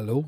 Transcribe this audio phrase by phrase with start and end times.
[0.00, 0.24] Hallo,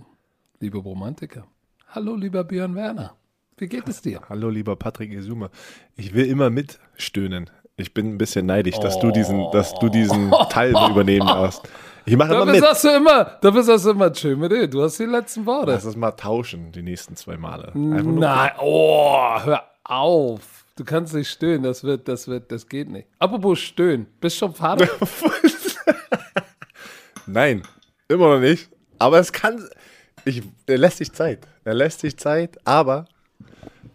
[0.61, 1.46] liebe Romantiker.
[1.88, 3.16] Hallo, lieber Björn Werner.
[3.56, 4.21] Wie geht es dir?
[4.29, 5.48] Hallo, lieber Patrick Isuma.
[5.96, 7.48] Ich will immer mitstöhnen.
[7.79, 11.62] Ich bin ein bisschen neidisch, dass du diesen, dass du diesen Teil so übernehmen darfst.
[12.05, 12.61] Ich mache immer mit.
[12.61, 14.69] sagst du immer, dafür sagst du immer schön mit dir.
[14.69, 15.73] Du hast die letzten Worte.
[15.73, 17.73] Lass es mal tauschen, die nächsten zwei Male.
[17.73, 20.66] Nein, oh, hör auf.
[20.77, 23.09] Du kannst nicht stöhnen, das wird, das wird, das geht nicht.
[23.18, 24.87] Apropos stöhnen, bist schon Vater?
[27.27, 27.62] Nein,
[28.09, 28.68] immer noch nicht.
[29.02, 29.69] Aber es kann.
[30.24, 31.41] Ich, er lässt sich Zeit.
[31.65, 33.06] Er lässt sich Zeit, aber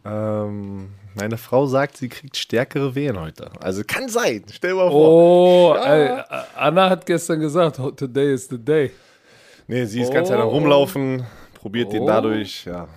[0.05, 3.49] ähm, meine Frau sagt, sie kriegt stärkere Wehen heute.
[3.61, 4.43] Also kann sein.
[4.51, 5.71] Stell dir mal vor.
[5.71, 6.21] Oh, ey,
[6.55, 8.91] Anna hat gestern gesagt, "Oh, today is the day.
[9.67, 12.07] Nee, sie ist ganz Zeit am Rumlaufen, probiert den Oh.
[12.07, 12.87] dadurch, ja.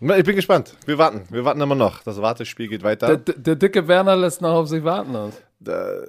[0.00, 0.74] Ich bin gespannt.
[0.86, 1.22] Wir warten.
[1.30, 2.02] Wir warten immer noch.
[2.04, 3.16] Das Wartespiel geht weiter.
[3.16, 5.34] der, der dicke Werner lässt noch auf sich warten aus.
[5.62, 6.06] Der,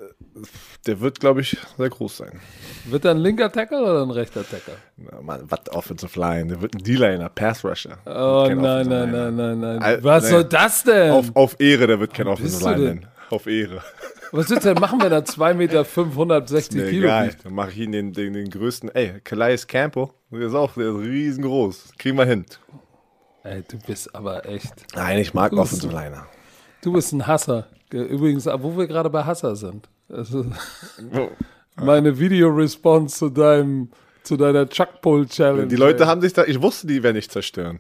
[0.88, 2.40] der wird, glaube ich, sehr groß sein.
[2.86, 4.76] Wird er ein linker Tackle oder ein rechter Tackle?
[4.96, 6.48] Na, Mann, was Offensive Line?
[6.48, 7.98] Der wird ein D-Liner, Pass Rusher.
[8.06, 10.04] Oh nein, nein, nein, nein, nein.
[10.04, 11.12] Was soll das denn?
[11.12, 13.08] Auf, auf Ehre, der wird kein Offensive Line nennen.
[13.30, 13.84] Auf Ehre.
[14.32, 17.28] Was willst du denn machen, wenn er 2 Meter 560 Nee, Kilo egal.
[17.28, 17.46] wiegt?
[17.46, 18.90] Dann mache ich ihn den, den, den größten.
[18.96, 21.90] Ey, Calais Campo, der ist auch der ist riesengroß.
[21.98, 22.46] Kriegen wir hin.
[23.44, 24.74] Ey, du bist aber echt.
[24.96, 26.28] Nein, ich mag Offensive Liner.
[26.82, 27.68] Du bist ein Hasser.
[27.92, 29.88] Ge- Übrigens, wo wir gerade bei Hasser sind.
[30.10, 30.46] Also,
[31.76, 33.90] meine Video-Response zu deinem,
[34.24, 35.68] zu deiner Chuck-Pull-Challenge.
[35.68, 36.08] Die Leute ey.
[36.10, 37.80] haben sich da, ich wusste, die werden nicht zerstören.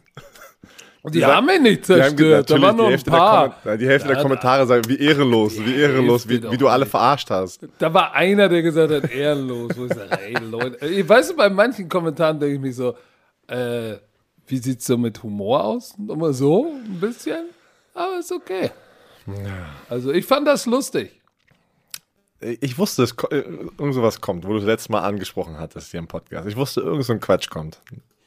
[1.05, 2.49] die, sagen- haben ihn nicht Die, zerstört.
[2.49, 3.55] Da waren nur die ein Hälfte, der, paar.
[3.63, 6.83] Komment- die Hälfte der Ja, Kommentare sagen, wie ehrenlos, wie ehrenlos, wie, wie du alle
[6.83, 6.91] nicht.
[6.91, 7.67] verarscht hast.
[7.79, 9.71] Da war einer, der gesagt hat, ehrenlos.
[9.77, 10.85] Wo ich sage, ey Leute.
[10.87, 12.95] Ich weiß, bei manchen Kommentaren denke ich mich so,
[13.47, 13.95] äh,
[14.47, 15.95] wie sieht's so mit Humor aus?
[15.97, 17.45] Nochmal so, ein bisschen.
[17.93, 18.71] Aber ist okay.
[19.89, 21.21] Also ich fand das lustig.
[22.39, 25.99] Ich wusste, ko- äh, irgend sowas kommt, wo du das letzte Mal angesprochen hattest hier
[25.99, 26.47] im Podcast.
[26.47, 27.79] Ich wusste, irgend so ein Quatsch kommt.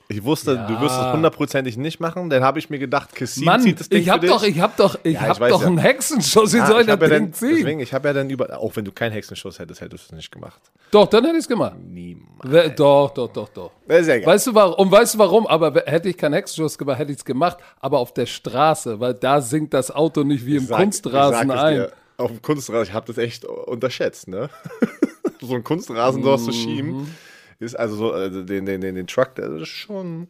[0.07, 0.67] Ich wusste, Ja.
[0.67, 2.29] du wirst es hundertprozentig nicht machen.
[2.29, 4.61] Dann habe ich mir gedacht, Cassim Mann, zieht das Ding ich hab für doch, ich
[4.61, 5.67] hab doch, ich Ja, ich hab weiß doch ja.
[5.67, 6.53] einen Hexenschuss.
[6.53, 7.57] Wie Ja, soll ich habe ja Ding dann, ziehen?
[7.57, 10.17] deswegen, ich habe ja dann über, auch wenn du keinen Hexenschuss hättest, hättest du es
[10.17, 10.61] nicht gemacht.
[10.91, 11.77] Doch, dann hätte ich es gemacht.
[11.83, 12.75] Niemals.
[12.77, 13.71] Doch, doch, doch, doch.
[13.89, 14.35] Das ist ja egal.
[14.35, 14.75] Weißt du warum?
[14.75, 15.47] Und weißt du warum?
[15.47, 17.57] Aber hätte ich keinen Hexenschuss gemacht, hätte ich es gemacht.
[17.81, 21.57] Aber auf der Straße, weil da sinkt das Auto nicht wie im Sag- Kunstrasen ich
[21.57, 21.75] ein.
[21.77, 24.51] dir, Auf dem Kunstrasen, ich habe das echt unterschätzt, ne?
[25.41, 26.39] so ein Kunstrasen Mhm.
[26.39, 27.15] zu schieben,
[27.59, 30.27] ist also so, also den, den, den, den Truck, das ist schon.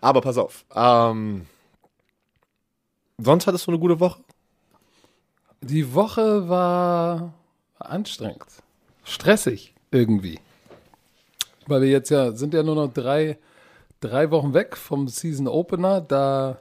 [0.00, 0.64] Aber pass auf.
[0.74, 1.46] Ähm,
[3.18, 4.20] sonst hattest du eine gute Woche?
[5.62, 7.32] Die Woche war
[7.78, 8.44] anstrengend.
[9.04, 10.38] Stressig irgendwie.
[11.66, 13.38] Weil wir jetzt ja, sind ja nur noch drei,
[14.00, 16.00] drei Wochen weg vom Season Opener.
[16.00, 16.60] Da,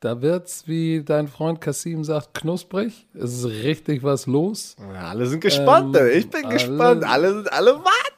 [0.00, 3.06] da wird's, wie dein Freund Kasim sagt, knusprig.
[3.14, 4.76] Es ist richtig was los.
[4.94, 5.96] Ja, alle sind gespannt.
[5.98, 7.04] Ähm, ich bin alle- gespannt.
[7.04, 8.17] Alle sind alle warten.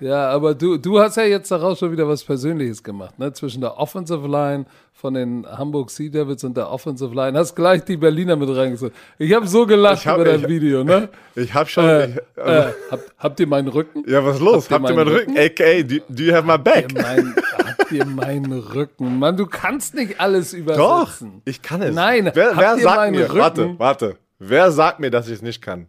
[0.00, 3.32] Ja, aber du, du hast ja jetzt daraus schon wieder was Persönliches gemacht, ne?
[3.32, 7.36] Zwischen der Offensive Line von den Hamburg Sea Devils und der Offensive Line.
[7.38, 8.94] Hast gleich die Berliner mit reingezogen.
[9.18, 11.08] Ich habe so gelacht hab- über dein Video, ne?
[11.36, 11.84] Ich habe schon.
[11.84, 14.04] Äh, ich, also, äh, habt, habt ihr meinen Rücken?
[14.06, 14.70] ja, was ist los?
[14.70, 15.38] habt ihr Habt ihr meinen meinen Rücken?
[15.38, 16.92] AKA, do, do you have my back?
[16.94, 19.18] Mein, habt ihr meinen Rücken?
[19.18, 21.42] Mann, du kannst nicht alles Doch, übersetzen.
[21.44, 21.94] ich kann es.
[21.94, 23.38] Nein, wer, habt wer ihr sagt meinen mir, Rücken?
[23.38, 25.86] warte, warte, wer sagt mir, dass ich es nicht kann?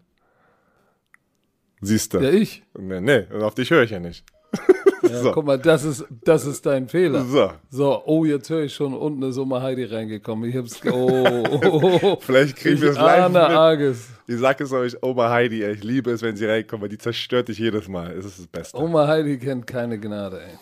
[1.81, 2.19] Siehst du?
[2.19, 2.64] Ja, ich.
[2.78, 4.24] Nee, nee, auf dich höre ich ja nicht.
[5.03, 5.31] Ja, So.
[5.31, 7.25] Guck mal, das ist, das ist dein Fehler.
[7.25, 10.47] So, So, oh, jetzt höre ich schon, unten ist Oma Heidi reingekommen.
[10.47, 12.18] Ich hab's, oh, oh, oh.
[12.20, 13.38] vielleicht kriegen wir es live mit.
[13.38, 14.09] Arges.
[14.28, 17.00] Ich sag es euch, Oma Heidi, ey, ich liebe es, wenn sie reinkommt, weil die
[17.00, 18.12] zerstört dich jedes Mal.
[18.12, 18.78] Es ist das Beste.
[18.78, 20.58] Oma Heidi kennt keine Gnade, ey.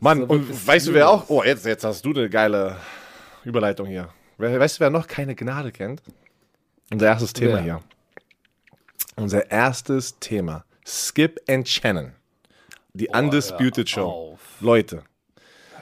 [0.00, 2.76] Mann, und weißt du, wer auch, oh, jetzt, jetzt hast du eine geile
[3.44, 4.08] Überleitung hier.
[4.38, 6.02] Weißt du, wer noch keine Gnade kennt?
[6.92, 7.62] Unser erstes Thema Wer?
[7.62, 7.80] hier.
[9.16, 10.64] Unser erstes Thema.
[10.86, 12.12] Skip and Shannon.
[12.94, 14.08] Die Undisputed hör Show.
[14.32, 14.40] auf.
[14.60, 15.02] Leute,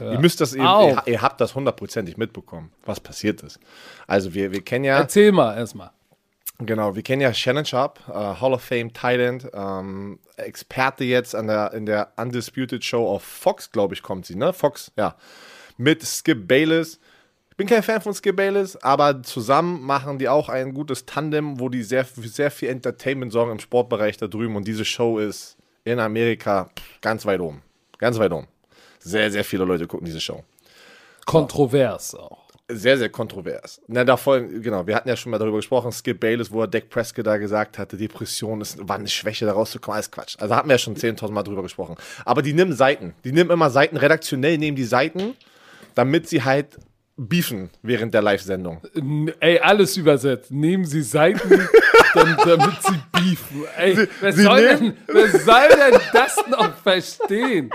[0.01, 1.07] ihr müsst das, auf.
[1.07, 3.59] ihr, ihr habt das hundertprozentig mitbekommen, was passiert ist.
[4.07, 5.91] Also wir, wir kennen ja, Erzähl mal erstmal.
[6.59, 11.47] genau, wir kennen ja Shannon Sharp, äh, Hall of Fame Thailand, ähm, Experte jetzt an
[11.49, 14.53] der, in der Undisputed Show auf Fox, glaube ich, kommt sie, ne?
[14.53, 15.17] Fox, ja.
[15.77, 17.01] Mit Skip Bayless.
[17.61, 21.61] Ich bin kein Fan von Skip Bayless, aber zusammen machen die auch ein gutes Tandem,
[21.61, 24.57] wo die sehr, sehr viel Entertainment sorgen im Sportbereich da drüben.
[24.57, 26.71] Und diese Show ist in Amerika
[27.03, 27.61] ganz weit oben.
[27.99, 28.49] Ganz weit oben.
[28.99, 30.43] Sehr, sehr viele Leute gucken diese Show.
[31.27, 32.47] Kontrovers auch.
[32.71, 33.83] Sehr, sehr kontrovers.
[33.89, 36.89] Na, davor, genau, wir hatten ja schon mal darüber gesprochen, Skip Bayless, wo er Dak
[36.89, 40.37] Prescott da gesagt hatte, Depression ist, war eine Schwäche, da rauszukommen, alles Quatsch.
[40.39, 41.97] Also hatten wir ja schon 10.000 Mal drüber gesprochen.
[42.25, 43.13] Aber die nehmen Seiten.
[43.23, 45.35] Die nehmen immer Seiten, redaktionell nehmen die Seiten,
[45.95, 46.79] damit sie halt
[47.17, 48.81] beefen während der Live-Sendung.
[49.41, 50.51] Ey, alles übersetzt.
[50.51, 51.49] Nehmen Sie Seiten,
[52.15, 53.65] dann, damit Sie beefen.
[53.77, 57.71] Ey, wer, sie soll nehmen- denn, wer soll denn das noch verstehen?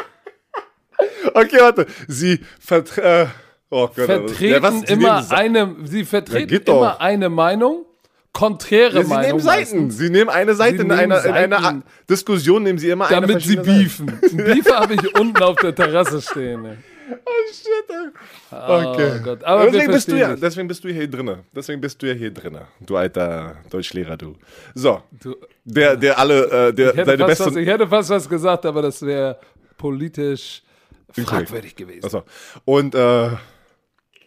[1.34, 1.86] Okay, warte.
[2.08, 3.28] Sie vertre äh,
[3.70, 4.80] oh Gott, vertreten ja, was?
[4.82, 6.78] Sie immer nehmen, eine, sie vertreten doch.
[6.78, 7.86] immer eine Meinung,
[8.32, 9.28] konträre ja, Sie Meinung.
[9.28, 9.60] nehmen Seiten.
[9.60, 11.84] meistens, Sie nehmen eine Seite Sie in nehmen einer, in einer.
[12.10, 14.20] Diskussion, nehmen Sie immer eine Damit sie beefen.
[14.24, 16.66] Ein Beef habe ich unten auf der Terrasse stehen.
[16.66, 16.78] ey.
[17.08, 18.08] Oh shit, ey.
[18.52, 19.20] Okay.
[19.20, 21.44] Oh Gott, aber deswegen, bist du ja, deswegen bist du hier drinne.
[21.56, 22.68] Deswegen bist du ja hier drinne.
[22.80, 24.36] Du alter Deutschlehrer, du.
[24.74, 25.04] So.
[25.22, 25.36] Du,
[25.66, 28.82] Der, der alle, äh, der, ich, hätte fast was, ich hätte fast was gesagt, aber
[28.82, 29.40] das wäre
[29.78, 30.64] politisch
[31.12, 32.06] fragwürdig gewesen.
[32.06, 32.24] Achso.
[32.66, 33.30] Und äh,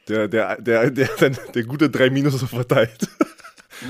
[0.09, 3.09] der, der, der, der, der, der gute drei Minus verteilt.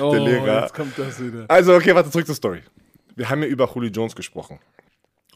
[0.00, 0.62] oh, Lehrer.
[0.62, 1.44] jetzt kommt das wieder.
[1.48, 2.62] Also, okay, warte, zurück zur Story.
[3.16, 4.58] Wir haben ja über Julio Jones gesprochen.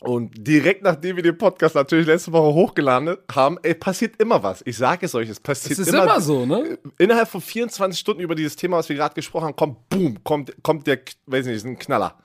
[0.03, 4.61] Und direkt nachdem wir den Podcast natürlich letzte Woche hochgeladen haben, ey, passiert immer was.
[4.67, 6.77] Ich sage es euch, es passiert Es ist immer, so, ne?
[6.99, 10.53] Innerhalb von 24 Stunden über dieses Thema, was wir gerade gesprochen haben, kommt, boom, kommt,
[10.65, 12.17] kommt der, weiß nicht, ein Knaller.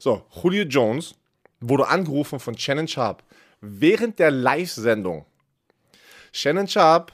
[0.00, 1.14] So, Julio Jones
[1.60, 3.22] wurde angerufen von Shannon Sharp
[3.60, 5.24] während der Live-Sendung.
[6.32, 7.12] Shannon Sharp,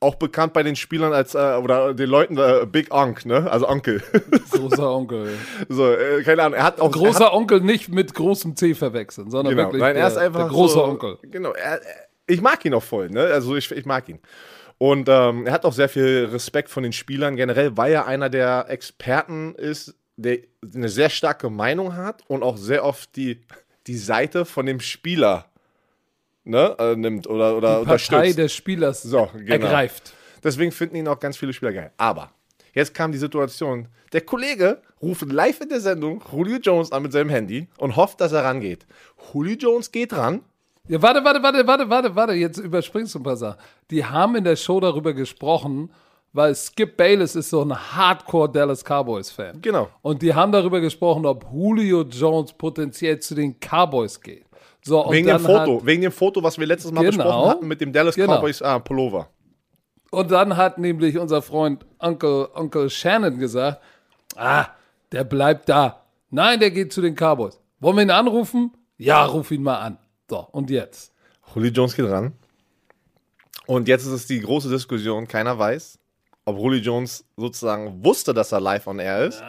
[0.00, 3.50] auch bekannt bei den Spielern als, äh, oder den Leuten, äh, Big Onk, ne?
[3.50, 4.02] Also Onkel.
[4.50, 5.28] Großer Onkel.
[5.68, 6.84] so, äh, keine Ahnung, er hat auch.
[6.84, 10.14] er hat, Großer Onkel nicht mit großem C verwechseln, sondern Genau, wirklich nein, er ist
[10.14, 11.18] der, einfach der große so, Onkel.
[11.22, 11.80] Genau, er-
[12.26, 13.22] ich mag ihn auch voll, ne?
[13.22, 14.20] Also ich, ich mag ihn.
[14.76, 18.30] Und ähm, er hat auch sehr viel Respekt von den Spielern generell, weil er einer
[18.30, 20.38] der Experten ist, der
[20.74, 23.40] eine sehr starke Meinung hat und auch sehr oft die,
[23.88, 25.46] die Seite von dem Spieler
[26.48, 28.38] ne, äh, nimmt oder, oder Partei unterstützt.
[28.38, 29.52] des Spielers So, genau.
[29.52, 30.12] ergreift.
[30.42, 31.92] Deswegen finden ihn auch ganz viele Spieler geil.
[31.96, 32.30] Aber
[32.72, 37.12] jetzt kam die Situation, der Kollege ruft live in der Sendung Julio Jones an mit
[37.12, 38.86] seinem Handy und hofft, dass er rangeht.
[39.32, 40.40] Julio Jones geht ran.
[40.88, 43.58] Ja, warte, warte, warte, warte, warte, warte, jetzt überspringst du ein paar Sachen.
[43.90, 45.90] Die haben in der Show darüber gesprochen,
[46.32, 49.60] weil Skip Bayless ist so ein Hardcore Dallas Cowboys Fan.
[49.60, 49.88] Genau.
[50.00, 54.47] Und die haben darüber gesprochen, ob Julio Jones potenziell zu den Cowboys geht.
[54.88, 57.16] So, Wegen dem Foto, Hat, wegen dem Foto, was wir letztes Mal Genau.
[57.24, 58.36] besprochen hatten mit dem Dallas Genau.
[58.38, 59.28] Cowboys ah, Pullover.
[60.10, 63.82] und dann hat nämlich unser Freund Onkel, Onkel Shannon gesagt,
[64.36, 64.66] ah,
[65.12, 66.04] der bleibt da.
[66.30, 67.60] Nein, der geht zu den Cowboys.
[67.80, 68.72] Wollen wir ihn anrufen?
[68.96, 69.98] Ja, ruf ihn mal an.
[70.30, 71.12] So, und jetzt?
[71.54, 72.32] Julio Jones geht ran.
[73.66, 75.98] Und jetzt ist es die große Diskussion, keiner weiß,
[76.46, 79.42] ob Julio Jones sozusagen wusste, dass er live on air ist.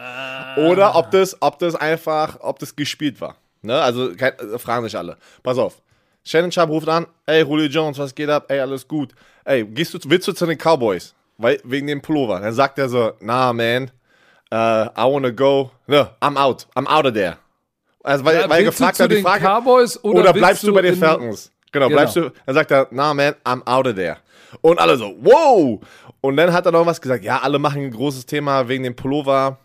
[0.58, 3.36] Oder ob das, ob das einfach, ob das gespielt war.
[3.62, 3.80] Ne?
[3.80, 5.16] Also kein, äh, fragen sich alle.
[5.42, 5.82] Pass auf.
[6.24, 8.46] Shannon Sharp ruft an, ey Julio Jones, was geht ab?
[8.48, 9.14] Ey, alles gut.
[9.44, 11.14] Ey, gehst du, willst du zu den Cowboys?
[11.38, 12.40] Weil, wegen dem Pullover.
[12.40, 13.90] Dann sagt er so, nah, man,
[14.52, 14.56] uh,
[14.96, 15.70] I wanna go.
[15.86, 16.66] No, I'm out.
[16.76, 17.38] I'm out of there.
[18.02, 20.32] Also, weil, weil er willst gefragt du hat, zu die den Frage, Cowboys oder, oder,
[20.32, 21.50] bleibst du bei den Falcons?
[21.72, 21.96] Genau, Genau.
[21.96, 22.30] bleibst du.
[22.46, 24.18] Dann sagt er, nah, man, I'm out of there.
[24.60, 25.80] Und alle so, wow!
[26.20, 28.96] Und dann hat er noch was gesagt, ja, alle machen ein großes Thema wegen dem
[28.96, 29.58] Pullover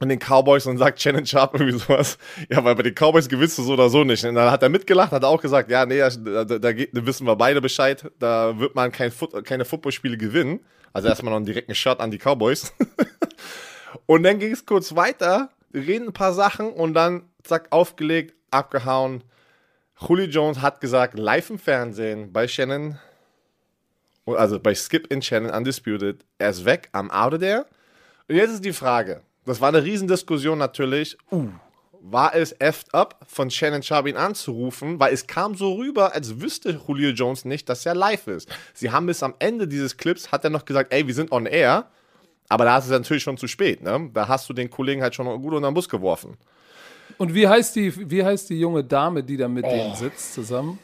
[0.00, 2.18] und den Cowboys und sagt Shannon Sharp irgendwie sowas.
[2.48, 4.24] Ja, weil bei den Cowboys gewinnst du so oder so nicht.
[4.24, 6.72] Und dann hat er mitgelacht, hat auch gesagt, ja, nee, da, da, da
[7.06, 10.60] wissen wir beide Bescheid, da wird man kein Foot, keine Footballspiele gewinnen.
[10.92, 12.72] Also erstmal noch einen direkten Shot an die Cowboys.
[14.06, 19.24] Und dann ging es kurz weiter, reden ein paar Sachen und dann zack, aufgelegt, abgehauen.
[20.00, 22.98] Julio Jones hat gesagt, live im Fernsehen bei Shannon,
[24.26, 27.66] also bei Skip in Shannon Undisputed, er ist weg, am out of there.
[28.28, 31.48] Und jetzt ist die Frage, das war eine Riesendiskussion natürlich, uh,
[32.00, 36.40] war es effed up von Shannon Sharp ihn anzurufen, weil es kam so rüber, als
[36.40, 38.48] wüsste Julio Jones nicht, dass er live ist.
[38.72, 41.46] Sie haben bis am Ende dieses Clips, hat er noch gesagt, ey, wir sind on
[41.46, 41.86] air,
[42.48, 44.08] aber da ist es natürlich schon zu spät, ne?
[44.14, 46.36] Da hast du den Kollegen halt schon gut unter den Bus geworfen.
[47.18, 49.68] Und wie heißt die, wie heißt die junge Dame, die da mit Oh.
[49.70, 50.78] denen sitzt zusammen?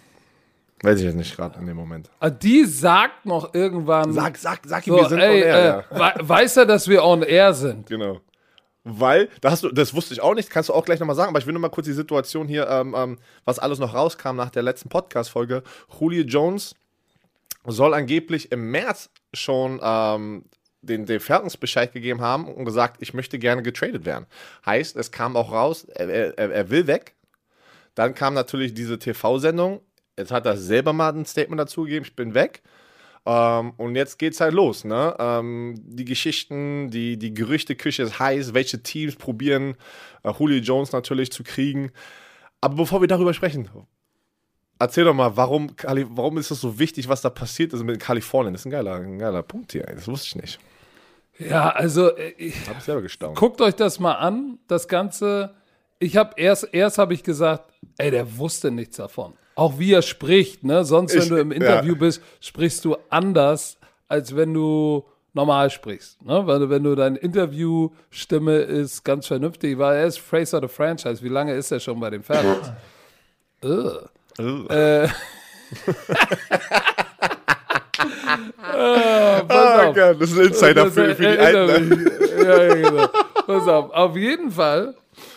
[0.82, 2.10] Weiß ich jetzt nicht gerade in dem Moment.
[2.20, 4.12] Ah, Die sagt noch irgendwann.
[4.12, 5.84] Sag, sag, sag ihm, so, wir sind ey, on air.
[5.90, 6.16] äh, ja.
[6.18, 7.86] we- weiß er, dass wir on air sind?
[7.86, 8.20] Genau.
[8.84, 11.30] Weil, da hast du, das wusste ich auch nicht, kannst du auch gleich nochmal sagen,
[11.30, 14.50] aber ich will nochmal kurz die Situation hier, ähm, ähm, was alles noch rauskam nach
[14.50, 15.62] der letzten Podcast-Folge.
[15.98, 16.74] Julio Jones
[17.64, 20.44] soll angeblich im März schon ähm,
[20.82, 24.26] den, den Falcons Bescheid gegeben haben und gesagt, ich möchte gerne getradet werden.
[24.66, 27.14] Heißt, es kam auch raus, er, er, er will weg.
[27.94, 29.80] Dann kam natürlich diese TV-Sendung.
[30.18, 32.62] Jetzt hat er selber mal ein Statement dazu gegeben, ich bin weg.
[33.26, 35.16] Ähm, und jetzt geht's halt los, ne?
[35.18, 39.76] Ähm, die Geschichten, die, die Gerüchteküche ist heiß, welche Teams probieren
[40.22, 41.90] äh, Julio Jones natürlich zu kriegen.
[42.60, 43.68] Aber bevor wir darüber sprechen,
[44.78, 47.98] erzähl doch mal, warum, Kali warum ist es so wichtig, was da passiert ist mit
[48.00, 48.52] Kalifornien?
[48.52, 50.58] Das ist ein geiler, ein geiler Punkt hier, das wusste ich nicht.
[51.38, 53.36] Ja, also äh, ich, Hab ich selber gestaunt.
[53.36, 55.54] guckt euch das mal an, das Ganze.
[55.98, 59.34] Ich habe erst, erst habe ich gesagt, ey, der wusste nichts davon.
[59.54, 60.84] Auch wie er spricht, ne?
[60.84, 61.56] Sonst, Ich- wenn du im ja.
[61.56, 66.22] Interview bist, sprichst du anders, als wenn du normal sprichst.
[66.24, 66.46] Ne?
[66.46, 71.22] Weil wenn du deine Interviewstimme ist ganz vernünftig, weil er ist Fraser the Franchise.
[71.22, 72.22] Wie lange ist er schon bei den?
[73.62, 74.08] Ugh.
[74.38, 74.70] Ugh.
[74.70, 75.08] äh,
[78.62, 79.92] Ah, Oh.
[79.92, 81.88] Gott, das ist ein Insider für, für die Alten.
[81.88, 82.10] ne?
[82.42, 83.06] Ja, ja, genau.
[83.46, 83.90] Pass auf.
[83.90, 84.94] Auf jeden Fall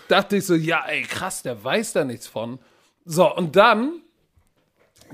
[0.07, 2.59] dachte ich so, ja, ey, krass, der weiß da nichts von.
[3.05, 4.01] So, und dann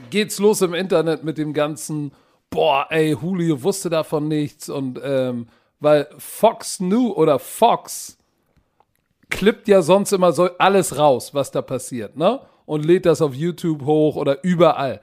[0.10, 2.12] geht's los im Internet mit dem ganzen,
[2.50, 5.48] boah, ey, Julio wusste davon nichts und ähm,
[5.80, 8.18] weil Fox New oder Fox
[9.30, 12.40] klippt ja sonst immer so alles raus, was da passiert, ne?
[12.66, 15.02] Und lädt das auf YouTube hoch oder überall.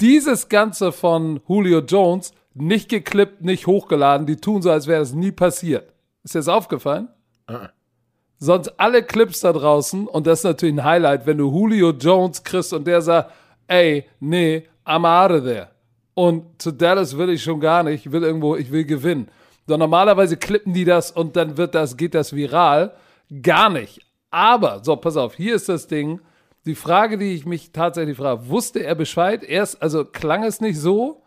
[0.00, 5.12] Dieses Ganze von Julio Jones nicht geklippt, nicht hochgeladen, die tun so, als wäre das
[5.12, 5.94] nie passiert.
[6.22, 7.08] Ist dir das aufgefallen?
[8.42, 12.42] Sonst alle Clips da draußen, und das ist natürlich ein Highlight, wenn du Julio Jones
[12.42, 13.30] kriegst und der sagt,
[13.66, 15.68] ey, nee, I'm out of there.
[16.14, 19.28] Und zu Dallas will ich schon gar nicht, ich will irgendwo, ich will gewinnen.
[19.66, 22.94] So, normalerweise klippen die das und dann wird das, geht das viral.
[23.42, 24.00] Gar nicht.
[24.30, 26.20] Aber, so, pass auf, hier ist das Ding.
[26.64, 29.44] Die Frage, die ich mich tatsächlich frage, wusste er Bescheid?
[29.44, 31.22] Erst, also klang es nicht so.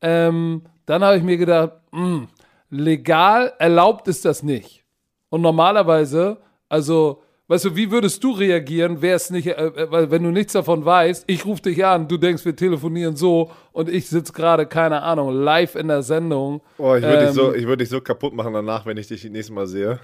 [0.00, 2.26] Ähm, dann habe ich mir gedacht, mh,
[2.70, 4.84] legal erlaubt ist das nicht.
[5.28, 6.38] Und normalerweise,
[6.74, 10.30] also, weißt du, wie würdest du reagieren, wäre es nicht, äh, äh, weil wenn du
[10.30, 14.32] nichts davon weißt, ich rufe dich an, du denkst, wir telefonieren so und ich sitze
[14.32, 16.62] gerade, keine Ahnung, live in der Sendung.
[16.78, 19.06] Oh, ich würde Ähm, dich, so, ich würd dich so kaputt machen danach, wenn ich
[19.06, 20.00] dich das nächste Mal sehe.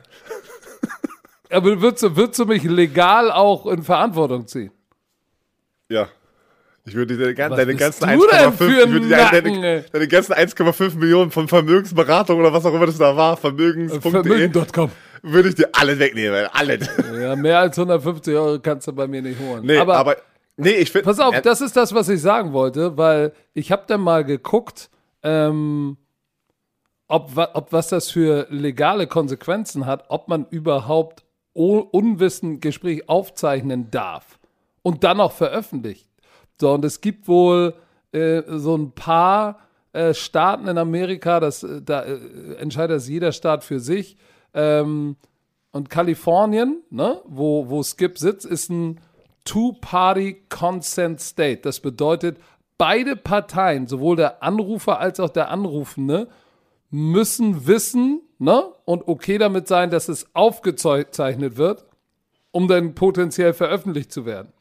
[1.50, 4.70] Aber würdest du, würdest du mich legal auch in Verantwortung ziehen?
[5.88, 6.08] Ja.
[6.84, 9.08] Ich würde dir deine, Was deine bist ganzen du denn 1,5 für ich ein würde
[9.08, 9.84] dir deine, Nacken, ey?
[9.92, 14.90] deine ganzen 1,5 Millionen von Vermögensberatung oder was auch immer das da war, vermögens.de, Vermögen.com.
[15.22, 16.46] würde ich dir alles wegnehmen.
[16.52, 16.88] Alles.
[17.20, 19.64] Ja, mehr als 150 Euro kannst du bei mir nicht holen.
[19.64, 20.16] Nee, aber,
[20.56, 21.04] nee, ich finde.
[21.04, 24.90] Pass auf, das ist das, was ich sagen wollte, weil ich habe dann mal geguckt,
[25.22, 25.96] ähm,
[27.08, 34.38] ob, ob was das für legale Konsequenzen hat, ob man überhaupt unwissend Gespräch aufzeichnen darf
[34.82, 36.08] und dann auch veröffentlicht.
[36.60, 37.74] So, und es gibt wohl
[38.12, 39.58] äh, so ein paar
[39.92, 44.16] äh, Staaten in Amerika, das, äh, da äh, entscheidet das jeder Staat für sich.
[44.54, 45.16] Ähm,
[45.72, 49.00] und Kalifornien, ne, wo, wo Skip sitzt, ist ein
[49.44, 51.60] Two-Party Consent State.
[51.62, 52.38] Das bedeutet,
[52.76, 56.28] beide Parteien, sowohl der Anrufer als auch der Anrufende,
[56.90, 61.84] müssen wissen ne, und okay damit sein, dass es aufgezeichnet wird,
[62.50, 64.52] um dann potenziell veröffentlicht zu werden.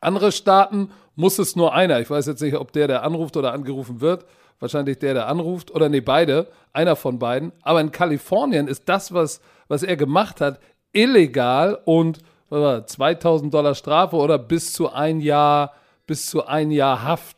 [0.00, 2.00] Andere Staaten muss es nur einer.
[2.00, 4.24] Ich weiß jetzt nicht, ob der, der anruft oder angerufen wird.
[4.60, 5.70] Wahrscheinlich der, der anruft.
[5.70, 6.48] Oder nee, beide.
[6.72, 7.52] Einer von beiden.
[7.62, 10.60] Aber in Kalifornien ist das, was, was er gemacht hat,
[10.92, 12.18] illegal und
[12.50, 15.74] war, 2000 Dollar Strafe oder bis zu ein Jahr,
[16.06, 17.36] bis zu ein Jahr Haft.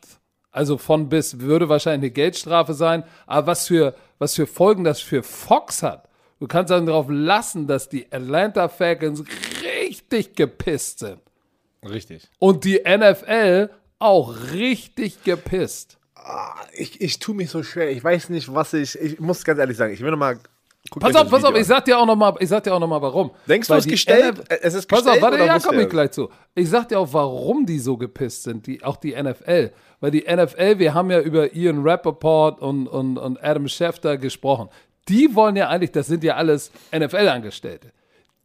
[0.51, 3.03] Also von bis würde wahrscheinlich eine Geldstrafe sein.
[3.25, 6.09] Aber was für, was für Folgen das für Fox hat.
[6.39, 9.23] Du kannst dann darauf lassen, dass die Atlanta Falcons
[9.63, 11.21] richtig gepisst sind.
[11.83, 12.29] Richtig.
[12.39, 15.97] Und die NFL auch richtig gepisst.
[16.73, 17.91] Ich, ich tue mich so schwer.
[17.91, 18.99] Ich weiß nicht, was ich.
[18.99, 20.39] Ich muss ganz ehrlich sagen, ich will nochmal.
[20.99, 23.01] Pass auf, pass auf, ich sag dir auch nochmal, ich sag dir auch noch mal
[23.01, 23.31] warum.
[23.47, 24.37] Denkst du, Weil es ist die gestellt?
[24.39, 25.89] NF Es ist Pass auf, gestellt warte, ja, komm ich es?
[25.89, 26.29] gleich zu.
[26.55, 29.71] Ich sag dir auch, warum die so gepisst sind, die, auch die NFL.
[30.01, 34.67] Weil die NFL, wir haben ja über Ian Rappaport und, und, und Adam Schefter gesprochen.
[35.07, 37.93] Die wollen ja eigentlich, das sind ja alles NFL-Angestellte.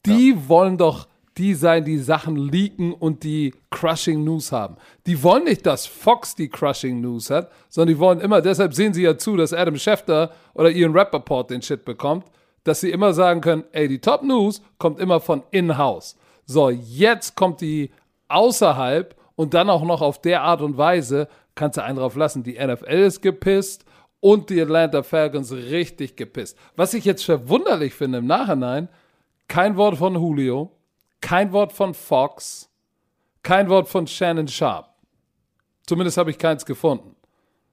[0.06, 1.08] Die wollen doch
[1.38, 4.76] die sein, die Sachen leaken und die Crushing News haben.
[5.07, 8.92] Die wollen nicht, dass Fox die Crushing News hat, sondern die wollen immer, deshalb sehen
[8.92, 12.26] sie ja zu, dass Adam Schefter oder Ian Rappaport den Shit bekommt,
[12.64, 16.16] dass sie immer sagen können, ey, die Top News kommt immer von in-house.
[16.45, 17.90] So, jetzt kommt die
[18.28, 22.42] außerhalb und dann auch noch auf der Art und Weise, kannst du einen drauf lassen,
[22.42, 23.85] die NFL ist gepisst
[24.21, 26.59] und die Atlanta Falcons richtig gepisst.
[26.76, 28.88] Was ich jetzt verwunderlich finde im Nachhinein,
[29.47, 30.73] kein Wort von Julio,
[31.20, 32.68] kein Wort von Fox,
[33.42, 34.88] kein Wort von Shannon Sharp.
[35.87, 37.16] Zumindest habe ich keins gefunden.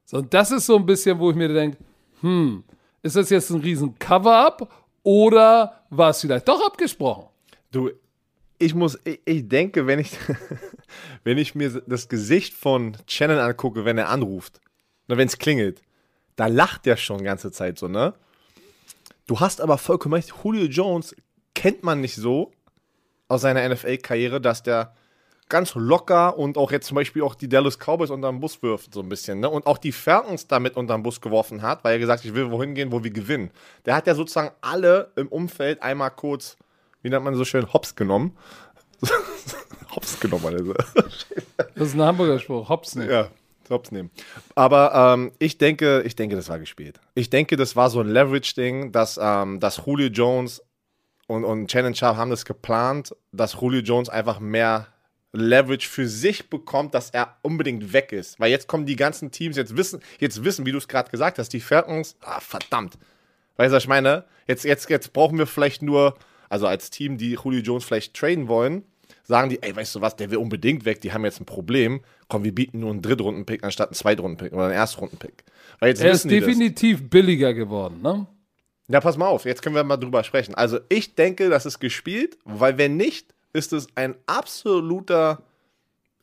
[0.06, 1.78] So, und das ist so ein bisschen, wo ich mir denke,
[2.22, 2.64] hm,
[3.02, 4.72] ist das jetzt ein riesen Cover-up
[5.04, 7.28] oder war es vielleicht doch abgesprochen?
[7.72, 7.92] Du,
[8.58, 10.18] ich muss, ich, ich denke, wenn ich,
[11.24, 14.62] wenn ich mir das Gesicht von Shannon angucke, wenn er anruft,
[15.08, 15.82] oder wenn es klingelt,
[16.36, 18.14] da lacht der schon die ganze Zeit so, ne?
[19.28, 21.16] Du hast aber vollkommen recht, Julio Jones
[21.54, 22.52] kennt man nicht so
[23.28, 24.94] aus seiner NFL-Karriere, dass der
[25.50, 28.94] ganz locker und auch jetzt zum Beispiel auch die Dallas Cowboys unter den Bus wirft,
[28.94, 29.50] so ein bisschen, ne?
[29.50, 32.34] Und auch die Falcons damit unter den Bus geworfen hat, weil er gesagt hat, ich
[32.34, 33.52] will wohin gehen, wo wir gewinnen.
[33.86, 36.58] Der hat ja sozusagen alle im Umfeld einmal kurz,
[37.04, 38.36] wie nennt man so schön, hops genommen.
[39.96, 40.74] hops genommen, also.
[40.74, 43.12] Das ist ein Hamburger Spruch, hops nicht.
[43.12, 43.28] Ja,
[43.70, 44.10] hops nehmen.
[44.56, 47.00] Aber ähm, ich denke, ich denke, das war gespielt.
[47.14, 50.64] Ich denke, das war so ein Leverage-Ding, dass, ähm, dass Julio Jones
[51.28, 54.88] und, und Shannon Sharp haben das geplant, dass Julio Jones einfach mehr
[55.36, 58.40] Leverage für sich bekommt, dass er unbedingt weg ist.
[58.40, 61.40] Weil jetzt kommen die ganzen Teams, jetzt wissen, jetzt wissen, wie du es gerade gesagt
[61.40, 62.98] hast, die Falcons, ah, verdammt.
[63.58, 64.26] Weißt du, was ich meine?
[64.48, 66.16] Jetzt, jetzt, jetzt brauchen wir vielleicht nur,
[66.50, 68.84] also als Team, die Julio Jones vielleicht traden wollen,
[69.24, 72.02] sagen die, ey, weißt du was, der will unbedingt weg, die haben jetzt ein Problem.
[72.28, 75.44] Komm, wir bieten nur einen Drittrunden-Pick anstatt einen Zweitrunden-Pick oder einen Erstrunden-Pick.
[75.80, 77.10] Weil jetzt er ist definitiv das.
[77.10, 78.28] billiger geworden, ne?
[78.88, 80.54] Ja, pass mal auf, jetzt können wir mal drüber sprechen.
[80.56, 85.42] Also ich denke, das ist gespielt, weil wenn nicht, ist es ein absoluter,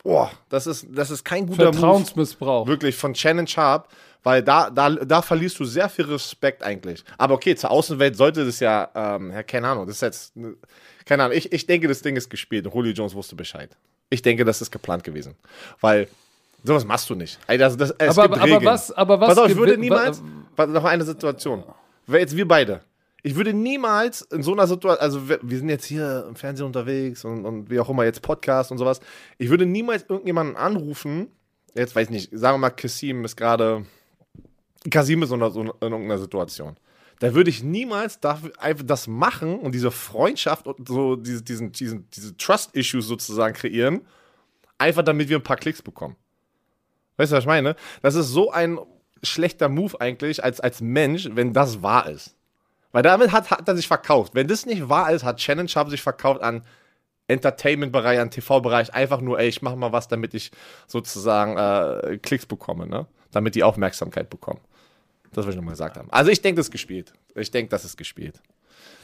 [0.05, 2.67] boah, das ist, das ist kein guter Vertrauensmissbrauch.
[2.67, 3.89] Move, wirklich von Shannon Sharp,
[4.23, 7.03] weil da, da, da verlierst du sehr viel Respekt eigentlich.
[7.19, 10.35] Aber okay, zur Außenwelt sollte das ja, ähm, ja keine Ahnung, das ist jetzt,
[11.05, 12.69] keine Ahnung, ich, ich denke, das Ding ist gespielt.
[12.73, 13.77] Julio Jones wusste Bescheid.
[14.09, 15.35] Ich denke, das ist geplant gewesen.
[15.81, 16.07] Weil
[16.63, 17.41] sowas machst du nicht.
[17.49, 19.31] Das, das, es aber, gibt aber, was, aber was.
[19.31, 20.23] Pass auf, ich würde niemals.
[20.57, 21.65] Noch eine Situation.
[22.07, 22.83] Jetzt wir beide.
[23.23, 26.67] Ich würde niemals in so einer Situation, also wir, wir, sind jetzt hier im Fernsehen
[26.67, 29.01] unterwegs und, und wie auch immer, jetzt Podcast und sowas.
[29.39, 31.29] Ich würde niemals irgendjemanden anrufen,
[31.75, 33.87] jetzt weiß ich nicht, sagen wir mal, Kassim ist gerade,
[34.91, 36.77] Kasim ist in, in irgendeiner Situation.
[37.21, 42.37] Da würde ich niemals das machen und diese Freundschaft und so diese, diesen, diesen, diese
[42.37, 44.01] Trust-Issues sozusagen kreieren,
[44.79, 46.17] einfach damit wir ein paar Klicks bekommen.
[47.17, 47.77] Weißt du, was ich meine?
[48.01, 48.81] Das ist so ein
[49.23, 52.37] schlechter Move eigentlich als, als Mensch, wenn das wahr ist.
[52.93, 54.35] Weil damit hat, hat er sich verkauft.
[54.35, 56.63] Wenn das nicht wahr ist, hat Shannon Sharp sich verkauft an
[57.29, 58.93] Entertainment-Bereich, an TV-Bereich.
[58.93, 60.51] Einfach nur, ey, ich mach mal was, damit ich
[60.87, 63.07] sozusagen äh, Klicks bekomme, ne?
[63.31, 64.61] Damit die Aufmerksamkeit bekommen.
[65.33, 66.09] Das will ich nochmal gesagt haben.
[66.11, 67.15] Also ich denke, das ist gespielt.
[67.35, 68.43] Ich denke, das ist gespielt.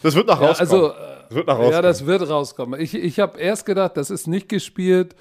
[0.02, 0.70] Das wird noch ja, rauskommen.
[0.70, 1.72] Also, das wird noch rauskommen.
[1.72, 2.80] Ja, das wird rauskommen.
[2.80, 5.14] Ich, ich habe erst gedacht, das ist nicht gespielt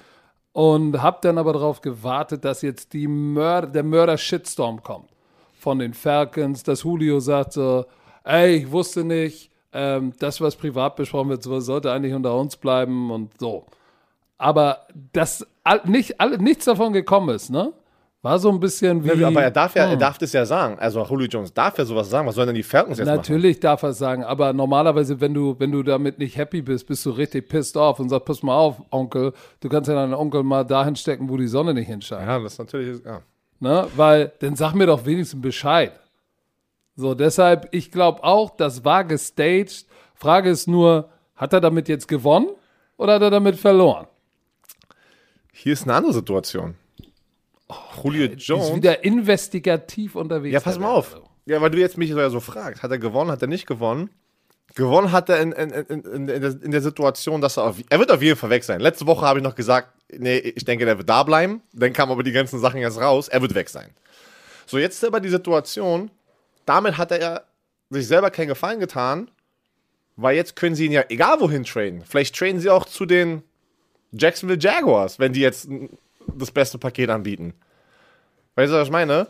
[0.58, 5.08] und habe dann aber darauf gewartet, dass jetzt die Mörder, der Mörder-Shitstorm kommt
[5.56, 7.84] von den Falcons, dass Julio sagt so,
[8.24, 13.12] ey, ich wusste nicht, ähm, das, was privat besprochen wird, sollte eigentlich unter uns bleiben
[13.12, 13.66] und so.
[14.36, 15.46] Aber dass
[15.84, 17.72] nicht, nichts davon gekommen ist, ne?
[18.28, 19.18] War so ein bisschen wie.
[19.18, 19.92] Ja, aber er darf ja, hm.
[19.92, 20.78] er darf das ja sagen.
[20.78, 22.28] Also Julio Jones darf ja sowas sagen.
[22.28, 23.62] Was sollen denn die Falcons jetzt Natürlich machen?
[23.62, 27.10] darf er sagen, aber normalerweise, wenn du, wenn du damit nicht happy bist, bist du
[27.10, 30.64] richtig pissed off und sagst, pass mal auf, Onkel, du kannst ja deinen Onkel mal
[30.64, 32.26] dahin stecken, wo die Sonne nicht hinscheint.
[32.26, 33.22] Ja, das ist natürlich, ja.
[33.60, 33.86] Ne?
[33.96, 35.98] Weil, dann sag mir doch wenigstens Bescheid.
[36.96, 39.86] So, deshalb, ich glaube auch, das war gestaged.
[40.14, 42.48] Frage ist nur, hat er damit jetzt gewonnen
[42.98, 44.06] oder hat er damit verloren?
[45.50, 46.74] Hier ist eine andere Situation.
[47.68, 48.68] Oh, Julio Jones.
[48.68, 50.52] Ist wieder investigativ unterwegs.
[50.52, 51.20] Ja, pass mal auf.
[51.46, 52.82] Ja, weil du jetzt mich so fragst.
[52.82, 54.10] Hat er gewonnen, hat er nicht gewonnen?
[54.74, 57.98] Gewonnen hat er in, in, in, in, der, in der Situation, dass er auf, er
[57.98, 58.80] wird auf jeden Fall weg sein.
[58.80, 61.62] Letzte Woche habe ich noch gesagt, nee, ich denke, der wird da bleiben.
[61.72, 63.28] Dann kamen aber die ganzen Sachen jetzt raus.
[63.28, 63.90] Er wird weg sein.
[64.66, 66.10] So, jetzt ist aber die Situation,
[66.66, 67.44] damit hat er
[67.88, 69.30] sich selber keinen Gefallen getan,
[70.16, 72.02] weil jetzt können sie ihn ja egal wohin traden.
[72.06, 73.42] Vielleicht traden sie auch zu den
[74.12, 75.68] Jacksonville Jaguars, wenn die jetzt
[76.34, 77.54] das beste Paket anbieten.
[78.54, 79.28] Weißt du, was ich meine?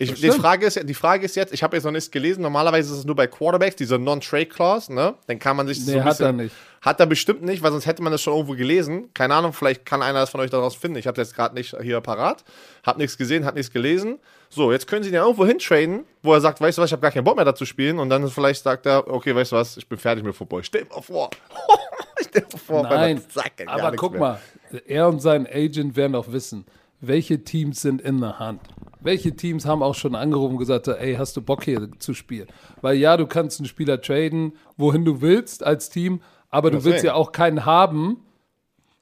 [0.00, 2.92] Ich, die, Frage ist, die Frage ist jetzt, ich habe jetzt noch nichts gelesen, normalerweise
[2.92, 5.14] ist es nur bei Quarterbacks, diese Non-Trade-Clause, ne?
[5.26, 6.54] Dann kann man sich nee, so hat er nicht.
[6.80, 9.12] Hat er bestimmt nicht, weil sonst hätte man das schon irgendwo gelesen.
[9.12, 10.98] Keine Ahnung, vielleicht kann einer das von euch daraus finden.
[10.98, 12.44] Ich habe das jetzt gerade nicht hier parat.
[12.84, 14.20] Hab nichts gesehen, hat nichts gelesen.
[14.50, 16.92] So, jetzt können sie ihn ja irgendwo hintraden, wo er sagt, weißt du was, ich
[16.92, 17.98] habe gar keinen Bock mehr dazu spielen.
[17.98, 20.64] Und dann vielleicht sagt er, okay, weißt du was, ich bin fertig mit Football.
[20.64, 21.30] Stell dir mal vor.
[22.20, 23.22] Stell dir vor, Nein,
[23.66, 24.20] aber guck mehr.
[24.20, 24.40] mal,
[24.86, 26.64] er und sein Agent werden auch wissen,
[27.00, 28.60] welche Teams sind in der Hand.
[29.00, 32.48] Welche Teams haben auch schon angerufen und gesagt, ey, hast du Bock hier zu spielen?
[32.80, 37.04] Weil ja, du kannst einen Spieler traden, wohin du willst als Team, aber du willst
[37.04, 38.24] ja auch keinen haben,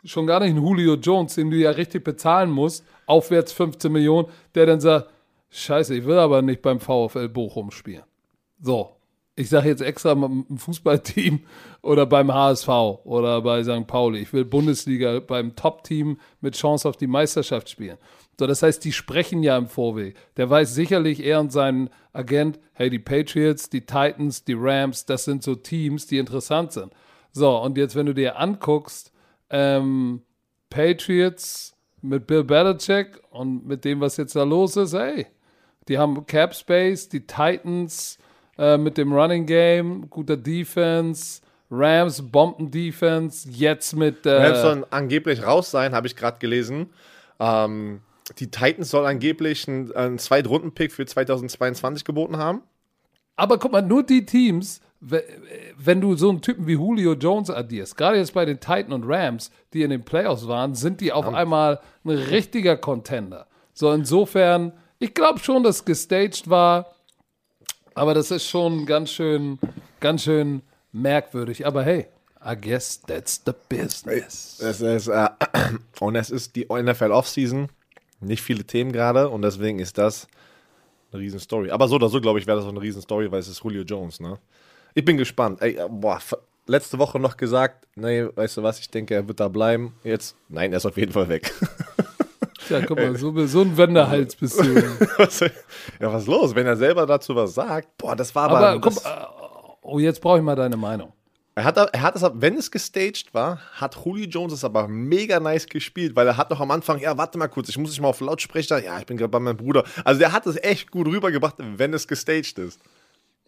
[0.05, 4.29] schon gar nicht einen Julio Jones, den du ja richtig bezahlen musst, aufwärts 15 Millionen,
[4.55, 5.09] der dann sagt,
[5.51, 8.05] scheiße, ich will aber nicht beim VfL Bochum spielen.
[8.61, 8.97] So,
[9.39, 11.41] ich sage jetzt extra im Fußballteam
[11.83, 12.69] oder beim HSV
[13.05, 13.87] oder bei St.
[13.87, 14.21] Pauli.
[14.21, 17.99] Ich will Bundesliga beim Top-Team mit Chance auf die Meisterschaft spielen.
[18.39, 20.17] So, das heißt, die sprechen ja im Vorweg.
[20.37, 25.25] Der weiß sicherlich, er und sein Agent, hey, die Patriots, die Titans, die Rams, das
[25.25, 26.93] sind so Teams, die interessant sind.
[27.33, 29.13] So, und jetzt, wenn du dir anguckst,
[29.51, 30.23] ähm,
[30.71, 35.27] Patriots mit Bill Belichick und mit dem, was jetzt da los ist, hey,
[35.89, 38.19] die haben Cap Space, die Titans
[38.59, 44.25] äh, mit dem Running Game, guter Defense, Rams Bomben Defense, jetzt mit.
[44.27, 46.91] Äh, Rams sollen angeblich raus sein, habe ich gerade gelesen.
[47.39, 48.01] Ähm,
[48.39, 52.63] die Titans sollen angeblich einen, einen Zweitrunden-Pick für 2022 geboten haben.
[53.37, 57.97] Aber guck mal, nur die Teams, wenn du so einen Typen wie Julio Jones addierst,
[57.97, 61.29] gerade jetzt bei den Titans und Rams, die in den Playoffs waren, sind die auf
[61.29, 63.47] einmal ein richtiger Contender.
[63.75, 66.95] So, insofern, ich glaube schon, dass gestaged war,
[67.95, 69.59] aber das ist schon ganz schön,
[70.01, 71.67] ganz schön merkwürdig.
[71.67, 72.07] Aber hey,
[72.45, 74.61] I guess that's the business.
[74.61, 75.29] Es ist, äh,
[76.01, 77.69] und es ist die NFL Offseason.
[78.21, 80.27] Nicht viele Themen gerade und deswegen ist das
[81.13, 81.71] eine Riesenstory.
[81.71, 83.83] Aber so oder so, glaube ich, wäre das auch eine Riesenstory, weil es ist Julio
[83.83, 84.39] Jones, ne?
[84.95, 85.61] Ich bin gespannt.
[85.61, 86.19] Ey, äh, boah,
[86.67, 89.95] letzte Woche noch gesagt, nee, weißt du was, ich denke, er wird da bleiben.
[90.05, 91.53] Jetzt, nein, er ist auf jeden Fall weg.
[92.67, 94.65] Tja, guck mal, so, so ein Wenderhals bist du.
[96.01, 96.55] Ja, was ist los?
[96.55, 98.59] Wenn er selber dazu was sagt, boah, das war aber.
[98.69, 99.09] Aber guck, äh,
[99.83, 101.13] oh, jetzt brauche ich mal deine Meinung.
[101.55, 104.89] er hat, er hat es, aber- wenn es gestaged war, hat Julio Jones es aber
[104.89, 107.91] mega nice gespielt, weil er hat noch am Anfang, ja, warte mal kurz, ich muss
[107.91, 109.85] dich mal auf Lautsprecher, ja, ich bin gerade bei meinem Bruder.
[110.05, 112.81] Also der hat es echt gut rübergebracht, wenn es gestaged ist.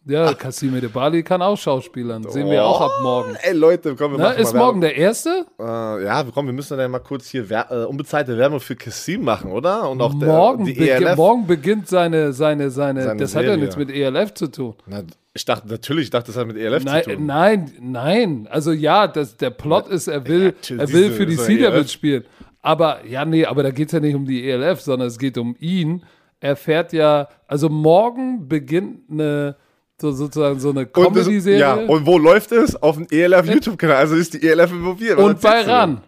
[0.06, 2.24] Ja, Cassime de Bali kann auch schauspielern.
[2.30, 3.34] Sehen wir auch ab morgen.
[3.42, 5.44] Ey, Leute, komm, wir Na, machen ist mal morgen der erste?
[5.60, 9.22] Äh, ja, komm, wir müssen dann mal kurz hier wer äh, unbezahlte Werbung für Cassim
[9.24, 9.90] machen, oder?
[9.90, 11.16] Und auch der- Morgen, die begi- ELF.
[11.16, 13.60] morgen beginnt seine, seine, seine, Seine das hat ja Serie.
[13.60, 14.74] nichts mit ELF zu tun.
[14.86, 15.02] Na,
[15.34, 17.26] ich dachte, natürlich, ich dachte, das hat mit ELF Nein, zu tun.
[17.26, 18.48] nein, nein.
[18.50, 21.92] Also ja, das, der Plot ist, er will, natürlich, er will für die Sea Devils
[21.92, 22.24] spielen.
[22.62, 25.36] Aber ja, nee, aber da geht es ja nicht um die ELF, sondern es geht
[25.36, 26.02] um ihn.
[26.40, 29.56] Er fährt ja, also morgen beginnt eine,
[30.00, 31.58] so sozusagen so eine Comedy-Serie.
[31.58, 32.80] ja, und wo läuft es?
[32.80, 33.96] Auf dem ELF YouTube-Kanal.
[33.96, 35.18] Also ist die ELF involviert.
[35.18, 35.62] Und bei?
[35.62, 36.00] RAN.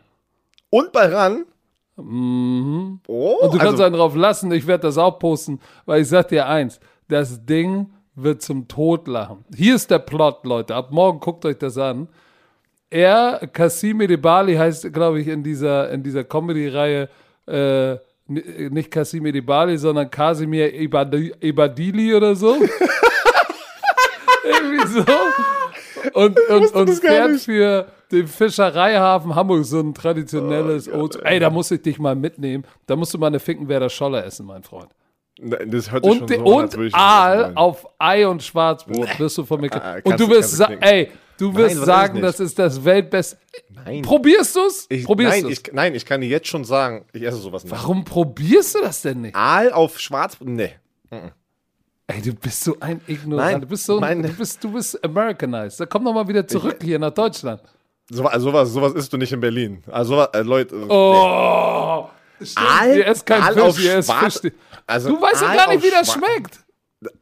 [0.71, 1.45] Und bei RAN?
[1.97, 6.09] Oh, Und du also, kannst einen drauf lassen, ich werde das auch posten, weil ich
[6.09, 9.45] sag dir eins, das Ding wird zum Totlachen.
[9.55, 10.75] Hier ist der Plot, Leute.
[10.75, 12.09] Ab morgen guckt euch das an.
[12.89, 17.09] Er, Cassime de Bali heißt, glaube ich, in dieser, in dieser Comedy-Reihe
[17.47, 22.57] äh, nicht Cassime de Bali, sondern Casimir Ibadi, Ibadili oder so.
[24.89, 25.05] So.
[26.15, 27.45] Und, und, und fährt nicht.
[27.45, 31.19] für den Fischereihafen Hamburg so ein traditionelles Oh Old.
[31.25, 32.65] Ey, da muss ich dich mal mitnehmen.
[32.87, 34.89] Da musst du mal eine Finkenwerder Scholle essen, mein Freund.
[35.39, 39.39] das hört sich Und, schon so an, und das Aal auf Ei und Schwarzbrot wirst
[39.39, 39.71] du von mir.
[39.75, 42.85] Ah, Und du du- wirst du ey, du wirst was sagen, ist das ist das
[42.85, 43.37] Weltbeste.
[43.69, 44.03] Nein.
[44.03, 44.87] Probierst du's?
[44.89, 45.53] Ich, probierst nein, du's?
[45.53, 47.73] ich, nein, ich kann dir jetzt schon sagen, ich esse sowas nicht.
[47.73, 49.37] Warum probierst du das denn nicht?
[49.37, 50.37] Aal auf Schwarz?
[50.41, 50.73] Nee.
[52.13, 53.53] Ey, du bist so ein Ignorant.
[53.53, 55.81] Nein, du bist so, mein- du bist, du bist Americanized.
[55.81, 57.61] Da komm doch mal wieder zurück hier nach Deutschland.
[58.11, 59.83] So, also sowas, sowas isst du nicht in Berlin.
[59.91, 60.75] Also äh, Leute.
[60.89, 62.09] Oh!
[62.43, 64.53] Stimmt, Aal- ihr esst kein Fisch, ihr esst Fisch.
[64.87, 66.61] Also Du weißt ja Aal gar nicht, wie das Schwarz- schmeckt.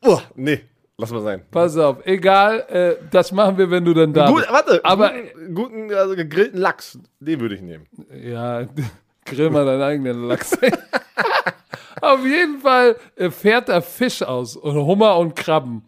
[0.05, 0.61] Oh, nee,
[0.97, 1.43] lass mal sein.
[1.51, 4.51] Pass auf, egal, äh, das machen wir, wenn du dann da Gut, bist.
[4.53, 7.87] warte, Aber guten, guten also gegrillten Lachs, den würde ich nehmen.
[8.23, 8.63] Ja,
[9.27, 10.57] grill mal deinen eigenen Lachs.
[12.01, 15.83] Auf jeden Fall äh, fährt er Fisch aus und Hummer und Krabben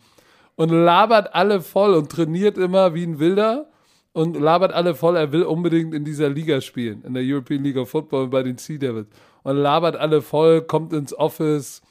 [0.57, 3.71] und labert alle voll und trainiert immer wie ein Wilder
[4.13, 5.17] und labert alle voll.
[5.17, 8.59] Er will unbedingt in dieser Liga spielen, in der European League of Football bei den
[8.59, 9.09] Sea Devils
[9.43, 11.83] und labert alle voll, kommt ins Office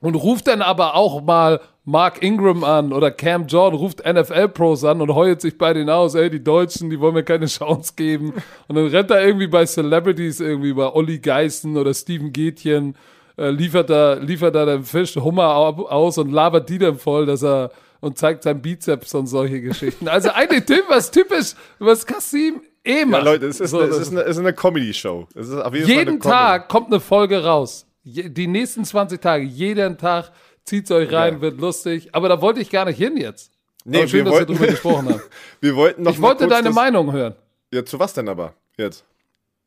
[0.00, 5.00] und ruft dann aber auch mal Mark Ingram an oder Cam Jordan, ruft NFL-Pros an
[5.00, 8.32] und heult sich bei denen aus, ey, die Deutschen, die wollen mir keine Chance geben.
[8.68, 12.94] Und dann rennt er irgendwie bei Celebrities, irgendwie bei Olli Geißen oder Steven Gätchen,
[13.36, 17.26] äh, liefert da, liefert da den Fisch, Hummer au- aus und labert die dann voll,
[17.26, 20.08] dass er und zeigt seinen Bizeps und solche Geschichten.
[20.08, 23.24] Also eigentlich typ, was typisch, was Kasim eh Ja, macht.
[23.24, 25.28] Leute, es ist, So, eine, es ist eine, es ist eine Comedy-Show.
[25.34, 25.48] Es
[25.88, 26.20] jeden.
[26.20, 27.86] Tag kommt eine Folge raus.
[28.02, 30.32] Je, die nächsten 20 Tage, jeden Tag
[30.64, 31.40] zieht's euch rein, Ja.
[31.42, 32.08] wird lustig.
[32.12, 33.52] Aber da wollte ich gar nicht hin jetzt.
[33.84, 35.22] Nee, aber schön, wir dass wollten- wir drüber gesprochen haben.
[35.60, 37.34] Wir wollten noch Ich wollte deine das, Meinung hören
[37.72, 38.54] Ja, zu was denn aber?
[38.76, 39.04] Jetzt.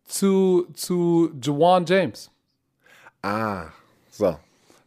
[0.06, 2.30] zu, zu Jawan James.
[3.26, 3.70] Ah,
[4.12, 4.38] so.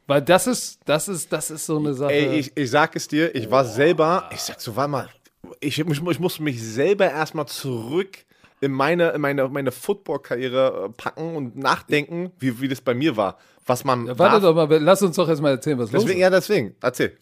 [0.06, 2.12] Weil das ist, das ist, das ist so eine Sache.
[2.12, 5.08] Ey, ich, ich sag es dir, ich war selber, ich sag so, warte mal,
[5.58, 8.18] ich, ich, ich muss mich selber erstmal zurück
[8.60, 13.16] in meine, in meine, meine Football-Karriere äh, packen und nachdenken, wie, wie das bei mir
[13.16, 13.38] war.
[13.66, 14.06] Was man.
[14.06, 14.54] Ja, Warte darf.
[14.54, 16.22] doch mal, lass uns doch erstmal erzählen, was los Deswegen, ist.
[16.22, 16.74] ja, deswegen.
[16.80, 17.16] Erzähl.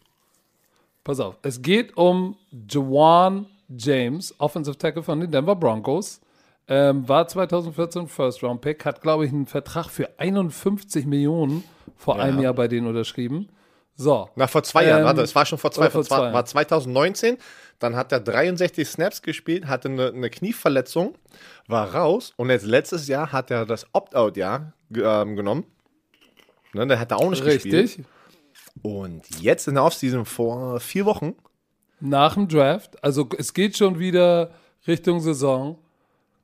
[1.03, 1.37] Pass auf.
[1.43, 2.37] Es geht um
[2.71, 6.21] Jawan James, Offensive Tackle von den Denver Broncos.
[6.69, 11.63] Ähm, war 2014 First Round Pick, hat, glaube ich, einen Vertrag für 51 Millionen
[11.97, 13.49] vor einem Jahr bei denen unterschrieben.
[13.95, 14.29] So.
[14.37, 16.45] Na, vor zwei Jahren, Ähm, warte, es war schon vor zwei, vor zwei, zwei war
[16.45, 17.39] 2019,
[17.79, 21.15] dann hat er 63 Snaps gespielt, hatte eine, eine Knieverletzung,
[21.67, 25.65] war raus und jetzt letztes Jahr hat er das Opt-out-Jahr ähm, genommen.
[26.75, 27.75] Ne, der hat er auch nicht gespielt.
[27.75, 28.05] Richtig.
[28.83, 31.35] Und jetzt in der Offseason vor vier Wochen,
[32.01, 33.03] Nach dem Draft.
[33.03, 34.51] Also es geht schon wieder
[34.87, 35.79] Richtung Saison.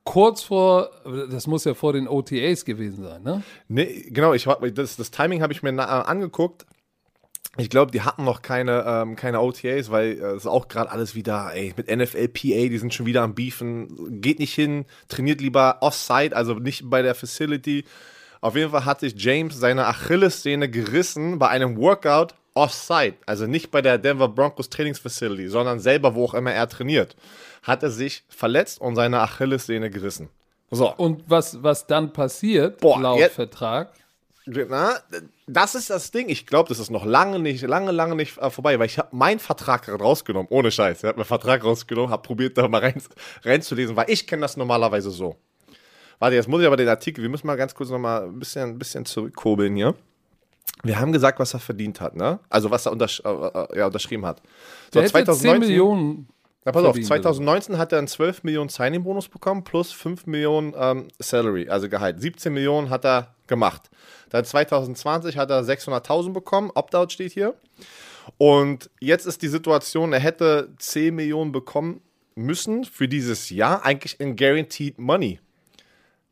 [0.05, 0.91] Kurz vor,
[1.31, 3.41] das muss ja vor den OTAs gewesen sein, ne?
[3.69, 6.65] nee, genau, ich, das, das Timing habe ich mir äh, angeguckt.
[7.57, 10.91] Ich glaube, die hatten noch keine, ähm, keine OTAs, weil äh, es ist auch gerade
[10.91, 14.19] alles wieder, ey, mit NFLPA, die sind schon wieder am Beefen.
[14.21, 17.85] Geht nicht hin, trainiert lieber Offside, also nicht bei der Facility.
[18.41, 23.71] Auf jeden Fall hat sich James seine Achillessehne gerissen bei einem Workout Offside, also nicht
[23.71, 27.15] bei der Denver Broncos Trainingsfacility, sondern selber, wo auch immer er trainiert,
[27.63, 30.29] hat er sich verletzt und seine Achillessehne gerissen.
[30.69, 30.93] So.
[30.95, 33.93] Und was, was dann passiert, Boah, laut jetzt- Vertrag,
[34.45, 34.95] Na,
[35.47, 36.27] das ist das Ding.
[36.29, 39.15] Ich glaube, das ist noch lange nicht, lange, lange nicht äh, vorbei, weil ich habe
[39.15, 40.99] meinen Vertrag gerade rausgenommen, ohne Scheiß.
[40.99, 43.01] Ich habe meinen Vertrag rausgenommen, habe probiert, da mal rein,
[43.43, 45.37] reinzulesen, weil ich kenne das normalerweise so.
[46.19, 48.37] Warte, jetzt muss ich aber den Artikel, wir müssen mal ganz kurz noch mal ein
[48.39, 49.95] bisschen, ein bisschen zurückkurbeln hier.
[50.83, 52.39] Wir haben gesagt, was er verdient hat, ne?
[52.49, 54.41] Also was er untersch äh, äh, ja, unterschrieben hat.
[54.93, 56.27] So, der hätte 10 Millionen.
[56.65, 60.73] na, pass auf, verdient, 2019 hat er einen 12 Millionen Signing-Bonus bekommen plus 5 Millionen
[60.77, 62.21] ähm, Salary, also Gehalt.
[62.21, 63.89] 17 Millionen hat er gemacht.
[64.29, 67.55] Dann 2020 hat er 600.000 bekommen, Opt-out steht hier.
[68.37, 72.01] Und jetzt ist die Situation, er hätte 10 Millionen bekommen
[72.35, 75.39] müssen für dieses Jahr, eigentlich in Guaranteed Money.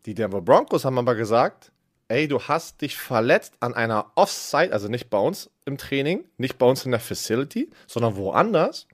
[0.05, 1.70] Die Denver Broncos haben aber gesagt,
[2.11, 6.57] ey, du hast dich verletzt an einer Offside, also nicht bei uns im Training, nicht
[6.57, 8.87] bei uns in der Facility, sondern woanders.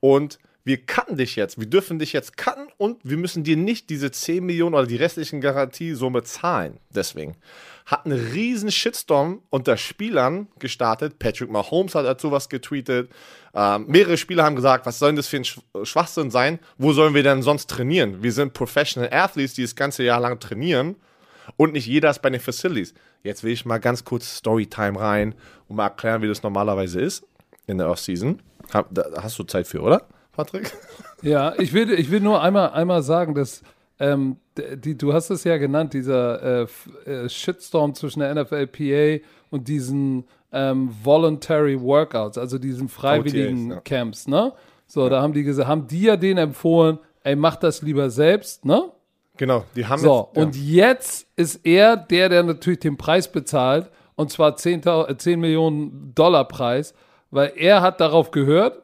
[0.00, 1.60] Und wir cutten dich jetzt.
[1.60, 4.96] Wir dürfen dich jetzt cutten und wir müssen dir nicht diese 10 Millionen oder die
[4.96, 6.78] restlichen Garantiesumme zahlen.
[6.90, 7.36] Deswegen.
[7.84, 11.20] Hat einen riesen Shitstorm unter Spielern gestartet.
[11.20, 13.12] Patrick Mahomes hat dazu was getweetet.
[13.54, 16.58] Ähm, mehrere Spieler haben gesagt, was soll denn das für ein Sch Schwachsinn sein?
[16.78, 18.24] Wo sollen wir denn sonst trainieren?
[18.24, 20.96] Wir sind Professional Athletes, die das ganze Jahr lang trainieren.
[21.56, 22.94] Und nicht jeder ist bei den Facilities.
[23.22, 25.34] Jetzt will ich mal ganz kurz Storytime rein
[25.68, 27.24] und mal erklären, wie das normalerweise ist
[27.66, 28.40] in der Offseason.
[28.72, 30.72] Hast du Zeit für, oder, Patrick?
[31.22, 33.62] Ja, ich will, ich will nur einmal, einmal sagen, dass
[33.98, 36.66] ähm, die, du hast es ja genannt, dieser äh,
[37.10, 43.80] äh, Shitstorm zwischen der NFLPA und diesen ähm, Voluntary Workouts, also diesen freiwilligen OTAs, ja.
[43.80, 44.52] Camps, ne?
[44.86, 48.64] So, da haben die gesagt, haben die ja denen empfohlen, ey, mach das lieber selbst,
[48.64, 48.92] ne?
[49.36, 50.42] Genau, die haben So, jetzt, ja.
[50.42, 54.82] und jetzt ist er der, der natürlich den Preis bezahlt, und zwar 10,
[55.18, 56.94] 10 Millionen Dollar Preis,
[57.30, 58.82] weil er hat darauf gehört.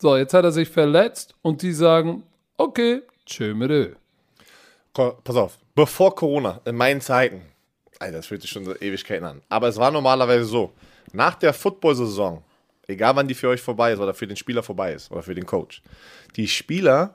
[0.00, 2.22] So, jetzt hat er sich verletzt und die sagen,
[2.56, 3.94] okay, tschö mit Ö.
[4.92, 7.42] Pass auf, bevor Corona, in meinen Zeiten,
[7.98, 10.72] Alter, das fühlt sich schon so Ewigkeiten an, aber es war normalerweise so,
[11.12, 12.42] nach der Football-Saison,
[12.86, 15.34] egal wann die für euch vorbei ist oder für den Spieler vorbei ist oder für
[15.34, 15.82] den Coach,
[16.36, 17.14] die Spieler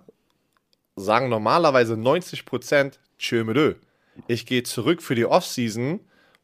[0.95, 3.75] sagen normalerweise 90% tschö mit Ö.
[4.27, 5.99] Ich gehe zurück für die Offseason,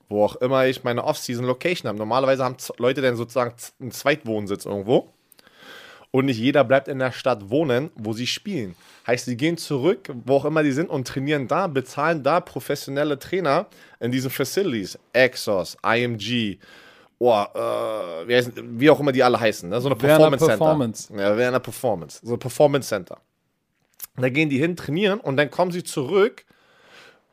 [0.09, 1.97] wo auch immer ich meine Offseason-Location habe.
[1.97, 5.13] Normalerweise haben Leute dann sozusagen einen Zweitwohnsitz irgendwo.
[6.11, 8.75] Und nicht jeder bleibt in der Stadt wohnen, wo sie spielen.
[9.05, 13.19] Heißt, sie gehen zurück, wo auch immer die sind, und trainieren da, bezahlen da professionelle
[13.19, 13.67] Trainer
[13.99, 14.97] in diesen Facilities.
[15.13, 16.57] Exos, IMG,
[17.19, 19.69] oh, äh, wie, heißen, wie auch immer die alle heißen.
[19.69, 19.79] Ne?
[19.79, 20.57] So eine Werner Performance Center.
[20.57, 21.13] Performance.
[21.15, 22.19] Ja, Werner Performance.
[22.23, 23.21] So ein Performance Center.
[24.21, 26.45] Da gehen die hin, trainieren und dann kommen sie zurück,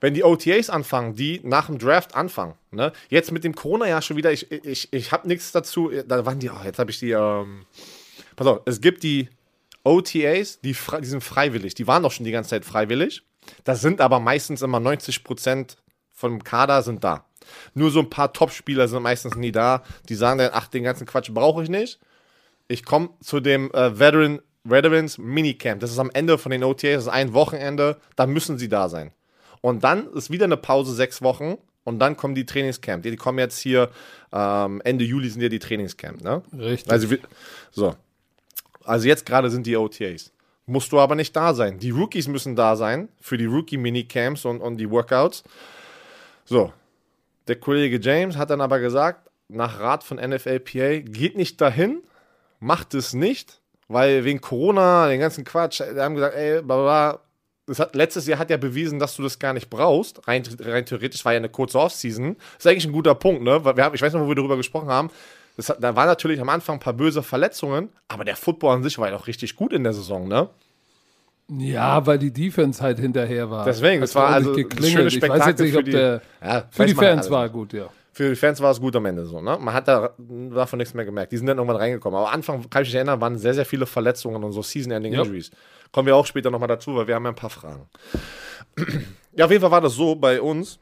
[0.00, 2.54] wenn die OTAs anfangen, die nach dem Draft anfangen.
[2.70, 2.92] Ne?
[3.08, 5.90] Jetzt mit dem Corona-Jahr schon wieder, ich, ich, ich habe nichts dazu.
[6.06, 7.64] Da waren die, oh, jetzt habe ich die, ähm,
[8.36, 9.28] pass auf, es gibt die
[9.84, 11.74] OTAs, die, die sind freiwillig.
[11.74, 13.22] Die waren doch schon die ganze Zeit freiwillig.
[13.64, 15.76] Das sind aber meistens immer 90%
[16.12, 17.26] vom Kader sind da.
[17.74, 19.82] Nur so ein paar Top-Spieler sind meistens nie da.
[20.08, 22.00] Die sagen dann, ach, den ganzen Quatsch brauche ich nicht.
[22.68, 25.80] Ich komme zu dem äh, Veteran, Veterans Minicamp.
[25.80, 27.96] Das ist am Ende von den OTAs, das ist ein Wochenende.
[28.16, 29.12] Da müssen sie da sein.
[29.60, 31.58] Und dann ist wieder eine Pause, sechs Wochen.
[31.84, 33.04] Und dann kommen die Trainingscamp.
[33.04, 33.90] Die, die kommen jetzt hier,
[34.32, 36.42] ähm, Ende Juli sind ja die Trainingscamp, ne?
[36.56, 36.90] Richtig.
[36.90, 37.16] Also,
[37.70, 37.94] so.
[38.84, 40.32] Also jetzt gerade sind die OTAs.
[40.66, 41.78] Musst du aber nicht da sein.
[41.78, 45.44] Die Rookies müssen da sein für die Rookie-Minicamps und, und die Workouts.
[46.44, 46.72] So.
[47.46, 52.02] Der Kollege James hat dann aber gesagt, nach Rat von NFLPA, geht nicht dahin,
[52.58, 57.20] macht es nicht, weil wegen Corona, den ganzen Quatsch, die haben gesagt, ey, bla bla.
[57.68, 60.26] Das hat, letztes Jahr hat ja bewiesen, dass du das gar nicht brauchst.
[60.28, 62.36] Rein, rein theoretisch war ja eine kurze Offseason.
[62.54, 63.60] Das ist eigentlich ein guter Punkt, ne?
[63.64, 65.10] Haben, ich weiß noch, wo wir darüber gesprochen haben.
[65.56, 68.82] Das hat, da waren natürlich am Anfang ein paar böse Verletzungen, aber der Football an
[68.84, 70.48] sich war ja auch richtig gut in der Saison, ne?
[71.48, 73.64] Ja, weil die Defense halt hinterher war.
[73.64, 76.22] Deswegen, Hat es war also schönes Ich weiß jetzt Spektakel nicht, für ob die- der
[76.42, 77.88] Ja, für die Fans alles war gut, ja.
[78.16, 79.58] Für die Fans war es gut am Ende so, ne?
[79.60, 81.32] Man hat da davon nichts mehr gemerkt.
[81.32, 82.16] Die sind dann irgendwann reingekommen.
[82.18, 85.12] Aber am Anfang, kann ich mich erinnern, waren sehr, sehr viele Verletzungen und so Season-Ending
[85.12, 85.20] Ja.
[85.20, 85.50] Injuries.
[85.92, 87.90] Kommen wir auch später nochmal dazu, weil wir haben ja ein paar Fragen.
[89.34, 90.78] ja, auf jeden Fall war das so bei uns.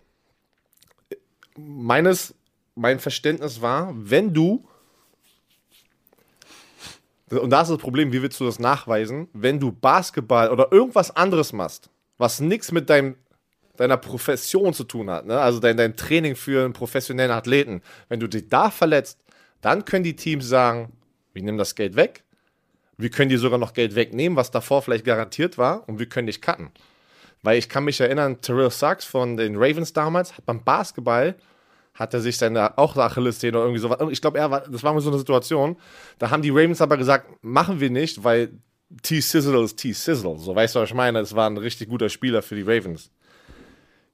[1.57, 2.37] Meines,
[2.77, 4.69] mein Verständnis war, wenn du
[7.31, 11.11] und da ist das Problem, wie willst du das nachweisen, wenn du Basketball oder irgendwas
[11.17, 13.17] anderes machst, was nichts mit deinem,
[13.77, 15.39] deiner Profession zu tun hat, ne?
[15.41, 19.19] also dein, dein Training für einen professionellen Athleten, wenn du dich da verletzt,
[19.61, 20.93] dann können die Teams sagen,
[21.33, 22.23] wir nehmen das Geld weg,
[22.97, 26.27] wir können dir sogar noch Geld wegnehmen, was davor vielleicht garantiert war und wir können
[26.27, 26.71] dich cutten.
[27.43, 31.35] Weil ich kann mich erinnern, Terrell Sachs von den Ravens damals hat beim Basketball
[31.95, 33.99] hat er sich seine auch Achillessehne oder irgendwie sowas.
[34.11, 35.77] Ich glaube, war, das war mal so eine Situation.
[36.19, 38.51] Da haben die Ravens aber gesagt, machen wir nicht, weil
[39.03, 40.39] T-Sizzle ist T-Sizzle.
[40.39, 41.21] So weißt du, was ich meine?
[41.21, 43.11] Es war ein richtig guter Spieler für die Ravens.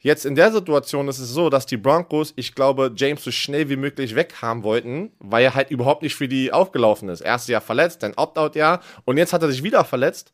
[0.02, 3.68] Jetzt in der Situation ist es so, dass die Broncos, ich glaube, James so schnell
[3.68, 7.20] wie möglich weghaben wollten, weil er halt überhaupt nicht für die aufgelaufen ist.
[7.20, 10.32] Erstes Jahr verletzt, dann Opt-out-Jahr und jetzt hat er sich wieder verletzt.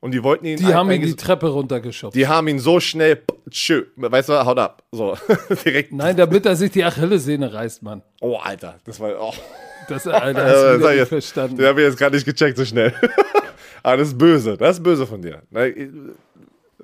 [0.00, 0.58] Und die wollten ihn.
[0.58, 2.14] Die haben ihn die Treppe runtergeschubst.
[2.14, 4.82] Die haben ihn so schnell, tschö, weißt du, haut ab.
[4.92, 5.16] So,
[5.64, 5.92] direkt.
[5.92, 8.02] Nein, damit er sich die Achillessehne reißt, Mann.
[8.20, 9.32] Oh, Alter, das war, oh.
[9.88, 11.56] Das, Alter, hast du nicht verstanden.
[11.56, 12.92] Den habe ich jetzt gerade nicht gecheckt so schnell.
[13.82, 15.42] Aber das ist böse, das ist böse von dir.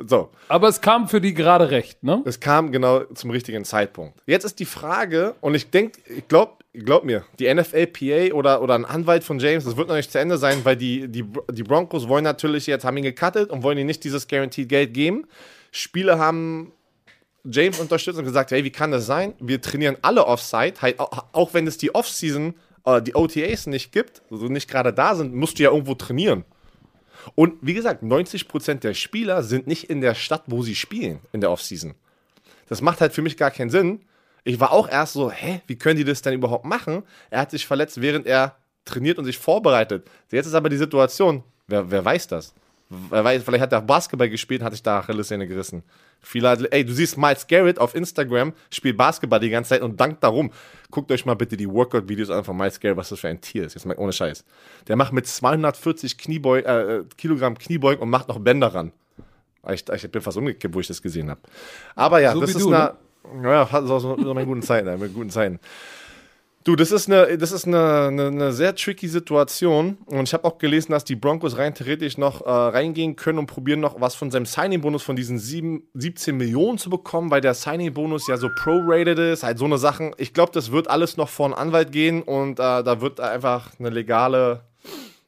[0.06, 0.30] So.
[0.48, 2.22] Aber es kam für die gerade recht, ne?
[2.24, 4.20] Es kam genau zum richtigen Zeitpunkt.
[4.26, 8.74] Jetzt ist die Frage, und ich denke, ich glaube, glaub mir, die NFLPA oder, oder
[8.74, 11.62] ein Anwalt von James, das wird noch nicht zu Ende sein, weil die, die, die
[11.62, 15.26] Broncos wollen natürlich jetzt, haben ihn gecuttet und wollen ihm nicht dieses Guaranteed Geld geben.
[15.72, 16.72] Spieler haben
[17.44, 19.34] James unterstützt und gesagt, hey, wie kann das sein?
[19.40, 24.22] Wir trainieren alle Offside, halt, auch wenn es die Offseason, äh, die OTAs nicht gibt,
[24.30, 26.44] also nicht gerade da sind, musst du ja irgendwo trainieren.
[27.34, 31.40] Und wie gesagt, 90% der Spieler sind nicht in der Stadt, wo sie spielen in
[31.40, 31.94] der Offseason.
[32.68, 34.00] Das macht halt für mich gar keinen Sinn.
[34.44, 37.02] Ich war auch erst so, hä, wie können die das denn überhaupt machen?
[37.28, 40.08] Er hat sich verletzt, während er trainiert und sich vorbereitet.
[40.30, 42.54] Jetzt ist aber die Situation, wer, wer weiß das?
[42.88, 45.82] Wer weiß, vielleicht hat er Basketball gespielt und hat sich da Achillessehne gerissen.
[46.22, 50.22] Viele, ey, du siehst Miles Garrett auf Instagram, spielt Basketball die ganze Zeit und dankt
[50.22, 50.50] darum.
[50.90, 53.64] Guckt euch mal bitte die Workout-Videos an von Miles Garrett, was das für ein Tier
[53.64, 53.74] ist.
[53.74, 54.44] Jetzt mal ohne Scheiß.
[54.88, 58.92] Der macht mit 240 Kniebeug, äh, Kilogramm Kniebeugen und macht noch Bänder ran.
[59.70, 61.40] Ich, ich bin fast umgekippt, wo ich das gesehen habe.
[61.94, 62.94] Aber ja, so das ist du, eine.
[63.34, 63.48] Ne?
[63.48, 65.60] Ja, hat so, so, so guten Zeiten, mit guten Zeiten.
[66.62, 69.96] Du, das ist eine, das ist eine, eine, eine sehr tricky Situation.
[70.04, 73.46] Und ich habe auch gelesen, dass die Broncos rein theoretisch noch äh, reingehen können und
[73.46, 77.54] probieren noch was von seinem Signing-Bonus von diesen sieben, 17 Millionen zu bekommen, weil der
[77.54, 79.42] Signing-Bonus ja so prorated ist.
[79.42, 80.14] Halt so eine Sachen.
[80.18, 83.70] Ich glaube, das wird alles noch vor einen Anwalt gehen und äh, da wird einfach
[83.78, 84.60] eine legale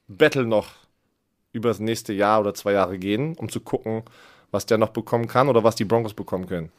[0.09, 0.69] Battle noch
[1.53, 4.03] über das nächste Jahr oder zwei Jahre gehen, um zu gucken,
[4.51, 6.71] was der noch bekommen kann oder was die Broncos bekommen können.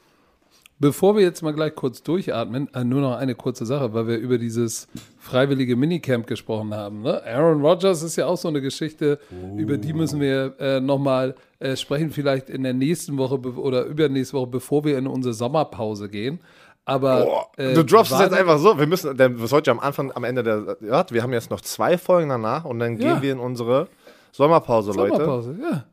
[0.79, 4.17] Bevor wir jetzt mal gleich kurz durchatmen, äh, nur noch eine kurze Sache, weil wir
[4.17, 4.87] über dieses
[5.19, 7.03] freiwillige Minicamp gesprochen haben.
[7.03, 7.23] Ne?
[7.25, 9.57] Aaron Rodgers ist ja auch so eine Geschichte, oh.
[9.57, 14.35] über die müssen wir äh, nochmal äh, sprechen, vielleicht in der nächsten Woche oder übernächste
[14.35, 16.39] Woche, bevor wir in unsere Sommerpause gehen.
[16.85, 18.77] Aber oh, äh, du droppst es jetzt einfach so.
[18.77, 21.61] Wir müssen, denn was heute am Anfang, am Ende der, ja, wir haben jetzt noch
[21.61, 23.13] zwei Folgen danach und dann ja.
[23.13, 23.87] gehen wir in unsere
[24.33, 25.15] Sommerpause, Leute.
[25.15, 25.85] Sommerpause, ja.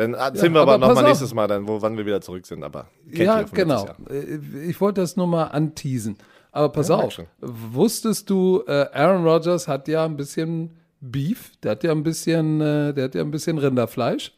[0.00, 2.64] Dann ja, wir aber, aber nochmal nächstes Mal, dann, wo, wann wir wieder zurück sind.
[2.64, 3.86] Aber ja, genau.
[4.08, 6.16] Äh, ich wollte das nur mal anteasen.
[6.52, 10.70] Aber pass ja, auf, wusstest du, äh, Aaron Rodgers hat ja ein bisschen
[11.02, 14.32] Beef, der hat ja ein bisschen, äh, der hat ja ein bisschen Rinderfleisch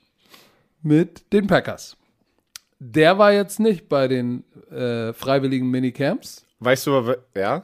[0.83, 1.97] mit den Packers.
[2.81, 6.45] Der war jetzt nicht bei den äh, freiwilligen Minicamps.
[6.59, 7.63] Weißt du, ja?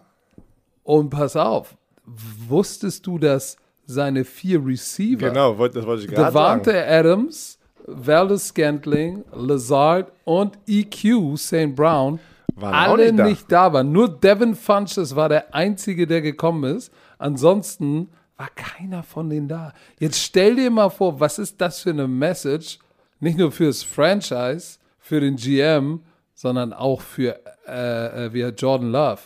[0.85, 3.57] Und pass auf, wusstest du, dass
[3.87, 6.63] seine vier Receiver, genau, das wollte ich gerade sagen.
[6.63, 7.58] Devante Adams,
[7.91, 11.75] Valdez Scantling, Lazard und EQ St.
[11.75, 12.21] Brown
[12.55, 13.25] waren alle nicht da.
[13.25, 13.93] nicht da waren.
[13.93, 16.93] Nur Devin Funches war der Einzige, der gekommen ist.
[17.19, 19.73] Ansonsten war keiner von denen da.
[19.99, 22.79] Jetzt stell dir mal vor, was ist das für eine Message?
[23.21, 26.01] Nicht nur fürs Franchise, für den GM,
[26.35, 29.21] sondern auch für äh, äh, wie Jordan Love.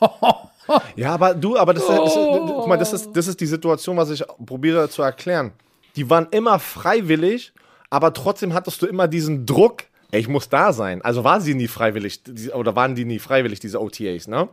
[0.96, 2.04] ja, aber du, aber das, oh.
[2.04, 5.52] das, das, guck mal, das ist, das ist die Situation, was ich probiere zu erklären.
[5.96, 7.52] Die waren immer freiwillig
[7.94, 11.00] aber trotzdem hattest du immer diesen Druck, ey, ich muss da sein.
[11.02, 14.48] Also waren sie nie freiwillig, oder waren die nie freiwillig, diese OTAs, ne?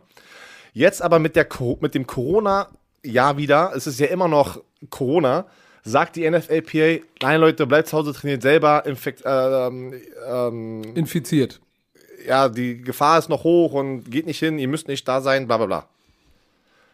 [0.72, 1.48] Jetzt aber mit, der,
[1.80, 5.46] mit dem Corona-Jahr wieder, es ist ja immer noch Corona,
[5.82, 11.60] sagt die NFLPA, nein Leute, bleibt zu Hause, trainiert selber, infekt, äh, ähm, infiziert.
[12.24, 15.48] Ja, die Gefahr ist noch hoch und geht nicht hin, ihr müsst nicht da sein,
[15.48, 15.88] bla bla bla.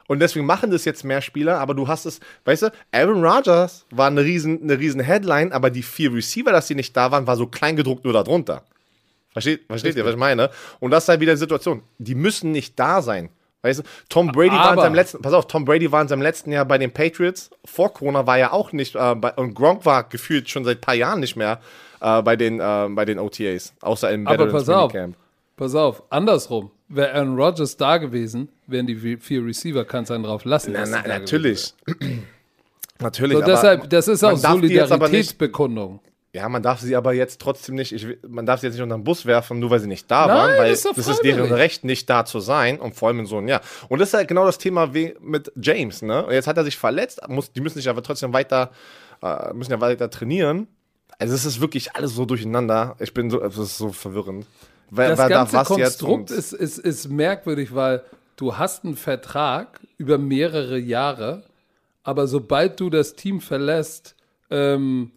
[0.09, 3.85] Und deswegen machen das jetzt mehr Spieler, aber du hast es, weißt du, Aaron Rodgers
[3.91, 7.27] war eine riesen, eine riesen Headline, aber die vier Receiver, dass die nicht da waren,
[7.27, 8.65] war so klein gedruckt nur darunter.
[9.33, 10.51] Versteht, versteht ihr, was ich meine?
[10.81, 11.83] Und das ist halt wieder die Situation.
[11.99, 13.29] Die müssen nicht da sein.
[13.61, 16.09] Weißt du, Tom Brady aber war in seinem letzten, pass auf, Tom Brady war in
[16.09, 17.51] seinem letzten Jahr bei den Patriots.
[17.65, 20.81] Vor Corona war er auch nicht, äh, bei, und Gronk war gefühlt schon seit ein
[20.81, 21.61] paar Jahren nicht mehr
[22.01, 25.05] äh, bei, den, äh, bei den OTAs, außer im Veterans aber
[25.59, 30.45] pass auf, andersrum wäre Aaron Rodgers da gewesen, wären die vier Receiver, kannst einen drauf
[30.45, 30.73] lassen.
[30.73, 31.75] Na, na, natürlich.
[32.99, 33.37] natürlich.
[33.37, 36.01] So, deshalb, das ist auch Solidaritätsbekundung.
[36.35, 38.97] Ja, man darf sie aber jetzt trotzdem nicht, ich, man darf sie jetzt nicht unter
[38.97, 41.51] den Bus werfen, nur weil sie nicht da Nein, waren, weil ist das ist deren
[41.51, 43.63] Recht, nicht da zu sein und vor allem in so einem Jahr.
[43.89, 46.27] Und das ist halt genau das Thema wie mit James, ne?
[46.31, 48.71] Jetzt hat er sich verletzt, muss, die müssen sich aber trotzdem weiter,
[49.23, 50.69] äh, müssen ja weiter trainieren.
[51.19, 52.95] Also es ist wirklich alles so durcheinander.
[53.01, 54.47] Ich bin so, es ist so verwirrend.
[54.91, 58.03] Wer, das wer ganze Konstrukt ist, ist, ist merkwürdig, weil
[58.37, 61.45] du hast einen Vertrag über mehrere Jahre,
[62.03, 64.15] aber sobald du das Team verlässt,
[64.51, 65.13] ähm,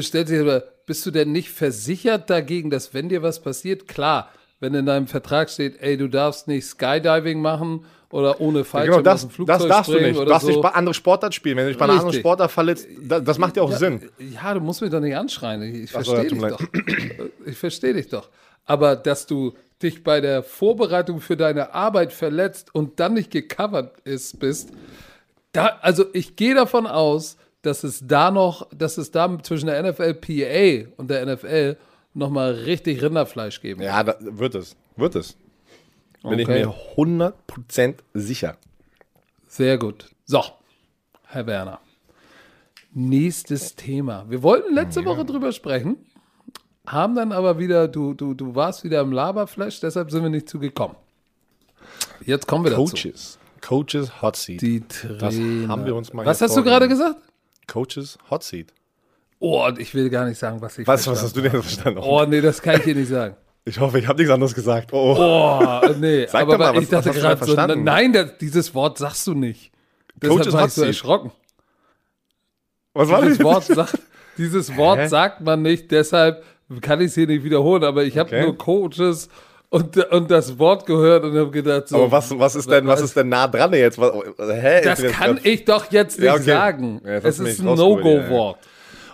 [0.00, 4.30] stellt sich aber, bist du denn nicht versichert dagegen, dass wenn dir was passiert, klar,
[4.62, 9.02] wenn in deinem Vertrag steht, ey, du darfst nicht Skydiving machen oder ohne Fallschirm Genau,
[9.02, 10.16] das, aus dem Flugzeug das darfst du nicht.
[10.20, 10.52] Du darfst so.
[10.52, 11.56] nicht bei anderen Sportart spielen.
[11.56, 12.12] Wenn du dich bei einer anderen.
[12.12, 14.08] Sportart verletzt, das, das macht ja auch Sinn.
[14.20, 15.62] Ja, du musst mich doch nicht anschreien.
[15.62, 16.60] Ich, ich verstehe ja, dich doch.
[17.44, 18.28] Ich verstehe dich doch.
[18.64, 23.98] Aber dass du dich bei der Vorbereitung für deine Arbeit verletzt und dann nicht gecovert
[24.04, 24.70] ist, bist,
[25.50, 29.82] da, also ich gehe davon aus, dass es da noch, dass es da zwischen der
[29.82, 31.76] NFLPA und der NFL
[32.14, 33.82] nochmal richtig Rinderfleisch geben.
[33.82, 34.76] Ja, da, wird es.
[34.96, 35.36] Wird es.
[36.22, 36.64] Bin ich Okay.
[36.66, 38.56] mir 100% sicher.
[39.48, 40.10] Sehr gut.
[40.24, 40.42] So,
[41.26, 41.80] Herr Werner.
[42.94, 44.26] Nächstes Thema.
[44.28, 45.96] Wir wollten letzte Woche drüber sprechen,
[46.86, 50.48] haben dann aber wieder, du, du, du warst wieder im Laberflash, deshalb sind wir nicht
[50.48, 50.96] zugekommen.
[52.24, 52.84] Jetzt kommen wir dazu.
[52.84, 53.38] Coaches.
[53.62, 54.60] Coaches Hot Seat.
[54.60, 54.80] Die
[55.18, 55.68] Das Trainer.
[55.68, 57.16] haben wir uns mal Was hast du gerade gesagt?
[57.66, 58.72] Coaches Hot Seat.
[59.44, 61.98] Oh, ich will gar nicht sagen, was ich Was, was hast du denn verstanden?
[62.00, 63.34] Oh, nee, das kann ich hier nicht sagen.
[63.64, 64.92] Ich hoffe, ich habe nichts anderes gesagt.
[64.92, 65.80] Oh, oh.
[66.00, 69.24] Nee, Sag aber doch mal, was- ich dachte gerade so, nein, das, dieses Wort sagst
[69.28, 69.70] du nicht.
[70.16, 71.30] Deshalb Coaches war ich so erschrocken.
[72.94, 73.44] Was war Dieses das?
[73.46, 73.98] Wort, sagt,
[74.36, 75.06] dieses Wort Hä?
[75.08, 76.42] sagt man nicht, deshalb
[76.80, 78.42] kann ich es hier nicht wiederholen, aber ich habe Okay.
[78.42, 79.28] nur Coaches
[79.70, 83.00] und, und das Wort gehört und habe gedacht, so, Aber was, was ist denn, was
[83.00, 83.96] ist denn nah dran jetzt?
[83.98, 84.80] Was, hä?
[84.82, 86.42] das kann grad- ich doch jetzt nicht Ja, okay.
[86.42, 87.00] sagen.
[87.04, 88.58] Ja, es ist ein No-Go-Wort.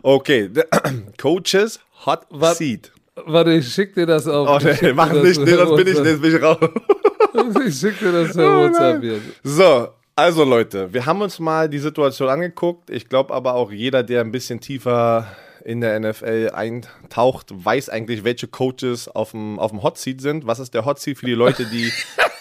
[0.02, 0.50] Okay,
[1.20, 2.92] Coaches Hot Was- Seat.
[3.26, 4.48] Warte, ich schick dir das auf.
[4.48, 6.58] Oh, nee, mach nicht, nee, das bin ich, das bin ich raus.
[7.66, 9.22] Ich schick dir das per Oh, WhatsApp jetzt.
[9.44, 12.90] So, also Leute, wir haben uns mal die Situation angeguckt.
[12.90, 15.26] Ich glaube aber auch jeder, der ein bisschen tiefer
[15.68, 20.46] in der NFL eintaucht, weiß eigentlich, welche Coaches auf dem, auf dem Hot Seat sind.
[20.46, 21.92] Was ist der Hot Seat für die Leute, die.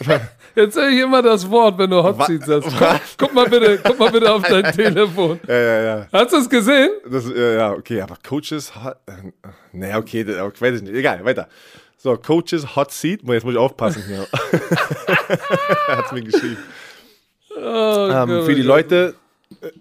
[0.56, 2.70] Jetzt höre ich immer das Wort, wenn du Hot Seat sagst.
[3.18, 5.42] Guck, mal bitte, guck mal bitte auf dein Telefon.
[5.46, 6.08] ja, ja, ja.
[6.14, 6.92] Hast du es gesehen?
[7.06, 8.74] Das, ja, ja, okay, aber Coaches.
[8.82, 10.96] Hot, äh, naja, okay, das, ich weiß ich nicht.
[10.96, 11.50] Egal, weiter.
[11.98, 13.24] So, Coaches Hot Seat.
[13.28, 14.26] Jetzt muss ich aufpassen hier.
[15.90, 16.58] er hat es mir geschrieben.
[17.58, 18.68] Oh, Ähm, für die oh.
[18.68, 19.16] Leute,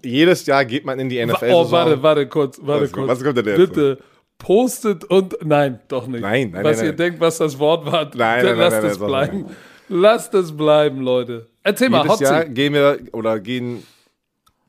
[0.03, 1.49] jedes Jahr geht man in die NFL.
[1.51, 3.07] Oh, warte, warte kurz, warte Was kurz.
[3.07, 3.57] was kommt denn jetzt?
[3.57, 3.97] Bitte
[4.37, 6.21] postet und nein, doch nicht.
[6.21, 6.97] Nein, nein, Was nein, ihr nein.
[6.97, 9.45] denkt, was das Wort war, Nein, dann nein, nein, lasst es bleiben.
[9.89, 11.47] Lasst es bleiben, Leute.
[11.63, 12.55] Erzähl mal, Jedes Hot Jahr Seat.
[12.55, 13.83] gehen wir oder gehen,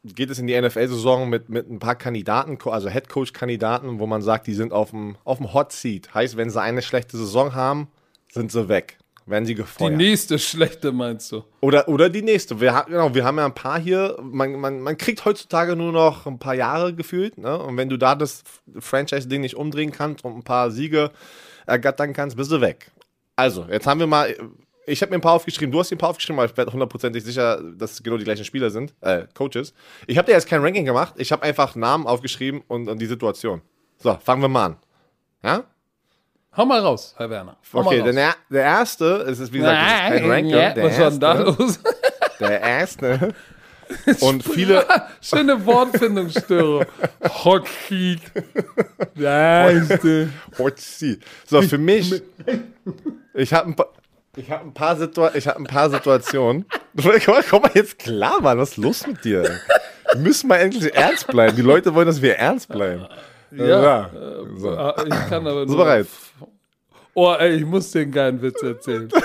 [0.05, 4.47] geht es in die NFL-Saison mit, mit ein paar Kandidaten, also Headcoach-Kandidaten, wo man sagt,
[4.47, 6.15] die sind auf dem, auf dem Hot Seat.
[6.15, 7.89] Heißt, wenn sie eine schlechte Saison haben,
[8.31, 8.98] sind sie weg.
[9.29, 9.95] Werden sie Die gefeuert.
[9.97, 11.45] nächste schlechte meinst du?
[11.61, 12.61] Oder, oder die nächste.
[12.61, 14.17] Wir, genau, wir haben ja ein paar hier.
[14.23, 17.37] Man, man, man kriegt heutzutage nur noch ein paar Jahre gefühlt.
[17.37, 17.59] Ne?
[17.59, 18.43] Und wenn du da das
[18.79, 21.11] Franchise-Ding nicht umdrehen kannst und ein paar Siege
[21.67, 22.91] ergattern kannst, bist du weg.
[23.37, 24.35] Also, jetzt haben wir mal.
[24.87, 25.71] Ich habe mir ein paar aufgeschrieben.
[25.71, 28.25] Du hast dir ein paar aufgeschrieben, aber ich werde hundertprozentig sicher, dass es genau die
[28.25, 28.95] gleichen Spieler sind.
[29.03, 29.75] Äh, Coaches.
[30.07, 31.13] Ich habe dir jetzt kein Ranking gemacht.
[31.19, 33.61] Ich habe einfach Namen aufgeschrieben und, und die Situation.
[33.99, 34.77] So, fangen wir mal an.
[35.43, 35.65] Ja?
[36.59, 37.57] Hau mal raus, Herr Werner.
[37.73, 40.51] Hau Okay, der, der erste, es ist wie gesagt, das ist kein Ranking.
[40.51, 41.81] Ja, der was war denn da erste- los?
[42.41, 43.35] Der erste.
[44.21, 44.85] Und viele.
[45.23, 46.85] Schöne Wortfindungsstörung.
[47.45, 48.21] Hot Seat.
[49.15, 50.31] Leiste.
[50.59, 51.21] Hot Seat.
[51.47, 52.23] So, für mich.
[53.35, 53.93] Ich habe ein paar.
[54.37, 56.67] Ich habe ein, paar Situa ich hab ein paar Situationen.
[56.97, 58.59] Komm mal, komm mal jetzt klar, Mann.
[58.59, 59.43] Was ist los mit dir?
[60.13, 61.55] Wir müssen mal endlich ernst bleiben.
[61.57, 63.07] Die Leute wollen, dass wir ernst bleiben.
[63.53, 64.11] Ja.
[64.57, 64.71] So.
[64.71, 65.77] Ah, Ich kann aber nur.
[65.77, 66.07] bereit?
[67.15, 69.09] Oh, ey, ich muss dir einen geilen Witz erzählen.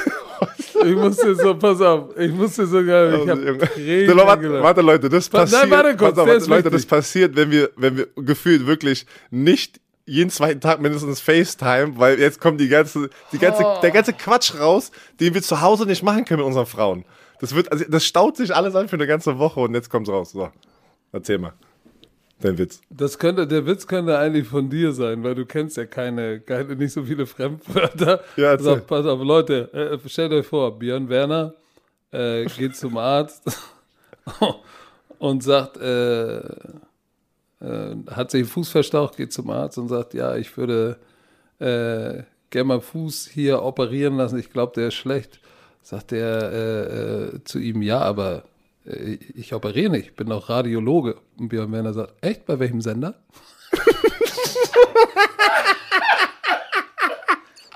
[0.85, 3.57] Ich muss dir so, pass auf, ich muss dir so geil, ich hab Junge.
[3.59, 5.69] Tränen So, warte, warte, Leute, das Warte, passiert.
[5.69, 9.79] nein, warte kurz, auf, ist Leute, das passiert, wenn wir, wenn wir gefühlt wirklich nicht
[10.05, 13.77] jeden zweiten Tag mindestens FaceTime, weil jetzt kommt die ganze, die ganze, Oh.
[13.81, 17.05] der ganze Quatsch raus, den wir zu Hause nicht machen können mit unseren Frauen.
[17.39, 20.09] Das wird, also das staut sich alles an für eine ganze Woche und jetzt kommt's
[20.09, 20.31] raus.
[20.31, 20.49] So,
[21.13, 21.53] erzähl mal.
[22.43, 22.81] Dein Witz.
[22.89, 26.75] Das könnte, der Witz könnte eigentlich von dir sein, weil du kennst ja keine, keine
[26.75, 28.21] nicht so viele Fremdwörter.
[28.35, 28.81] Ja, erzähl.
[28.81, 31.53] Pass auf, Leute, äh, stellt euch vor, Björn Werner
[32.11, 33.43] äh, geht zum Arzt
[35.19, 36.39] und sagt, äh,
[37.61, 40.97] äh, hat sich Fuß verstaucht, geht zum Arzt und sagt, ja, ich würde
[41.59, 45.39] äh, gerne mal Fuß hier operieren lassen, ich glaube, der ist schlecht.
[45.81, 48.43] Sagt er äh, äh, zu ihm, ja, aber
[48.85, 51.17] ich operiere nicht, ich bin doch Radiologe.
[51.37, 53.15] Und Björn Werner sagt, echt, bei welchem Sender?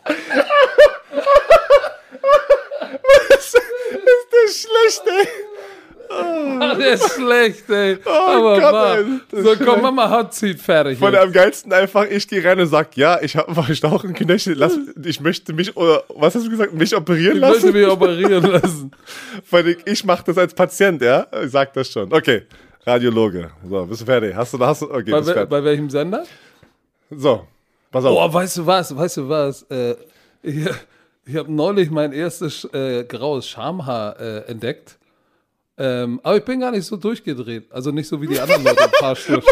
[3.30, 5.28] Das ist schlecht, ey.
[6.60, 7.98] Der der ist schlecht, ey.
[8.06, 8.98] Oh Aber Gott, wahr.
[8.98, 9.82] ey, So, komm, schlecht.
[9.82, 10.98] mach mal Hot Seat fertig.
[11.00, 11.24] Von jetzt.
[11.24, 14.78] am geilsten einfach, ich gehe rein und sag, ja, ich habe einen verstauchten Knöchel, lass,
[15.04, 17.74] ich möchte mich, oder was hast du gesagt, mich operieren Ich möchte lassen?
[17.74, 18.92] mich operieren lassen.
[19.52, 21.28] Weil ich, ich mache das als Patient, ja?
[21.44, 22.12] Ich sag das schon.
[22.12, 22.44] Okay,
[22.86, 23.52] Radiologe.
[23.70, 24.36] So, bist du fertig?
[24.36, 25.50] Hast du, hast du, okay, Bei, bist fertig.
[25.50, 26.24] bei welchem Sender?
[27.10, 27.46] So,
[27.92, 28.18] pass auf.
[28.18, 28.96] Oh, weißt du was?
[28.96, 29.64] Weißt du was?
[29.70, 29.96] Äh,
[30.44, 30.56] ich
[31.30, 34.98] ich habe neulich mein erstes äh, graues Schamhaar äh, entdeckt.
[35.80, 37.72] Ähm, aber ich bin gar nicht so durchgedreht.
[37.72, 39.44] Also nicht so wie die anderen Leute im Fahrstuhl.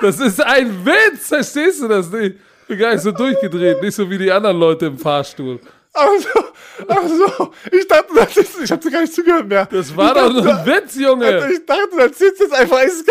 [0.00, 2.36] Das ist ein Witz, verstehst du das nicht?
[2.62, 5.60] Ich bin gar nicht so durchgedreht, nicht so wie die anderen Leute im Fahrstuhl.
[5.92, 6.44] Ach so,
[6.88, 7.02] ach
[7.36, 7.52] so.
[7.72, 9.66] Ich dachte, das ist, ich hab dir gar nicht zugehört mehr.
[9.66, 11.50] Das war ich doch dachte, nur ein Witz, Junge.
[11.52, 12.78] Ich dachte, du erzählst jetzt einfach.
[12.80, 13.04] Es-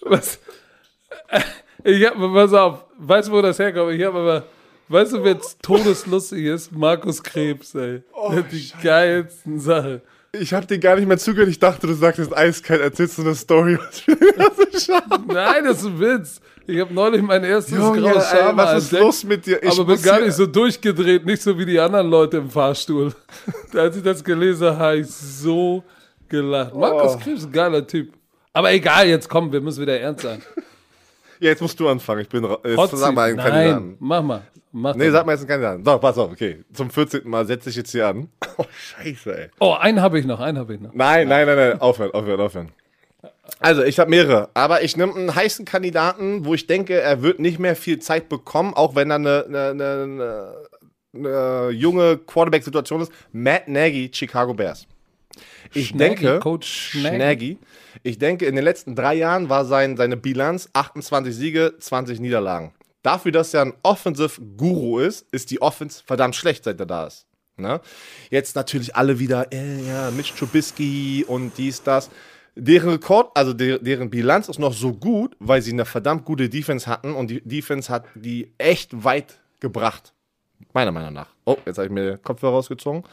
[0.02, 0.38] Was?
[1.84, 3.92] Ich hab, pass auf, weißt du, wo das herkommt?
[3.92, 4.44] Ich habe aber,
[4.90, 6.72] weißt du, wer jetzt todeslustig ist?
[6.72, 8.02] Markus Krebs, ey.
[8.12, 10.02] Oh, Der hat die geilsten Sachen.
[10.32, 11.48] Ich hab dir gar nicht mehr zugehört.
[11.48, 13.78] Ich dachte, du sagst jetzt eiskalt, erzählst du eine Story.
[14.78, 15.26] Scham.
[15.26, 16.40] Nein, das ist ein Witz.
[16.66, 19.62] Ich habe neulich mein erstes Junge, graues ey, Scham was ist entdeckt, los mit dir?
[19.62, 23.12] Ich aber bin gar nicht so durchgedreht, nicht so wie die anderen Leute im Fahrstuhl.
[23.74, 25.82] Als ich das gelesen habe, habe ich so
[26.28, 26.74] gelacht.
[26.76, 27.18] Markus Oh.
[27.18, 28.12] Krebs ist ein geiler Typ.
[28.52, 30.40] Aber egal, jetzt komm, wir müssen wieder ernst sein.
[31.40, 32.20] Ja, jetzt musst du anfangen.
[32.20, 33.46] Ich bin jetzt sag mal einen Seat.
[33.46, 33.86] Kandidaten.
[33.88, 34.42] Nein, mach mal.
[34.72, 35.84] Mach Nee, sag mal jetzt einen Kandidaten.
[35.84, 36.62] Doch, pass auf, okay.
[36.72, 37.22] Zum 14.
[37.28, 38.28] Mal setze ich jetzt hier an.
[38.58, 39.48] Oh, scheiße, ey.
[39.58, 40.92] Oh, einen habe ich noch, einen habe ich noch.
[40.92, 41.80] Nein, nein, nein, nein.
[41.80, 42.68] Aufhören, aufhören, aufhören.
[43.58, 44.50] Also, ich habe mehrere.
[44.52, 48.28] Aber ich nehme einen heißen Kandidaten, wo ich denke, er wird nicht mehr viel Zeit
[48.28, 50.54] bekommen, auch wenn er eine, eine, eine,
[51.14, 53.12] eine junge Quarterback-Situation ist.
[53.32, 54.86] Matt Nagy, Chicago Bears.
[55.72, 57.16] Ich Schnaggy, denke, Coach Schnaggy.
[57.16, 57.58] Schnaggy.
[58.02, 62.72] Ich denke, in den letzten drei Jahren war sein, seine Bilanz 28 Siege, 20 Niederlagen.
[63.02, 67.06] Dafür, dass er ein Offensive Guru ist, ist die Offense verdammt schlecht, seit er da
[67.06, 67.26] ist.
[67.56, 67.80] Ne?
[68.30, 72.10] Jetzt natürlich alle wieder, äh, ja, Mitch Trubisky und dies, das.
[72.56, 76.48] Deren Rekord, also de deren Bilanz ist noch so gut, weil sie eine verdammt gute
[76.48, 80.12] Defense hatten und die Defense hat die echt weit gebracht.
[80.72, 81.28] Meiner Meinung nach.
[81.44, 83.04] Oh, jetzt habe ich mir den Kopfhörer rausgezogen.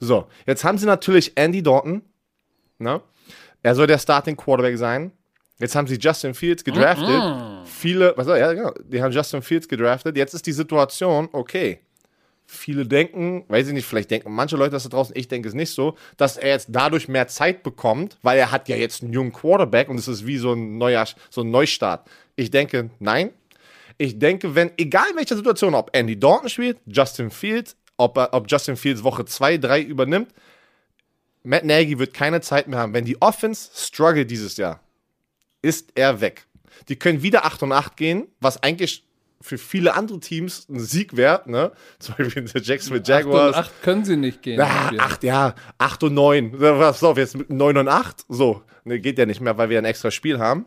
[0.00, 2.02] So, jetzt haben sie natürlich Andy Dalton.
[2.78, 3.00] Ne?
[3.62, 5.12] Er soll der Starting Quarterback sein.
[5.58, 7.66] Jetzt haben sie Justin Fields gedraftet.
[7.66, 10.16] Viele, was soll, ja, genau, die haben Justin Fields gedraftet.
[10.16, 11.80] Jetzt ist die Situation, okay.
[12.46, 15.54] Viele denken, weiß ich nicht, vielleicht denken manche Leute das da draußen, ich denke es
[15.54, 19.12] nicht so, dass er jetzt dadurch mehr Zeit bekommt, weil er hat ja jetzt einen
[19.12, 22.08] jungen Quarterback und es ist wie so ein neuer, so ein Neustart.
[22.34, 23.30] Ich denke, nein.
[23.98, 28.50] Ich denke, wenn, egal in welcher Situation, ob Andy Dalton spielt, Justin Fields, ob, ob
[28.50, 30.32] Justin Fields Woche 2, 3 übernimmt,
[31.42, 32.92] Matt Nagy wird keine Zeit mehr haben.
[32.92, 34.80] Wenn die Offense struggle dieses Jahr,
[35.62, 36.46] ist er weg.
[36.88, 39.04] Die können wieder 8 und 8 gehen, was eigentlich
[39.42, 41.72] für viele andere Teams ein Sieg wäre, ne?
[41.98, 43.56] Zum Beispiel der Jacksonville Acht und Jaguars.
[43.56, 44.60] acht können sie nicht gehen.
[44.60, 46.58] Ah, acht, ja, 8 und 9.
[46.58, 48.26] Pass auf, jetzt mit 9 und 8.
[48.28, 50.66] So, ne, geht ja nicht mehr, weil wir ein extra Spiel haben.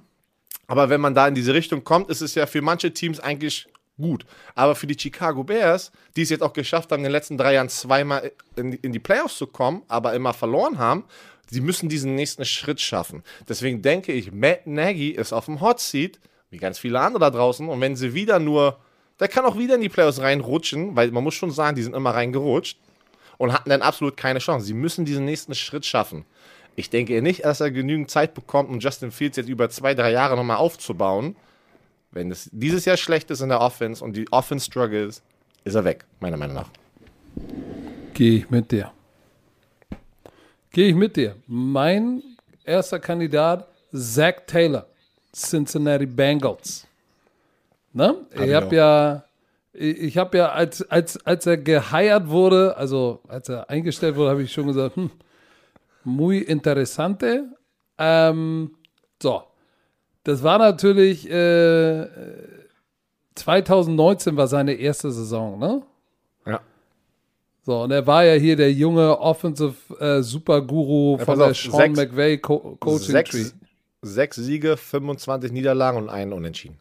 [0.65, 3.67] Aber wenn man da in diese Richtung kommt, ist es ja für manche Teams eigentlich
[3.97, 4.25] gut.
[4.55, 7.53] Aber für die Chicago Bears, die es jetzt auch geschafft haben, in den letzten drei
[7.53, 11.05] Jahren zweimal in die, in die Playoffs zu kommen, aber immer verloren haben,
[11.49, 13.23] sie müssen diesen nächsten Schritt schaffen.
[13.47, 16.19] Deswegen denke ich, Matt Nagy ist auf dem Hot Seat,
[16.49, 17.67] wie ganz viele andere da draußen.
[17.67, 18.79] Und wenn sie wieder nur,
[19.19, 21.95] der kann auch wieder in die Playoffs reinrutschen, weil man muss schon sagen, die sind
[21.95, 22.79] immer reingerutscht
[23.37, 24.65] und hatten dann absolut keine Chance.
[24.65, 26.25] Sie müssen diesen nächsten Schritt schaffen.
[26.75, 30.11] Ich denke nicht, dass er genügend Zeit bekommt, um Justin Fields jetzt über zwei, drei
[30.11, 31.35] Jahre nochmal aufzubauen.
[32.13, 35.23] Wenn es dieses Jahr schlecht ist in der Offense und die Offense struggles,
[35.63, 36.69] ist er weg, meiner Meinung nach.
[38.13, 38.91] Gehe ich mit dir.
[40.71, 41.35] Gehe ich mit dir.
[41.47, 42.21] Mein
[42.63, 44.85] erster Kandidat, Zach Taylor,
[45.33, 46.85] Cincinnati Bengals.
[47.93, 48.15] Ne?
[48.33, 49.23] ich ich habe ja,
[49.73, 54.29] ich, ich habe ja, als, als, als er geheiert wurde, also als er eingestellt wurde,
[54.29, 55.09] habe ich schon gesagt, hm,
[56.03, 57.45] muy interessante.
[57.97, 58.75] Ähm,
[59.21, 59.43] so,
[60.23, 62.07] das war natürlich, äh,
[63.35, 65.81] 2019 war seine erste Saison, ne?
[66.45, 66.59] Ja.
[67.65, 71.57] So, und er war ja hier der junge Offensive äh, Superguru Ja, von der auf,
[71.57, 73.11] Sean sechs- McVay Co Coaching Tree.
[73.13, 73.55] Sechs,
[74.01, 76.77] sechs Siege, 25 Niederlagen und einen Unentschieden.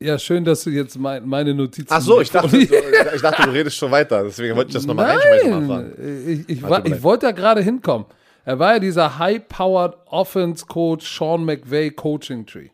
[0.00, 1.88] Ja, schön, dass du jetzt mein, meine Notizen.
[1.90, 4.22] Ach so, ich dachte, du, ich dachte, du redest schon weiter.
[4.24, 5.16] Deswegen wollte ich das nochmal.
[5.56, 5.92] Nein,
[6.26, 7.02] ich, ich, ich leid.
[7.02, 8.06] wollte da gerade hinkommen.
[8.48, 12.70] Er war ja dieser High-Powered Offense Coach Sean McVay Coaching Tree.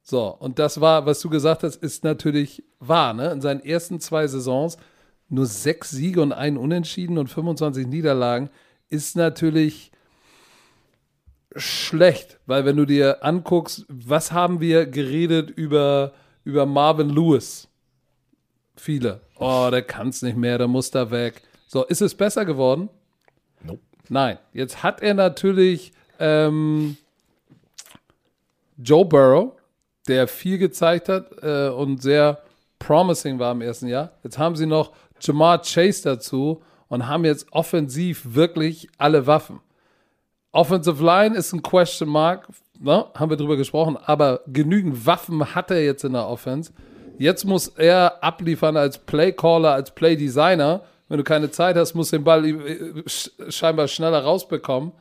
[0.00, 3.14] So, und das war, was du gesagt hast, ist natürlich wahr.
[3.14, 3.32] Ne?
[3.32, 4.76] In seinen ersten zwei Saisons
[5.28, 8.48] nur sechs Siege und ein Unentschieden und 25 Niederlagen
[8.90, 9.90] ist natürlich
[11.56, 16.12] schlecht, weil wenn du dir anguckst, was haben wir geredet über,
[16.44, 17.66] über Marvin Lewis
[18.76, 19.22] Viele.
[19.34, 21.42] Oh, der kann es nicht mehr, der muss da weg.
[21.66, 22.88] So, ist es besser geworden?
[24.08, 24.38] Nein.
[24.52, 26.96] Jetzt hat er natürlich ähm,
[28.76, 29.52] Joe Burrow,
[30.06, 32.42] der viel gezeigt hat äh, und sehr
[32.78, 34.12] promising war im ersten Jahr.
[34.22, 39.60] Jetzt haben sie noch Jamar Chase dazu und haben jetzt offensiv wirklich alle Waffen.
[40.52, 42.48] Offensive Line ist ein Question Mark,
[42.78, 43.06] ne?
[43.14, 46.72] haben wir drüber gesprochen, aber genügend Waffen hat er jetzt in der Offense.
[47.18, 50.82] Jetzt muss er abliefern als Playcaller, als Playdesigner.
[51.08, 53.02] Wenn du keine Zeit hast, musst du den Ball äh,
[53.48, 54.92] scheinbar schneller rausbekommen.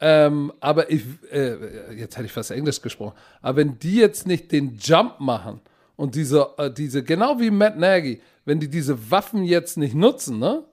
[0.00, 1.02] Ähm, aber ich,
[1.32, 3.16] äh, jetzt hätte ich fast Englisch gesprochen.
[3.42, 5.60] Aber wenn die jetzt nicht den Jump machen
[5.96, 10.38] und diese, äh, diese, genau wie Matt Nagy, wenn die diese Waffen jetzt nicht nutzen,
[10.38, 10.64] ne?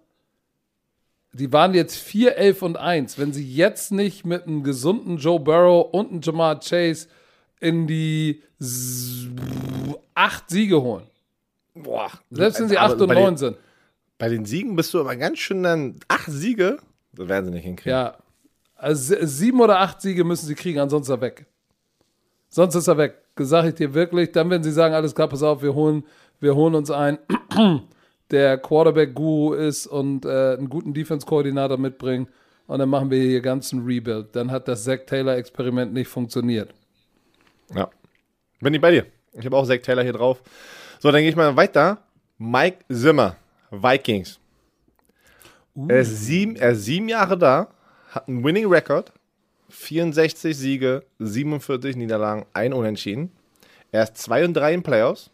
[1.34, 3.18] Die waren jetzt 4, 11 und 1.
[3.20, 7.08] Wenn sie jetzt nicht mit einem gesunden Joe Burrow und einem Jamar Chase
[7.60, 8.42] in die
[10.14, 11.08] acht Siege holen.
[11.74, 12.10] Boah.
[12.30, 13.58] Selbst wenn sie 8 und 9 sind.
[14.18, 16.78] Bei den Siegen bist du aber ganz schön dann acht Siege.
[17.14, 17.92] Das werden sie nicht hinkriegen.
[17.92, 18.18] Ja.
[18.76, 21.46] Also sieben oder acht Siege müssen sie kriegen, ansonsten ist er weg.
[22.50, 23.16] Sonst ist er weg.
[23.38, 24.32] Sage ich dir wirklich.
[24.32, 26.06] Dann, wenn sie sagen, alles klar, pass auf, wir holen,
[26.40, 27.18] wir holen uns ein,
[28.32, 32.28] der Quarterback-Guru ist und äh, einen guten Defense-Koordinator mitbringen.
[32.68, 34.36] Und dann machen wir hier ganzen Rebuild.
[34.36, 36.74] Dann hat das Zach Taylor-Experiment nicht funktioniert.
[37.74, 37.90] Ja.
[38.60, 39.06] Bin ich bei dir.
[39.34, 40.42] Ich habe auch Zach Taylor hier drauf.
[41.00, 42.00] So, dann gehe ich mal weiter.
[42.38, 43.36] Mike Zimmer,
[43.84, 44.40] Vikings.
[45.76, 45.88] Uh.
[45.90, 47.68] Er, ist sieben, er ist sieben Jahre da,
[48.10, 49.12] hat einen Winning Record,
[49.70, 53.32] 64 Siege, 47 Niederlagen, ein Unentschieden.
[53.92, 55.30] Er ist 2 und 3 in Playoffs.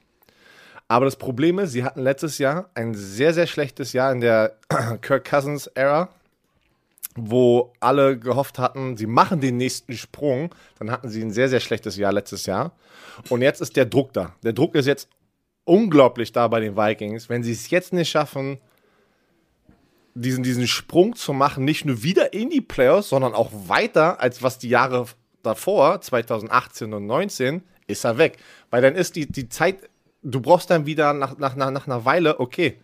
[0.87, 4.57] Aber das Problem ist, sie hatten letztes Jahr ein sehr, sehr schlechtes Jahr in der
[5.01, 6.09] Kirk Cousins-Ära,
[7.15, 10.53] wo alle gehofft hatten, sie machen den nächsten Sprung.
[10.79, 12.73] Dann hatten sie ein sehr, sehr schlechtes Jahr letztes Jahr.
[13.29, 14.35] Und jetzt ist der Druck da.
[14.43, 15.07] Der Druck ist jetzt
[15.71, 17.29] unglaublich da bei den Vikings.
[17.29, 18.59] Wenn sie es jetzt nicht schaffen,
[20.13, 24.43] diesen, diesen Sprung zu machen, nicht nur wieder in die Playoffs, sondern auch weiter, als
[24.43, 25.05] was die Jahre
[25.43, 28.37] davor, 2018 und 2019, ist er weg.
[28.69, 29.89] Weil dann ist die, die Zeit
[30.23, 32.77] du brauchst dann wieder nach, nach, nach, nach einer Weile, okay,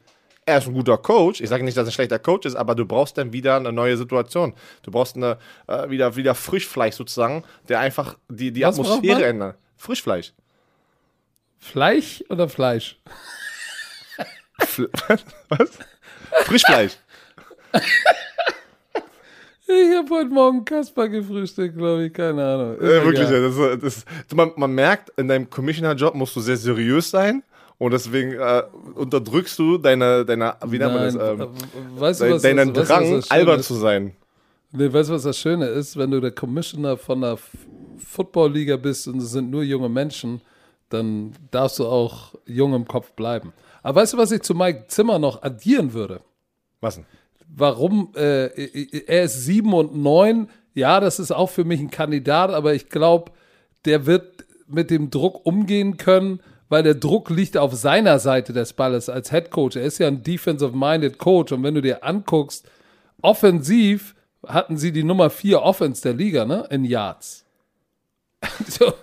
[0.46, 1.42] er ist ein guter Coach.
[1.42, 3.74] Ich sage nicht, dass er ein schlechter Coach ist, aber du brauchst dann wieder eine
[3.74, 4.54] neue Situation.
[4.82, 9.58] Du brauchst eine, äh, wieder, wieder Frischfleisch sozusagen, der einfach die, die Atmosphäre ändert.
[9.76, 10.34] Frischfleisch.
[11.60, 13.00] Fleisch oder Fleisch?
[14.60, 14.90] Fl
[15.50, 15.72] was?
[16.46, 16.94] Frischfleisch.
[19.70, 22.78] Ich habe heute Morgen Kasper gefrühstückt, glaube ich, keine Ahnung.
[22.78, 27.10] Äh, wirklich, ja, das, das, man, man merkt, in deinem Commissioner-Job musst du sehr seriös
[27.10, 27.44] sein.
[27.78, 28.64] Und deswegen äh,
[28.96, 32.88] unterdrückst du deine, deine wie nennt man das, ähm, äh, weißt du, was, deinen was,
[32.88, 34.16] Drang, was albern zu sein.
[34.72, 35.96] Nee, weißt du, was das Schöne ist?
[35.96, 37.38] Wenn du der Commissioner von der
[37.98, 40.42] Football-Liga bist und es sind nur junge Menschen,
[40.90, 43.54] dann darfst du auch jung im Kopf bleiben.
[43.84, 46.22] Aber weißt du, was ich zu Mike Zimmer noch addieren würde?
[46.82, 47.06] Was denn?
[47.48, 48.48] warum äh,
[49.08, 50.50] er ist sieben und neun.
[50.74, 53.32] Ja, das ist auch für mich ein Kandidat, aber ich glaube,
[53.86, 58.74] der wird mit dem Druck umgehen können, weil der Druck liegt auf seiner Seite des
[58.74, 59.78] Balles als Head Coach.
[59.78, 62.70] Er ist ja ein defensive-minded Coach und wenn du dir anguckst,
[63.22, 64.14] offensiv
[64.46, 67.46] hatten sie die Nummer vier Offense der Liga, ne, in Yards.
[68.68, 68.94] so,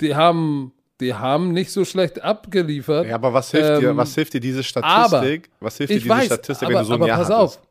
[0.00, 3.06] die haben die haben nicht so schlecht abgeliefert.
[3.06, 5.50] Ja, aber was hilft ähm, dir, was hilft dir diese Statistik?
[5.50, 7.30] Aber, was hilft dir diese weiß, Statistik, aber, wenn du so ein aber Jahr pass
[7.30, 7.58] hattest?
[7.58, 7.66] auf,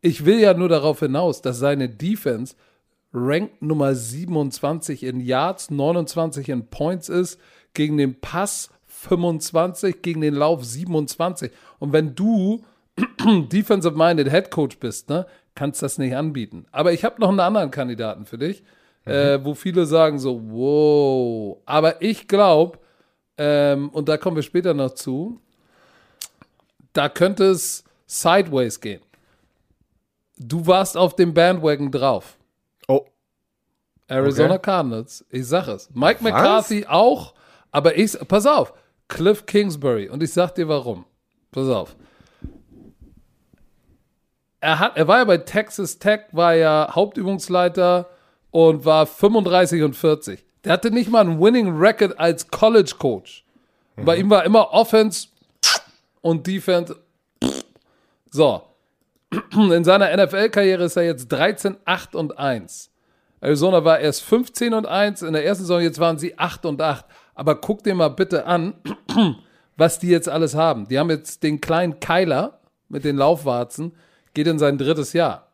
[0.00, 2.54] ich will ja nur darauf hinaus, dass seine Defense
[3.14, 7.38] Rank Nummer 27 in Yards, 29 in Points ist,
[7.74, 11.52] gegen den Pass 25, gegen den Lauf 27.
[11.78, 12.64] Und wenn du
[13.26, 16.66] Defensive-Minded Head Coach bist, ne, kannst das nicht anbieten.
[16.72, 18.62] Aber ich habe noch einen anderen Kandidaten für dich
[19.04, 19.12] mhm.
[19.12, 21.58] äh, wo viele sagen so, wow.
[21.66, 22.78] Aber ich glaube,
[23.38, 25.40] ähm, und da kommen wir später noch zu,
[26.92, 29.00] da könnte es sideways gehen.
[30.38, 32.36] Du warst auf dem Bandwagon drauf.
[32.88, 33.06] Oh.
[34.08, 34.62] Arizona okay.
[34.62, 35.88] Cardinals, ich sag es.
[35.94, 36.32] Mike Was?
[36.32, 37.34] McCarthy auch,
[37.70, 38.74] aber ich, pass auf,
[39.08, 40.08] Cliff Kingsbury.
[40.08, 41.04] Und ich sag dir warum.
[41.50, 41.96] Pass auf.
[44.60, 48.08] Er, hat, er war ja bei Texas Tech, war ja Hauptübungsleiter
[48.52, 50.44] und war 35 und 40.
[50.64, 53.44] Der hatte nicht mal einen Winning Record als College Coach.
[53.96, 54.04] Mhm.
[54.04, 55.26] Bei ihm war immer Offense
[56.20, 56.96] und Defense.
[58.30, 58.62] So.
[59.52, 62.90] In seiner NFL-Karriere ist er jetzt 13, 8 und 1.
[63.40, 66.80] Arizona war erst 15 und 1, in der ersten Saison jetzt waren sie 8 und
[66.80, 67.04] 8.
[67.34, 68.74] Aber guck dir mal bitte an,
[69.76, 70.86] was die jetzt alles haben.
[70.86, 73.92] Die haben jetzt den kleinen Keiler mit den Laufwarzen,
[74.34, 75.51] geht in sein drittes Jahr.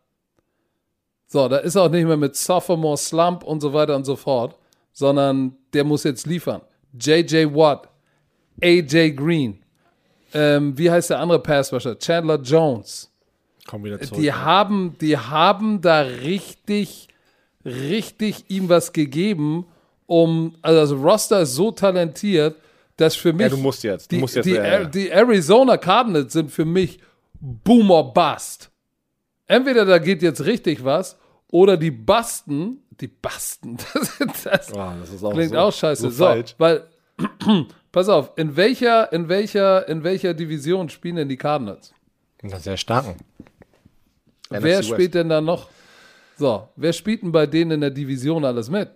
[1.31, 4.57] So, da ist auch nicht mehr mit Sophomore Slump und so weiter und so fort,
[4.93, 6.63] sondern der muss jetzt liefern.
[6.99, 7.89] JJ Watt,
[8.63, 9.63] AJ Green,
[10.33, 11.99] ähm, wie heißt der andere Passrusher?
[11.99, 13.11] Chandler Jones.
[13.67, 14.21] Komm wieder zurück.
[14.21, 17.09] Die haben, die haben da richtig,
[17.65, 19.67] richtig ihm was gegeben,
[20.07, 22.57] um, also das Roster ist so talentiert,
[22.97, 23.51] dass für mich.
[23.51, 24.85] du musst jetzt, du Die, musst jetzt, die, ja, ja.
[24.85, 26.99] die Arizona Cardinals sind für mich
[27.41, 28.68] Boom or Bust.
[29.49, 31.19] Entweder da geht jetzt richtig was
[31.51, 36.03] oder die Basten, die Basten, das, das Ah, das ist auch klingt so, auch scheiße.
[36.03, 36.55] So So, falsch.
[36.59, 36.87] weil,
[37.93, 41.93] pass auf, in welcher, in welcher, in welcher Division spielen denn die Cardinals?
[42.43, 43.17] Na, sehr starken.
[44.51, 44.89] Wer NFC West.
[44.91, 45.69] spielt denn da noch?
[46.37, 48.91] So, wer spielt denn bei denen in der Division alles mit?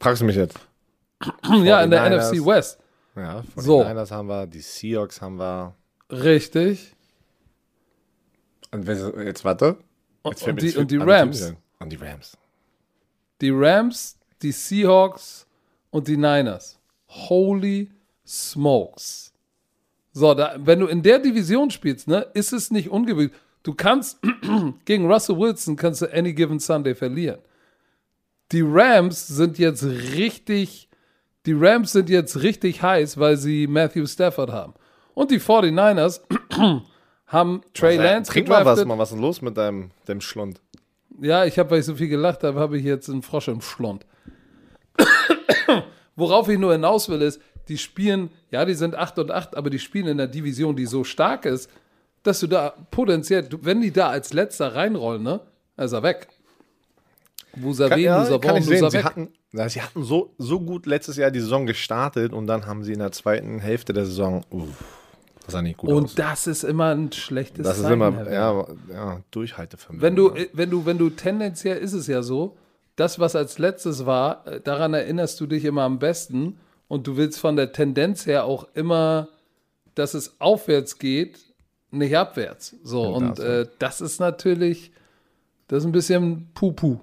[0.00, 0.58] Fragst du mich jetzt?
[1.62, 2.30] ja, in der 49ers.
[2.32, 2.78] NFC West.
[3.14, 3.78] Ja, von So.
[3.82, 5.74] den Niners haben wir, die Seahawks haben wir.
[6.10, 6.91] Richtig.
[8.72, 9.76] Und jetzt warte.
[10.24, 11.54] Jetzt Und die, und die Rams.
[11.78, 12.36] Und die Rams.
[13.40, 15.46] Die Rams, die Seahawks
[15.90, 16.78] und die Niners.
[17.08, 17.90] Holy
[18.26, 19.32] smokes.
[20.12, 23.32] So, da, wenn du in der Division spielst, ne, ist es nicht ungewöhnlich.
[23.62, 24.18] Du kannst
[24.84, 27.40] gegen Russell Wilson kannst du any given Sunday verlieren.
[28.52, 30.88] Die Rams sind jetzt richtig,
[31.46, 34.74] die Rams sind jetzt richtig heiß, weil sie Matthew Stafford haben.
[35.14, 36.20] Und die 49ers
[37.32, 38.88] haben Trey Lance Trink mal was, gedraftet.
[38.88, 38.98] Mann.
[38.98, 40.60] Was ist denn los mit deinem, deinem Schlund?
[41.20, 43.60] Ja, ich habe, weil ich so viel gelacht habe, habe ich jetzt einen Frosch im
[43.60, 44.06] Schlund.
[46.16, 49.70] Worauf ich nur hinaus will, ist, die spielen, ja, die sind 8 und 8, aber
[49.70, 51.70] die spielen in einer Division, die so stark ist,
[52.22, 55.40] dass du da potenziell, wenn die da als letzter reinrollen, ne,
[55.76, 56.28] ist er weg.
[57.54, 58.80] Savez, ja, sehen.
[58.80, 62.46] nous Sie hatten, na, sie hatten so, so gut letztes Jahr die Saison gestartet und
[62.46, 65.01] dann haben sie in der zweiten Hälfte der Saison, uff,
[65.44, 65.96] das sah nicht gut aus.
[65.96, 70.02] Und das ist immer ein schlechtes Das ist Zeichen, immer, ja, ja, Durchhaltevermögen.
[70.02, 70.48] Wenn du, ne?
[70.52, 72.56] wenn du, wenn du tendenziell ist es ja so,
[72.96, 77.16] das, was als letztes war, äh, daran erinnerst du dich immer am besten und du
[77.16, 79.28] willst von der Tendenz her auch immer,
[79.94, 81.38] dass es aufwärts geht,
[81.90, 82.76] nicht abwärts.
[82.84, 84.92] So, Ja, und das, äh, das ist natürlich,
[85.68, 86.98] das ist ein bisschen Puh-Puh.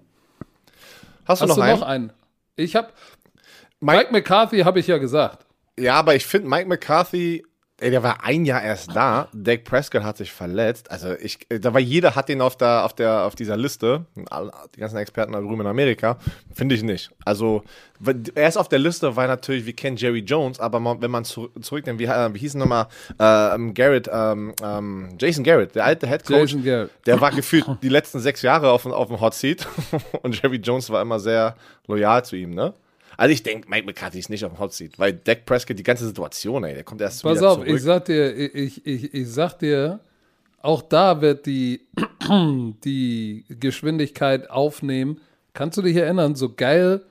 [1.26, 1.80] Hast du Hast noch du einen?
[1.80, 2.14] noch einen?
[2.56, 2.90] Ich habe,
[3.80, 5.46] Mike- Mike McCarthy habe ich ja gesagt.
[5.78, 7.46] Ja, aber ich finde, Mike McCarthy,
[7.80, 9.28] ey, der war ein Jahr erst da.
[9.34, 10.92] Dak Prescott hat sich verletzt.
[10.92, 14.06] Also ich, äh, da war jeder hat den auf der, auf der, auf dieser Liste.
[14.76, 16.18] Die ganzen Experten da drüben in Amerika.
[16.54, 17.12] Finde ich nicht.
[17.26, 17.64] Also
[18.36, 21.26] er ist auf der Liste, weil natürlich, wir kennen Jerry Jones, aber man, wenn man
[21.26, 22.88] zu, zurückdenkt, wie, äh, wie hieß nochmal
[23.20, 26.52] ähm, Garrett, ähm, ähm, Jason Garrett, der alte Head Coach.
[26.54, 26.92] Jason Garrett.
[27.06, 29.68] Der war gefühlt die letzten sechs Jahre auf, dem- auf dem Hot Seat
[30.22, 31.56] und Jerry Jones war immer sehr
[31.88, 32.74] loyal zu ihm, ne?
[33.20, 35.84] Also ich denke, Mike McCarthy ist nicht auf dem Hot Seat, weil Dak Prescott, die
[35.84, 37.68] ganze Situation, ey, der kommt erst Pass wieder auf, zurück.
[37.76, 40.00] ich sag dir, ich, ich, ich sag dir,
[40.62, 41.82] auch da wird die,
[42.86, 45.20] die Geschwindigkeit aufnehmen.
[45.52, 47.02] Kannst du dich erinnern, so geil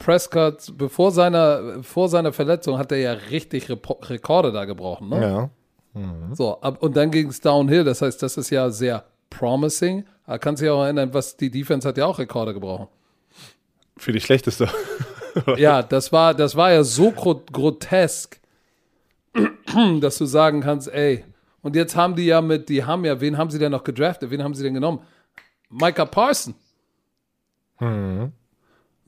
[0.00, 5.08] Prescott, bevor seiner, vor seiner Verletzung hat er ja richtig Repo- Rekorde da gebrochen.
[5.08, 5.20] Ne?
[5.22, 5.50] ja.
[6.32, 10.04] So, ab, und dann ging es downhill, das heißt, das ist ja sehr promising.
[10.26, 12.88] Aber kannst dich auch erinnern, was die Defense hat ja auch Rekorde gebrochen.
[13.96, 14.68] Für die schlechteste.
[15.56, 18.40] Ja, das war, das war ja so gro grotesk,
[20.00, 21.24] dass du sagen kannst, ey,
[21.62, 24.30] und jetzt haben die ja mit, die haben ja, wen haben sie denn noch gedraftet?
[24.30, 25.00] Wen haben sie denn genommen?
[25.70, 26.54] Micah Parson.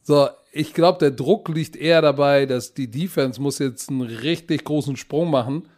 [0.02, 4.64] So, ich glaube, der Druck liegt eher dabei, dass die Defense muss jetzt einen richtig
[4.64, 5.68] großen Sprung machen.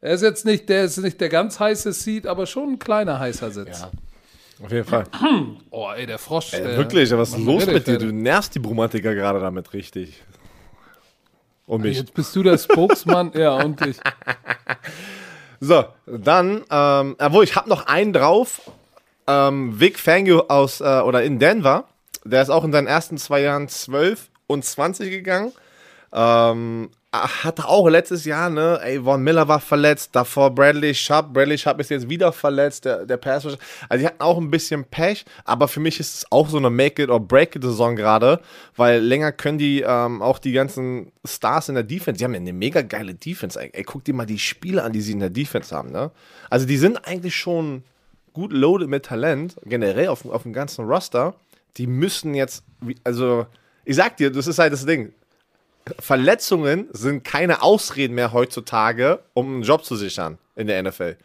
[0.00, 3.18] Er ist jetzt nicht, der ist nicht der ganz heiße Seed, aber schon ein kleiner
[3.18, 3.86] heißer Sitz.
[4.62, 5.04] Auf jeden Fall.
[5.70, 6.54] Oh, ey, der Frosch.
[6.54, 7.98] Ey, wirklich, was ist los mit dir?
[7.98, 10.22] Du nervst die Brumatiker gerade damit richtig.
[11.66, 11.98] Und mich.
[11.98, 13.98] Jetzt bist du der Spokesman, ja, und ich.
[15.60, 18.70] So, dann, ähm, obwohl ich habe noch einen drauf.
[19.26, 21.84] Ähm, Vic Fangio aus, äh, oder in Denver.
[22.24, 25.52] Der ist auch in seinen ersten zwei Jahren 12 und 20 gegangen.
[26.12, 31.56] Ähm, hatte auch letztes Jahr, ne, ey, Von Miller war verletzt, davor Bradley Sharp, Bradley
[31.56, 33.46] Sharp ist jetzt wieder verletzt, der, der Pass.
[33.46, 33.58] Also
[34.02, 37.96] die hatten auch ein bisschen Pech, aber für mich ist es auch so eine Make-it-or-break-it-Saison
[37.96, 38.40] gerade,
[38.76, 42.40] weil länger können die ähm, auch die ganzen Stars in der Defense, die haben ja
[42.40, 45.20] eine mega geile Defense, ey, ey, guck dir mal die Spiele an, die sie in
[45.20, 46.10] der Defense haben, ne.
[46.50, 47.84] Also die sind eigentlich schon
[48.34, 51.34] gut loaded mit Talent, generell auf, auf dem ganzen Roster,
[51.78, 52.64] die müssen jetzt,
[53.02, 53.46] also
[53.86, 55.14] ich sag dir, das ist halt das Ding,
[55.98, 61.16] Verletzungen sind keine Ausreden mehr heutzutage, um einen Job zu sichern in der NFL.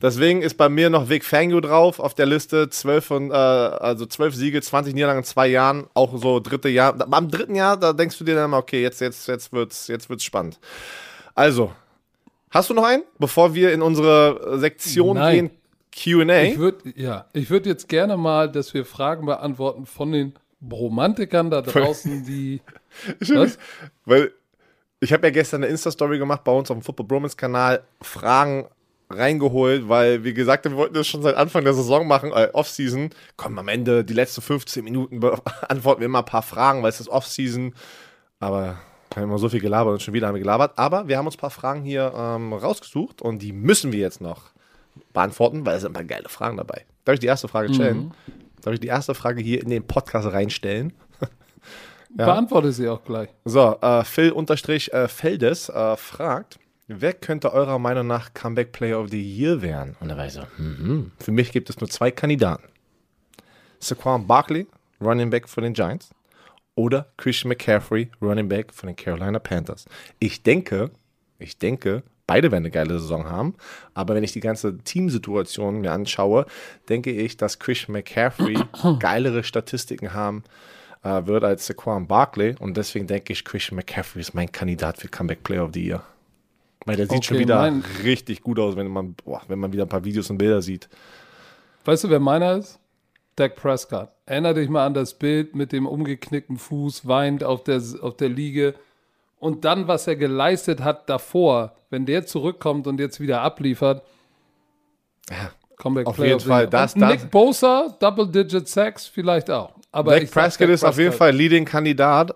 [0.00, 2.70] Deswegen ist bei mir noch Vic Fangio drauf auf der Liste.
[2.70, 5.88] 12, von, äh, also 12 Siege, 20 Niederlagen in zwei Jahren.
[5.94, 6.94] Auch so dritte Jahr.
[7.10, 10.08] Am dritten Jahr, da denkst du dir dann mal, okay, jetzt, jetzt, jetzt, wird's, jetzt
[10.08, 10.60] wird's spannend.
[11.34, 11.72] Also,
[12.50, 15.34] hast du noch einen, bevor wir in unsere Sektion Nein.
[15.34, 15.50] gehen?
[15.90, 16.42] QA.
[16.42, 20.34] Ich würde ja, ich würde jetzt gerne mal, dass wir Fragen beantworten von den
[20.70, 22.60] Romantikern da draußen, die
[23.20, 23.58] was?
[24.04, 24.32] Weil
[25.00, 28.66] ich habe ja gestern eine Insta-Story gemacht bei uns auf dem Football Bromance Kanal, Fragen
[29.10, 33.10] reingeholt, weil, wie gesagt, wir wollten das schon seit Anfang der Saison machen, äh, Offseason.
[33.36, 37.00] Komm, am Ende, die letzten 15 Minuten beantworten wir immer ein paar Fragen, weil es
[37.00, 37.74] ist Offseason.
[38.38, 38.78] Aber
[39.10, 40.72] wir haben immer so viel gelabert und schon wieder haben wir gelabert.
[40.76, 44.20] Aber wir haben uns ein paar Fragen hier ähm, rausgesucht und die müssen wir jetzt
[44.20, 44.50] noch
[45.12, 46.84] beantworten, weil es sind ein paar geile Fragen dabei.
[47.04, 47.98] Darf ich die erste Frage stellen?
[47.98, 48.12] Mhm.
[48.60, 50.92] Darf ich die erste Frage hier in den Podcast reinstellen?
[52.16, 52.26] Ja.
[52.26, 53.28] Beantworte sie auch gleich.
[53.44, 59.62] So, äh, Phil-Feldes äh, fragt, wer könnte eurer Meinung nach Comeback Player of the Year
[59.62, 59.96] werden?
[60.00, 62.64] Und er war so, mm für mich gibt es nur zwei Kandidaten.
[63.80, 64.66] Saquon Barkley,
[65.00, 66.10] Running Back von den Giants,
[66.74, 69.86] oder Christian McCaffrey, Running Back von den Carolina Panthers.
[70.18, 70.90] Ich denke,
[71.38, 73.54] ich denke, beide werden eine geile Saison haben.
[73.94, 76.46] Aber wenn ich die ganze Teamsituation mir anschaue,
[76.88, 78.56] denke ich, dass Christian McCaffrey
[79.00, 80.44] geilere Statistiken haben
[81.02, 82.54] äh, wird als Saquon Barkley.
[82.58, 86.02] Und deswegen denke ich, Christian McCaffrey ist mein Kandidat für Comeback Player of the Year.
[86.84, 87.72] Weil der sieht okay, schon wieder
[88.02, 90.88] richtig gut aus, wenn man, boah, wenn man wieder ein paar Videos und Bilder sieht.
[91.84, 92.78] Weißt du, wer meiner ist?
[93.36, 94.08] Dak Prescott.
[94.26, 98.28] Erinner dich mal an das Bild mit dem umgeknickten Fuß, weint auf der, auf der
[98.28, 98.74] Liege.
[99.38, 104.02] Und dann, was er geleistet hat davor, wenn der zurückkommt und jetzt wieder abliefert.
[105.30, 106.66] Ja, Comeback auf jeden Fall.
[106.66, 109.77] Das, das, Nick Bosa, Double-Digit Sacks vielleicht auch.
[109.92, 112.34] Aber Dak Prescott ist auf jeden Fall Leading-Kandidat.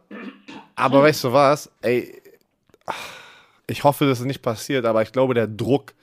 [0.75, 1.05] Aber hm.
[1.05, 1.71] weißt du was?
[1.83, 2.21] Ey,
[3.67, 5.95] ich hoffe, dass es nicht passiert, aber ich glaube, der Druck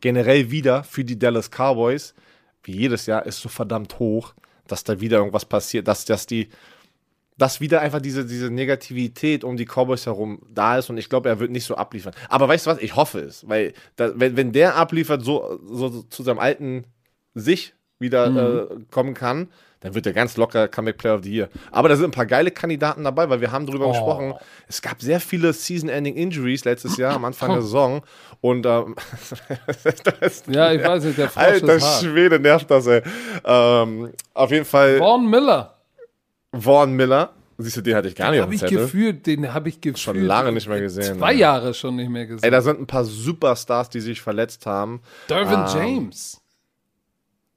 [0.00, 2.14] generell wieder für die Dallas Cowboys,
[2.62, 4.34] wie jedes Jahr, ist so verdammt hoch,
[4.66, 6.48] dass da wieder irgendwas passiert, dass, dass die,
[7.36, 11.28] dass wieder einfach diese, diese Negativität um die Cowboys herum da ist und ich glaube,
[11.28, 12.14] er wird nicht so abliefern.
[12.28, 12.78] Aber weißt du was?
[12.78, 16.84] Ich hoffe es, weil da, wenn, wenn der abliefert, so, so zu seinem alten
[17.34, 18.78] sich wieder mhm.
[18.80, 19.48] äh, kommen kann,
[19.84, 21.50] dann wird er ganz locker Comeback Player of the Year.
[21.70, 23.90] Aber da sind ein paar geile Kandidaten dabei, weil wir haben darüber oh.
[23.90, 24.32] gesprochen.
[24.66, 28.00] Es gab sehr viele Season-Ending Injuries letztes Jahr am Anfang der Saison.
[28.40, 28.96] Und ähm,
[30.48, 33.02] ja, ich weiß nicht, der Frosch Alter Schwede nervt das, ey.
[33.44, 34.96] Ähm, auf jeden Fall.
[34.96, 35.76] Vaughn Miller.
[36.52, 37.34] Vaughn Miller.
[37.58, 39.82] Siehst du, den hatte ich gar den nicht auf dem ich gefühlt, Den habe ich
[39.82, 39.98] gefühlt.
[39.98, 41.18] Schon lange nicht mehr gesehen.
[41.18, 42.42] Zwei Jahre schon nicht mehr gesehen.
[42.42, 45.02] Ey, da sind ein paar Superstars, die sich verletzt haben.
[45.28, 46.40] Dervin ähm, James.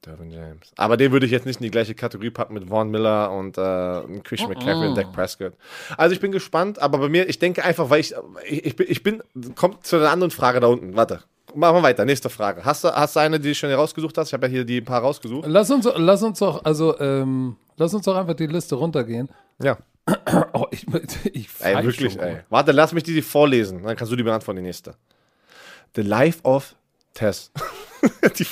[0.08, 0.72] Dervin James.
[0.78, 3.58] Aber den würde ich jetzt nicht in die gleiche Kategorie packen mit Vaughn Miller und
[3.58, 5.54] äh, Christian McCaffrey und Dak Prescott.
[5.98, 8.14] Also ich bin gespannt, aber bei mir, ich denke einfach, weil ich,
[8.48, 9.22] ich, ich, bin, ich bin,
[9.56, 10.96] kommt zu einer anderen Frage da unten.
[10.96, 11.22] Warte.
[11.56, 12.06] Machen wir weiter.
[12.06, 12.66] Nächste Frage.
[12.66, 14.28] Hast du, hast du eine, die du schon hier rausgesucht hast?
[14.28, 15.48] Ich habe ja hier die paar rausgesucht.
[15.48, 19.30] Lass uns, lass uns doch, also, ähm, lass uns doch einfach die Liste runtergehen.
[19.62, 19.78] Ja.
[20.54, 20.86] oh, ich,
[21.34, 22.22] ich Ey, wirklich, schon.
[22.22, 22.40] ey.
[22.50, 23.84] Warte, lass mich die vorlesen.
[23.84, 24.96] Dann kannst du die beantworten, die nächste.
[25.96, 26.76] The Life of
[27.14, 27.52] Tess.
[28.40, 28.46] die,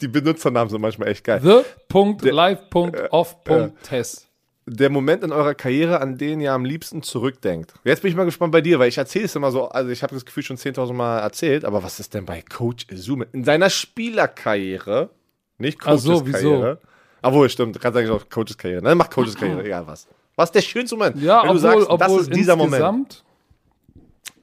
[0.00, 1.42] die, Benutzernamen sind manchmal echt geil.
[1.42, 4.28] The.live.off.test.
[4.66, 7.74] Der Moment in eurer Karriere, an den ihr am liebsten zurückdenkt.
[7.84, 10.02] Jetzt bin ich mal gespannt bei dir, weil ich erzähle es immer so, also ich
[10.02, 13.26] habe das Gefühl schon 10.000 Mal erzählt, aber was ist denn bei Coach Izume?
[13.32, 15.10] In seiner Spielerkarriere,
[15.58, 16.78] nicht Coaches Ach so, Karriere.
[17.20, 18.82] Obwohl, stimmt, du kannst eigentlich auch Coaches Karriere.
[18.82, 20.08] Nein, mach Coaches Karriere, egal was.
[20.36, 21.22] Was ist der schönste Moment?
[21.22, 23.22] Ja, wenn obwohl, du sagst, obwohl das ist dieser Moment.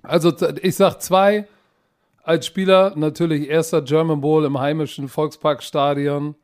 [0.04, 1.48] Also ich sag zwei,
[2.24, 6.36] als Spieler natürlich erster German Bowl im heimischen Volksparkstadion.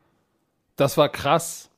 [0.76, 1.70] Das war krass.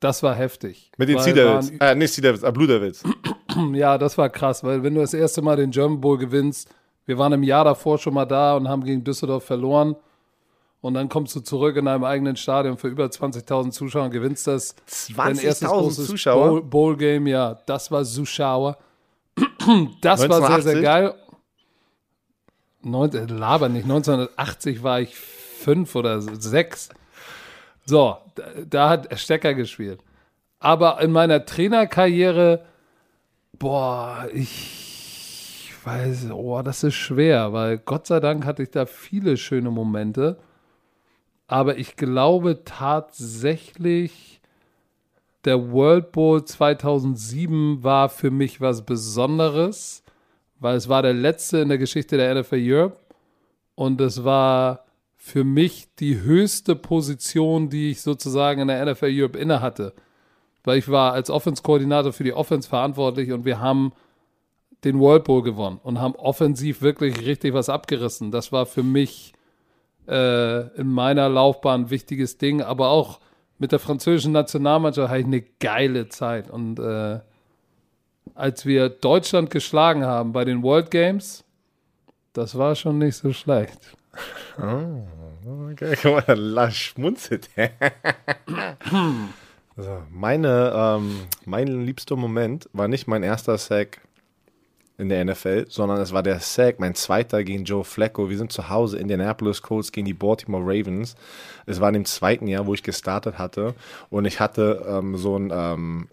[0.00, 0.90] Das war heftig.
[0.96, 1.70] Mit den Devils.
[1.78, 3.02] Äh, nicht äh, Blue Devils.
[3.72, 6.68] ja, das war krass, weil wenn du das erste Mal den German Bowl gewinnst,
[7.04, 9.96] wir waren im Jahr davor schon mal da und haben gegen Düsseldorf verloren.
[10.80, 14.46] Und dann kommst du zurück in deinem eigenen Stadion für über 20.000 Zuschauer und gewinnst
[14.46, 14.74] das.
[14.88, 16.62] 20.000 Zuschauer?
[16.62, 17.58] Bowl-Game, Bowl ja.
[17.66, 18.78] Das war Zuschauer.
[20.00, 20.30] Das 1980?
[20.30, 21.14] war sehr, sehr geil.
[22.82, 26.88] 19, laber nicht, 1980 war ich fünf oder sechs.
[27.84, 30.00] So, da, da hat Stecker gespielt.
[30.58, 32.64] Aber in meiner Trainerkarriere,
[33.58, 39.36] boah, ich weiß, oh, das ist schwer, weil Gott sei Dank hatte ich da viele
[39.36, 40.38] schöne Momente.
[41.46, 44.40] Aber ich glaube tatsächlich,
[45.44, 49.99] der World Bowl 2007 war für mich was Besonderes
[50.60, 52.96] weil es war der letzte in der Geschichte der NFL Europe
[53.74, 54.84] und es war
[55.16, 59.94] für mich die höchste Position, die ich sozusagen in der NFL Europe inne hatte.
[60.62, 63.92] Weil ich war als Offense-Koordinator für die Offense verantwortlich und wir haben
[64.84, 68.30] den World Bowl gewonnen und haben offensiv wirklich richtig was abgerissen.
[68.30, 69.32] Das war für mich
[70.08, 73.20] äh, in meiner Laufbahn ein wichtiges Ding, aber auch
[73.58, 77.20] mit der französischen Nationalmannschaft hatte ich eine geile Zeit und äh,
[78.34, 81.44] als wir Deutschland geschlagen haben bei den World Games,
[82.32, 83.78] das war schon nicht so schlecht.
[84.58, 87.48] Oh, okay, guck mal, la schmunzelt.
[89.76, 94.00] also meine, ähm, mein liebster Moment war nicht mein erster Sack
[95.00, 98.28] in der NFL, sondern es war der Sack, mein zweiter gegen Joe Flacco.
[98.28, 101.14] Wir sind zu Hause in Indianapolis Colts gegen die Baltimore Ravens.
[101.64, 103.74] Es war in dem zweiten Jahr, wo ich gestartet hatte
[104.10, 106.08] und ich hatte ähm, so ein ähm,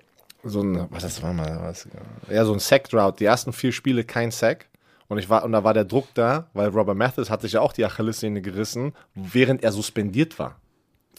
[0.48, 1.88] so ein, was das war mal, was,
[2.30, 3.20] ja, so ein Sack-Drought.
[3.20, 4.68] Die ersten vier Spiele kein Sack.
[5.10, 7.62] Und ich war, und da war der Druck da, weil Robert Mathis hat sich ja
[7.62, 10.60] auch die Achillessehne gerissen, während er suspendiert war.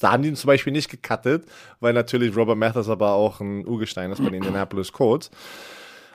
[0.01, 1.47] Da haben die ihn zum Beispiel nicht gecuttet,
[1.81, 5.31] weil natürlich Robert Mathis aber auch ein Urgestein ist bei den Indianapolis Colts.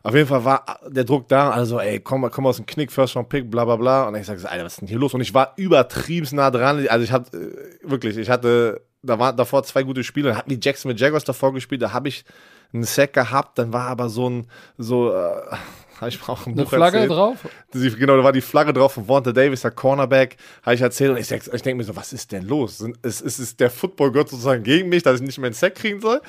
[0.04, 3.16] Auf jeden Fall war der Druck da, also ey, komm, komm aus dem Knick, First
[3.16, 4.08] Round Pick, bla bla bla.
[4.08, 5.14] Und ich sag, Alter, was ist denn hier los?
[5.14, 6.86] Und ich war übertrieben nah dran.
[6.90, 10.60] Also ich hatte, äh, wirklich, ich hatte, da waren davor zwei gute Spiele, hatten die
[10.62, 12.26] Jackson mit Jaguars davor gespielt, da habe ich
[12.74, 14.48] einen Sack gehabt, dann war aber so ein,
[14.78, 15.16] so, äh,
[16.02, 17.12] habe ich auch ein Eine Buch Flagge erzählt.
[17.12, 17.38] drauf?
[17.72, 21.18] Genau, da war die Flagge drauf von Vonta Davis, der Cornerback, habe ich erzählt und
[21.18, 22.80] ich, ich denke mir so, was ist denn los?
[22.80, 26.02] Sind- Ist, ist, der Football-Gott sozusagen gegen mich, dass ich nicht mehr einen Sack kriegen
[26.02, 26.20] soll?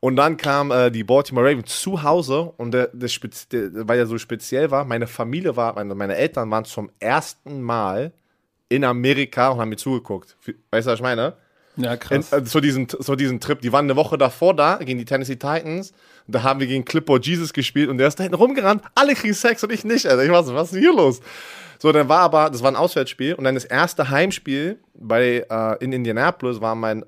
[0.00, 3.08] Und dann kam äh, die Baltimore Ravens zu Hause und der, der,
[3.52, 7.62] der, weil er so speziell war, meine Familie war, meine, meine Eltern waren zum ersten
[7.62, 8.12] Mal
[8.68, 10.36] in Amerika und haben mir zugeguckt.
[10.70, 11.34] Weißt du, was ich meine?
[11.76, 12.32] Ja, In, krass.
[12.32, 13.60] äh, zu, diesem, zu diesem Trip.
[13.60, 15.92] Die waren eine Woche davor da, gegen die Tennessee Titans.
[16.26, 18.82] Da haben wir gegen Clipboard Jesus gespielt und der ist da hinten rumgerannt.
[18.94, 20.06] Alle kriegen Sex und ich nicht.
[20.06, 20.24] Alter.
[20.24, 21.20] Ich war so, was ist denn hier los?
[21.78, 25.84] So, dann war aber, das war ein Auswärtsspiel und dann das erste Heimspiel bei, äh,
[25.84, 27.04] in Indianapolis war mein,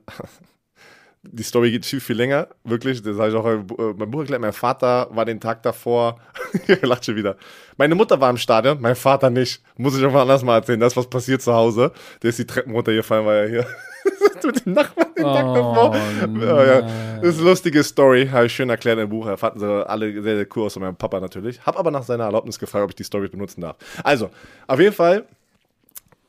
[1.22, 3.00] die Story geht viel, viel länger, wirklich.
[3.02, 4.40] Das habe ich auch in äh, meinem Buch erklärt.
[4.40, 6.18] Mein Vater war den Tag davor,
[6.66, 7.36] ihr lacht schon wieder.
[7.76, 9.62] Meine Mutter war im Stadion, mein Vater nicht.
[9.76, 10.80] Muss ich irgendwann anders mal erzählen.
[10.80, 11.92] Das ist was passiert zu Hause.
[12.22, 13.66] Der ist die Treppen runtergefallen, weil er hier
[14.44, 15.96] mit dem Nachbarn den Tag davor.
[16.40, 16.80] Ja, ja.
[17.20, 19.36] Das ist eine lustige Story, habe ich schön erklärt im Buch.
[19.38, 21.64] Fanden sie alle sehr, sehr cool, außer meinem Papa natürlich.
[21.64, 23.76] Hab aber nach seiner Erlaubnis gefragt, ob ich die Story benutzen darf.
[24.02, 24.30] Also,
[24.66, 25.24] auf jeden Fall,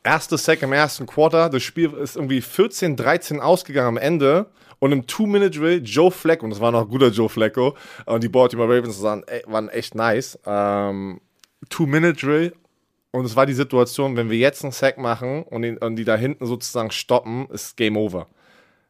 [0.03, 1.49] erste Sack im ersten Quarter.
[1.49, 4.47] Das Spiel ist irgendwie 14, 13 ausgegangen am Ende.
[4.79, 8.27] Und im Two-Minute-Drill Joe Flacco, und das war noch ein guter Joe Flacco, und die
[8.27, 10.37] Baltimore Ravens waren, waren echt nice.
[10.45, 11.21] Ähm,
[11.69, 12.53] Two-Minute-Drill.
[13.15, 16.03] Und es war die Situation, wenn wir jetzt einen Sack machen und, den, und die
[16.03, 18.27] da hinten sozusagen stoppen, ist Game Over.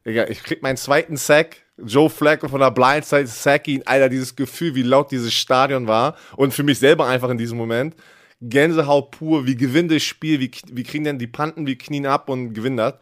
[0.04, 1.58] Digga, ich krieg meinen zweiten Sack.
[1.78, 3.82] Joe Flacco von der Blindside, Sack ihn.
[3.84, 6.16] Alter, dieses Gefühl, wie laut dieses Stadion war.
[6.34, 7.94] Und für mich selber einfach in diesem Moment.
[8.40, 12.28] Gänsehaut pur, wie gewinnt das Spiel, wie, wie kriegen denn die Panten, wie knien ab
[12.28, 12.94] und gewinnen das.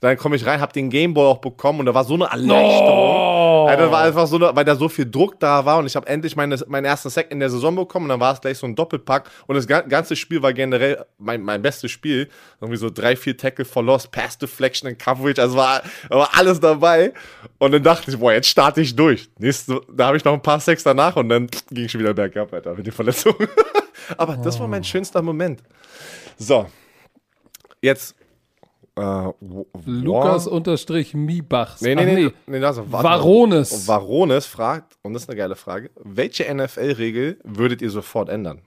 [0.00, 3.68] Dann komme ich rein, hab den Gameball auch bekommen und da war so eine Erleichterung.
[3.68, 5.94] Alter, das war einfach so, eine, weil da so viel Druck da war und ich
[5.94, 8.56] habe endlich meine, meinen ersten Sack in der Saison bekommen und dann war es gleich
[8.56, 12.30] so ein Doppelpack und das ga- ganze Spiel war generell mein, mein bestes Spiel.
[12.62, 16.58] Irgendwie so drei, vier Tackle for Loss, Pass Deflection and Coverage, also war, war alles
[16.60, 17.12] dabei.
[17.58, 19.28] Und dann dachte ich, boah, jetzt starte ich durch.
[19.38, 22.14] Nächste, da habe ich noch ein paar Sacks danach und dann ging ich schon wieder
[22.14, 23.36] bergab, Alter, mit den Verletzungen.
[24.16, 25.60] Aber das war mein schönster Moment.
[26.38, 26.66] So.
[27.82, 28.14] Jetzt.
[28.96, 29.32] Äh,
[29.86, 31.80] Lukas unterstrich Miebachs.
[31.80, 32.32] Nee, nee, nee.
[32.46, 33.02] nee warte mal.
[33.02, 33.86] Varones.
[33.86, 38.62] Varones fragt, und das ist eine geile Frage, welche NFL-Regel würdet ihr sofort ändern?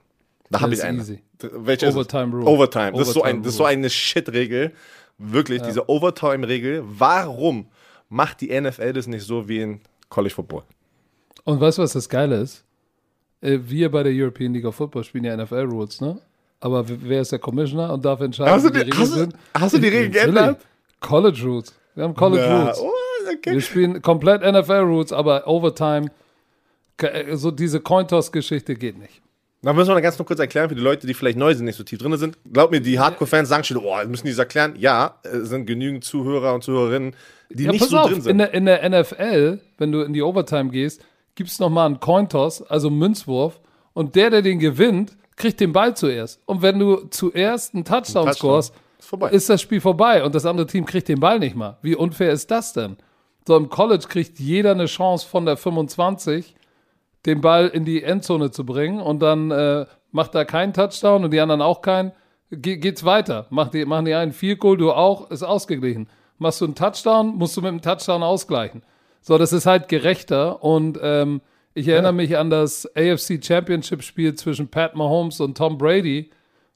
[0.50, 0.98] Da habe ich eine.
[0.98, 1.22] easy.
[1.40, 1.88] Welche?
[1.88, 2.46] Overtime Rule.
[2.46, 2.92] Overtime.
[2.92, 4.72] Das, ist so ein, Overtime das ist so eine Shit-Regel.
[5.18, 6.82] Wirklich, diese Overtime-Regel.
[6.86, 7.68] Warum
[8.08, 10.62] macht die NFL das nicht so wie in College Football?
[11.44, 12.64] Und weißt du, was das Geile ist?
[13.40, 16.20] Äh, Wir bei der European League of Football spielen ja NFL-Rules, ne?
[16.64, 19.34] Aber wer ist der Commissioner und darf entscheiden, Hast du wie die- Regeln hast sind?
[19.52, 20.60] hast du die Regeln geändert?
[20.98, 21.74] College Rules.
[21.94, 22.78] Wir haben College Ja, Rules.
[22.80, 22.90] oh,
[23.36, 23.52] okay.
[23.52, 26.06] Wir spielen komplett NFL-Rules, aber Overtime,
[27.02, 29.20] äh, so diese Cointoss-Geschichte geht nicht.
[29.60, 31.76] Da müssen wir ganz nur kurz erklären für die Leute, die vielleicht neu sind, nicht
[31.76, 32.38] so tief drin sind.
[32.50, 34.74] Glaub mir, die Hardcore-Fans sagen schon, oh, müssen die das erklären?
[34.78, 37.14] Ja, es sind genügend Zuhörer und Zuhörerinnen,
[37.50, 38.38] die Ja, nicht so auf, drin in sind.
[38.38, 41.02] der, in der NFL, wenn du in die Overtime gehst,
[41.34, 43.60] gibt es nochmal einen Cointoss, also Münzwurf,
[43.92, 46.40] und der, der den gewinnt, kriegt den Ball zuerst.
[46.46, 48.62] Und wenn du zuerst einen Touchdown, Touchdown.
[48.62, 51.78] scorest, Ist ist das Spiel vorbei und das andere Team kriegt den Ball nicht mal.
[51.82, 52.96] Wie unfair ist das denn?
[53.46, 56.54] So im College kriegt jeder eine Chance von der 25,
[57.26, 61.30] den Ball in die Endzone zu bringen und dann äh, macht er keinen Touchdown und
[61.32, 62.12] die anderen auch keinen.
[62.50, 63.46] Ge geht's weiter.
[63.50, 66.08] Macht die, machen die einen Field Goal, du auch, ist ausgeglichen.
[66.38, 68.82] Machst du einen Touchdown, musst du mit einem Touchdown ausgleichen.
[69.20, 71.40] So, das ist halt gerechter und ähm,
[71.74, 76.30] ich erinnere mich an das AFC Championship Spiel zwischen Pat Mahomes und Tom Brady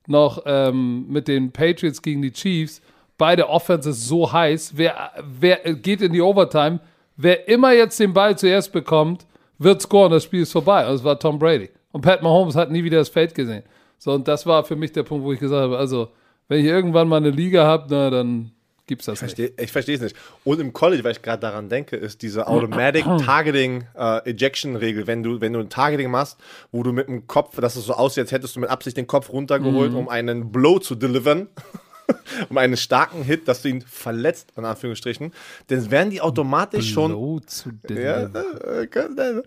[0.06, 2.80] noch ähm, mit den Patriots gegen die Chiefs.
[3.16, 4.72] Beide Offenses so heiß.
[4.76, 6.80] Wer, wer geht in die Overtime?
[7.16, 9.26] Wer immer jetzt den Ball zuerst bekommt,
[9.58, 10.12] wird scoren.
[10.12, 10.86] Das Spiel ist vorbei.
[10.86, 11.70] Und es war Tom Brady.
[11.92, 13.64] Und Pat Mahomes hat nie wieder das Feld gesehen.
[13.98, 16.08] So, und das war für mich der Punkt, wo ich gesagt habe, also,
[16.46, 18.52] wenn ich irgendwann mal eine Liga habe, na, dann
[18.88, 19.36] gibt's das nicht.
[19.38, 20.16] Versteh- Ich verstehe es nicht.
[20.42, 25.06] Und im College, weil ich gerade daran denke, ist diese Automatic Targeting äh, Ejection Regel,
[25.06, 26.36] wenn du wenn du ein Targeting machst,
[26.72, 29.06] wo du mit dem Kopf, dass es so aussieht, als hättest du mit Absicht den
[29.06, 29.96] Kopf runtergeholt, Mhm.
[29.98, 31.46] um einen Blow zu delivern.
[32.48, 35.30] um einen starken Hit, dass du ihn verletzt, in Anführungsstrichen,
[35.66, 37.10] dann werden die automatisch schon.
[37.12, 39.42] Blow zu Ja, äh, äh, dann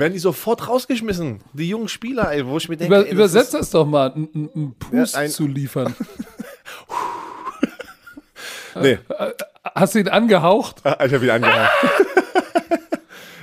[0.00, 1.40] werden die sofort rausgeschmissen.
[1.52, 3.84] Die jungen Spieler, ey, wo ich mir denke, Über, ey, das übersetzt ist- das doch
[3.86, 5.94] mal, einen Pust Ja, ein- zu liefern.
[8.82, 8.98] Nee,
[9.74, 10.76] Hast du ihn angehaucht?
[10.84, 11.70] ich habe wieder angehört.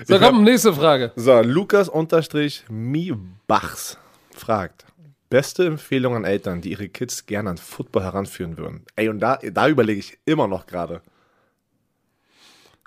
[0.07, 1.11] So, komm, nächste Frage.
[1.15, 3.97] So, Lukas unterstrich Mibachs
[4.29, 4.85] fragt.
[5.31, 8.85] Beste Empfehlung an Eltern, die ihre Kids gerne an Football heranführen würden.
[8.95, 11.01] Ey, und da, da überlege ich immer noch gerade.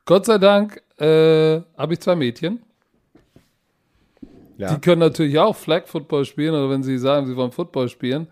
[0.05, 2.63] Gott sei Dank äh, habe ich zwei Mädchen.
[4.57, 4.75] Ja.
[4.75, 8.29] Die können natürlich auch Flag Football spielen oder wenn sie sagen, sie wollen Football spielen.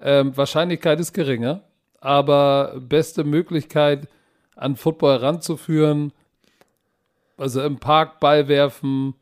[0.00, 1.62] Ähm, Wahrscheinlichkeit ist geringer,
[2.02, 4.08] aber beste Möglichkeit
[4.56, 6.12] an Football ranzuführen,
[7.36, 9.14] also im Park Ball werfen.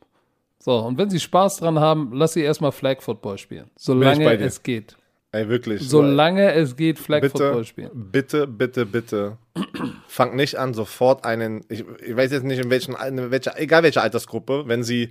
[0.59, 3.70] So, und wenn sie Spaß dran haben, lass sie erstmal Flag Football spielen.
[3.76, 4.97] Solange es geht.
[5.33, 5.89] Ey, wirklich.
[5.89, 7.91] Solange es geht, Flag Football bitte, spielen.
[7.95, 9.39] bitte, bitte, bitte.
[10.09, 13.83] Fangt nicht an, sofort einen, ich, ich weiß jetzt nicht, in welchen, in welcher, egal
[13.83, 15.11] welche Altersgruppe, wenn sie,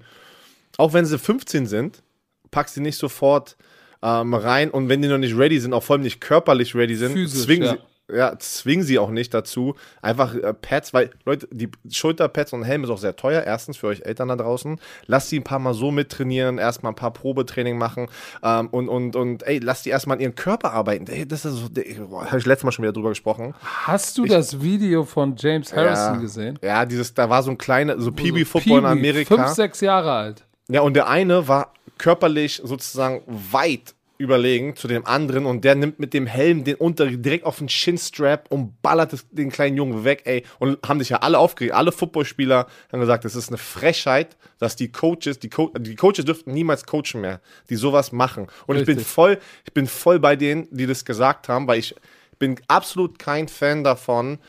[0.77, 2.03] auch wenn sie 15 sind,
[2.51, 3.55] pack sie nicht sofort
[4.01, 6.95] ähm, rein und wenn die noch nicht ready sind, auch vor allem nicht körperlich ready
[6.95, 7.73] sind, Physisch, zwingen ja.
[7.73, 7.79] sie.
[8.11, 9.75] Ja, zwingen sie auch nicht dazu.
[10.01, 13.43] Einfach äh, Pads, weil, Leute, die Schulterpads und Helm ist auch sehr teuer.
[13.43, 14.79] Erstens für euch Eltern da draußen.
[15.05, 18.07] Lasst sie ein paar Mal so mittrainieren, erstmal ein paar Probetraining machen
[18.43, 21.05] ähm, und, und, und, ey, lasst die erstmal an ihren Körper arbeiten.
[21.07, 21.67] Ey, das ist so,
[22.11, 23.53] habe ich letztes Mal schon wieder drüber gesprochen.
[23.61, 26.59] Hast du das Video von James Harrison ja, gesehen?
[26.63, 29.35] Ja, dieses, da war so ein kleiner, so PB-Football in Amerika.
[29.35, 30.45] Fünf, sechs Jahre alt.
[30.71, 35.97] Ja, und der eine war körperlich sozusagen weit überlegen zu dem anderen und der nimmt
[35.97, 40.23] mit dem Helm den unter direkt auf den Shinstrap und ballert den kleinen Jungen weg,
[40.25, 40.43] ey.
[40.59, 41.73] Und haben sich ja alle aufgeregt.
[41.73, 46.25] Alle Footballspieler haben gesagt, es ist eine Frechheit, dass die Coaches, die, Co die Coaches
[46.25, 47.39] dürften niemals coachen mehr,
[47.69, 48.47] die sowas machen.
[48.67, 49.13] Und ich bin Richtig.
[49.13, 51.95] voll, ich bin voll bei denen, die das gesagt haben, weil ich
[52.39, 54.39] bin absolut kein Fan davon,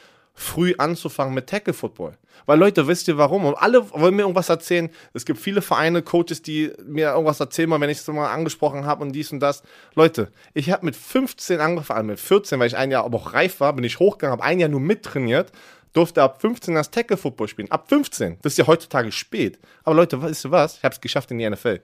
[0.40, 2.16] früh anzufangen mit Tackle Football.
[2.46, 3.44] Weil Leute, wisst ihr warum?
[3.44, 4.88] Und alle wollen mir irgendwas erzählen.
[5.12, 9.02] Es gibt viele Vereine, Coaches, die mir irgendwas erzählen, wenn ich es mal angesprochen habe
[9.02, 9.62] und dies und das.
[9.94, 13.60] Leute, ich habe mit 15 angefangen, mit 14, weil ich ein Jahr aber auch reif
[13.60, 15.52] war, bin ich hochgegangen, habe ein Jahr nur mittrainiert,
[15.92, 17.70] durfte ab 15 das Tackle Football spielen.
[17.70, 18.38] Ab 15.
[18.40, 19.58] Das ist ja heutzutage spät.
[19.84, 20.78] Aber Leute, weißt du was?
[20.78, 21.80] Ich habe es geschafft in die NFL.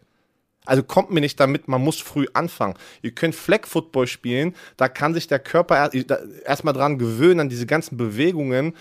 [0.66, 2.74] Also kommt mir nicht damit, man muss früh anfangen.
[3.02, 7.48] Ihr könnt Flag Football spielen, da kann sich der Körper er- erstmal dran gewöhnen, an
[7.48, 8.74] diese ganzen Bewegungen.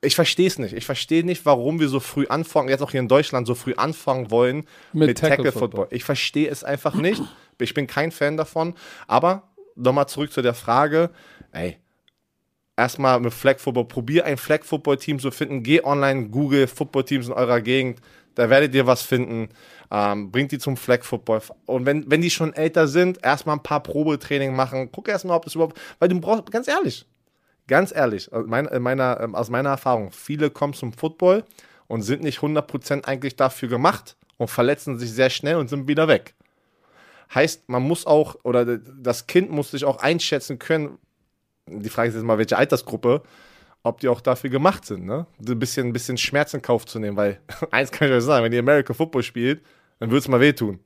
[0.00, 0.74] Ich verstehe es nicht.
[0.74, 3.74] Ich verstehe nicht, warum wir so früh anfangen, jetzt auch hier in Deutschland so früh
[3.74, 5.68] anfangen wollen Mit mit, Tackle Tackle, Football.
[5.82, 5.88] Football.
[5.90, 7.20] Ich verstehe es einfach nicht.
[7.60, 8.74] Ich bin kein Fan davon.
[9.08, 11.10] Aber nochmal zurück zu der Frage,
[11.50, 11.78] ey,
[12.76, 17.04] erstmal mit Flag Football, probier ein Flag Football Team zu finden, geh online, google Football
[17.04, 18.00] Teams in eurer Gegend,
[18.36, 19.48] da werdet ihr was finden.
[19.90, 21.40] Ähm, bringt die zum Flag Football.
[21.66, 24.90] Und wenn, wenn die schon älter sind, erstmal ein paar Probetraining machen.
[24.92, 27.06] Guck erstmal, ob das überhaupt, weil du brauchst, ganz ehrlich,
[27.66, 31.44] ganz ehrlich, aus meiner, in meiner, ähm, aus meiner Erfahrung, viele kommen zum Football
[31.86, 36.08] und sind nicht 100% eigentlich dafür gemacht und verletzen sich sehr schnell und sind wieder
[36.08, 36.34] weg.
[37.34, 40.98] Heißt, man muss auch, oder das Kind muss sich auch einschätzen können,
[41.66, 43.22] die Frage ist jetzt mal, welche Altersgruppe,
[43.82, 45.26] ob die auch dafür gemacht sind, ne?
[45.46, 48.44] Ein bisschen, ein bisschen Schmerz in Kauf zu nehmen, weil eins kann ich euch sagen,
[48.44, 49.62] wenn ihr American Football spielt,
[49.98, 50.80] dann wird es mal wehtun.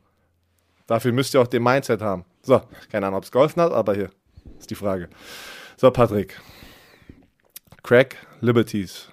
[0.87, 2.25] Dafür müsst ihr auch den Mindset haben.
[2.43, 2.61] So,
[2.91, 4.11] keine Ahnung, ob es geholfen hat, aber hier
[4.59, 5.09] ist die Frage.
[5.77, 6.41] So, Patrick.
[7.83, 9.09] Crack Liberties.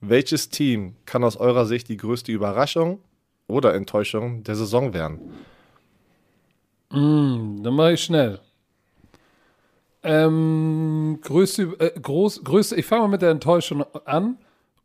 [0.00, 3.00] Welches Team kann aus eurer Sicht die größte Überraschung
[3.48, 5.20] oder Enttäuschung der Saison werden?
[6.90, 8.40] Dann mache ich schnell.
[10.02, 14.38] Ähm, größte, äh, groß, größte, ich fange mal mit der Enttäuschung an.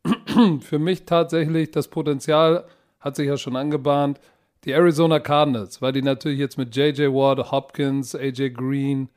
[0.60, 2.64] Für mich tatsächlich das Potenzial
[3.02, 4.18] hat sich ja schon angebahnt.
[4.64, 9.08] Die Arizona Cardinals, weil die natürlich jetzt mit JJ Watt, Hopkins, AJ Green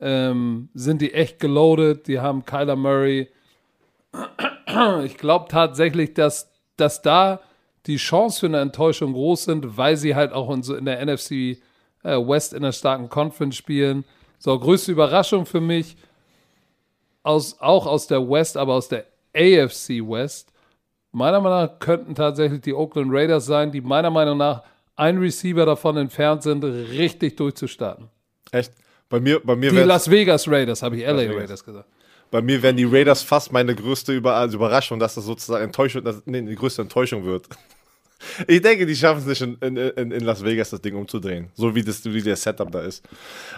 [0.00, 2.08] ähm, sind die echt geloadet.
[2.08, 3.28] Die haben Kyler Murray.
[5.04, 7.40] Ich glaube tatsächlich, dass, dass da
[7.86, 11.04] die Chance für eine Enttäuschung groß sind, weil sie halt auch in, so in der
[11.04, 11.58] NFC äh,
[12.04, 14.04] West in einer starken Conference spielen.
[14.38, 15.96] So, größte Überraschung für mich,
[17.22, 20.49] aus, auch aus der West, aber aus der AFC West.
[21.12, 24.62] Meiner Meinung nach könnten tatsächlich die Oakland Raiders sein, die meiner Meinung nach
[24.96, 28.08] ein Receiver davon entfernt sind, richtig durchzustarten.
[28.52, 28.72] Echt?
[29.08, 31.32] Bei mir, bei mir Die Las Vegas Raiders, habe ich LA.
[31.32, 31.88] Raiders gesagt.
[32.30, 36.22] Bei mir wären die Raiders fast meine größte also Überraschung, dass das sozusagen Enttäuschung, dass,
[36.26, 37.48] nee, die größte Enttäuschung wird.
[38.46, 41.74] Ich denke, die schaffen es nicht in, in, in Las Vegas das Ding umzudrehen, so
[41.74, 43.04] wie, das, wie der Setup da ist.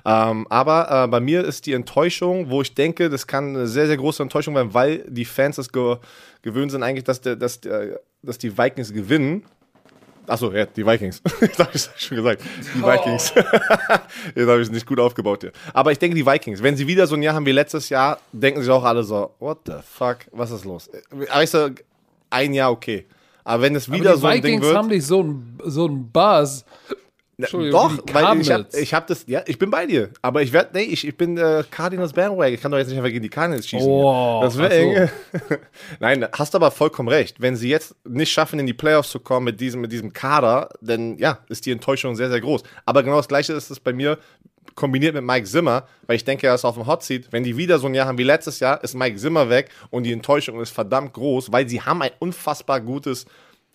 [0.04, 3.86] Ähm, aber äh, bei mir ist die Enttäuschung, wo ich denke, das kann eine sehr,
[3.86, 5.96] sehr große Enttäuschung werden, weil die Fans es ge
[6.42, 9.44] gewöhnt sind eigentlich, dass, der, dass, der, dass die Vikings gewinnen.
[10.26, 11.22] Achso, ja, die Vikings.
[11.40, 12.42] das habe ich schon gesagt.
[12.74, 13.32] Die Vikings.
[14.34, 15.52] Jetzt habe ich es nicht gut aufgebaut hier.
[15.72, 18.18] Aber ich denke, die Vikings, wenn sie wieder so ein Jahr haben wie letztes Jahr,
[18.32, 20.90] denken sich auch alle so, what the fuck, was ist los?
[21.30, 21.84] Aber ich sage,
[22.30, 23.06] ein Jahr okay.
[23.44, 24.76] Aber wenn es wieder so ein Vikings Ding wird.
[24.76, 26.64] haben nicht so einen so einen Buzz.
[27.38, 28.74] Entschuldigung, Doch, weil ich habe Cardinals.
[28.74, 30.10] ich hab das, ja, ich bin bei dir.
[30.20, 32.52] Aber ich werde, nee, ich, ich bin äh, Cardinals Bandwagon.
[32.52, 33.88] Ich kann doch jetzt nicht einfach gegen die Cardinals schießen.
[33.88, 35.08] Oh, das wäre eng.
[36.00, 37.40] Nein, hast aber vollkommen recht.
[37.40, 40.68] Wenn sie jetzt nicht schaffen, in die Playoffs zu kommen mit diesem, mit diesem Kader,
[40.80, 42.62] dann ja, ist die Enttäuschung sehr, sehr groß.
[42.84, 44.18] Aber genau das Gleiche ist es bei mir
[44.74, 47.28] kombiniert mit Mike Zimmer, weil ich denke, er ist auf dem Hot Seat.
[47.30, 50.04] Wenn die wieder so ein Jahr haben wie letztes Jahr, ist Mike Zimmer weg und
[50.04, 53.26] die Enttäuschung ist verdammt groß, weil sie haben ein unfassbar gutes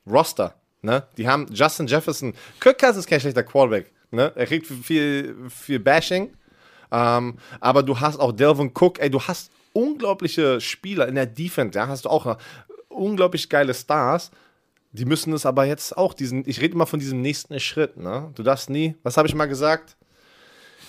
[0.09, 0.55] Roster.
[0.81, 1.03] Ne?
[1.17, 2.33] Die haben Justin Jefferson.
[2.59, 3.91] Kirk Cousins ist kein schlechter Quarterback.
[4.11, 4.31] Ne?
[4.35, 6.33] Er kriegt viel, viel Bashing.
[6.91, 8.99] Ähm, aber du hast auch Delvin Cook.
[8.99, 11.77] Ey, du hast unglaubliche Spieler in der Defense.
[11.77, 11.87] Ja?
[11.87, 12.37] Hast du auch
[12.89, 14.31] unglaublich geile Stars.
[14.91, 16.47] Die müssen es aber jetzt auch diesen.
[16.47, 17.97] Ich rede immer von diesem nächsten Schritt.
[17.97, 18.31] Ne?
[18.35, 18.95] Du darfst nie.
[19.03, 19.97] Was habe ich mal gesagt?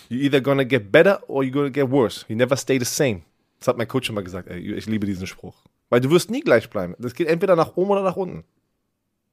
[0.08, 2.24] You either gonna get better or you're gonna get worse.
[2.28, 3.22] You never stay the same.
[3.58, 4.48] Das hat mein Coach schon mal gesagt.
[4.48, 5.56] Ey, ich liebe diesen Spruch.
[5.90, 6.94] Weil du wirst nie gleich bleiben.
[6.98, 8.44] Das geht entweder nach oben oder nach unten.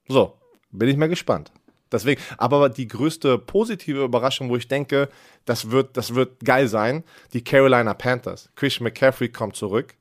[0.07, 0.33] So,
[0.71, 1.51] bin ich mal gespannt.
[1.91, 5.09] Deswegen, aber die größte positive Überraschung, wo ich denke,
[5.45, 7.03] das wird, das wird geil sein,
[7.33, 8.49] die Carolina Panthers.
[8.55, 9.95] Christian McCaffrey kommt zurück.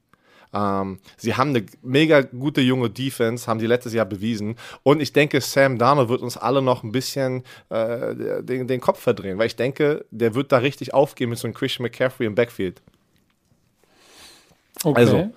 [0.54, 4.56] Ähm, sie haben eine mega gute junge Defense, haben die letztes Jahr bewiesen.
[4.82, 9.00] Und ich denke, Sam Darnold wird uns alle noch ein bisschen äh, den, den Kopf
[9.00, 12.34] verdrehen, weil ich denke, der wird da richtig aufgehen mit so einem Christian McCaffrey im
[12.34, 12.80] Backfield.
[14.82, 15.00] Okay.
[15.00, 15.30] also.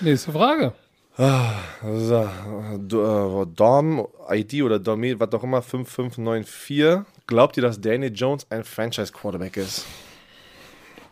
[0.00, 0.72] Nächste Frage.
[1.16, 2.28] So,
[2.76, 7.04] D- äh, Dom, ID oder Domi, was auch immer, 5594.
[7.26, 9.84] Glaubt ihr, dass Danny Jones ein Franchise-Quarterback ist?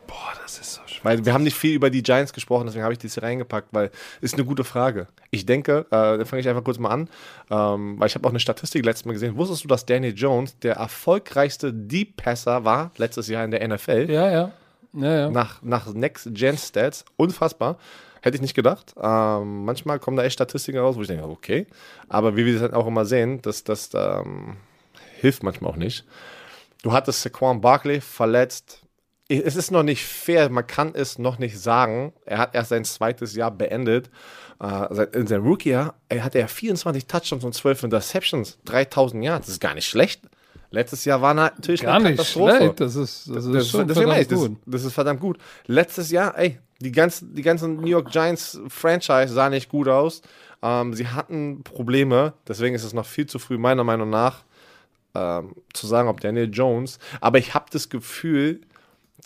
[0.06, 0.80] Boah, das ist so.
[1.06, 3.68] Weil wir haben nicht viel über die Giants gesprochen, deswegen habe ich das hier reingepackt,
[3.70, 5.06] weil ist eine gute Frage.
[5.30, 7.08] Ich denke, äh, da fange ich einfach kurz mal an,
[7.48, 9.36] ähm, weil ich habe auch eine Statistik letztes Mal gesehen.
[9.36, 14.10] Wusstest du, dass Danny Jones der erfolgreichste Deep Passer war letztes Jahr in der NFL?
[14.10, 14.52] Ja, ja.
[14.94, 15.30] Ja, ja.
[15.30, 17.04] Nach, nach Next Gen Stats.
[17.16, 17.78] Unfassbar.
[18.20, 18.92] Hätte ich nicht gedacht.
[19.00, 21.68] Ähm, manchmal kommen da echt Statistiken raus, wo ich denke, okay.
[22.08, 24.56] Aber wie wir das halt auch immer sehen, das, das ähm,
[25.20, 26.04] hilft manchmal auch nicht.
[26.82, 28.80] Du hattest Saquon Barkley verletzt.
[29.28, 32.12] Es ist noch nicht fair, man kann es noch nicht sagen.
[32.24, 34.08] Er hat erst sein zweites Jahr beendet.
[34.62, 39.46] Äh, in seinem Rookie-Jahr er hatte ja 24 Touchdowns und 12 Interceptions, 3000 Yards.
[39.46, 40.22] Das ist gar nicht schlecht.
[40.70, 42.56] Letztes Jahr war natürlich Gar eine nicht Katastrophe.
[42.56, 42.80] schlecht.
[42.80, 44.74] Das ist, das ist Das, schon deswegen meine ich, verdammt das, gut.
[44.74, 45.38] das ist verdammt gut.
[45.66, 50.22] Letztes Jahr, ey, die ganzen, die ganzen New York Giants Franchise sah nicht gut aus.
[50.62, 54.44] Ähm, sie hatten Probleme, deswegen ist es noch viel zu früh, meiner Meinung nach,
[55.14, 56.98] ähm, zu sagen, ob Daniel Jones.
[57.20, 58.60] Aber ich habe das Gefühl,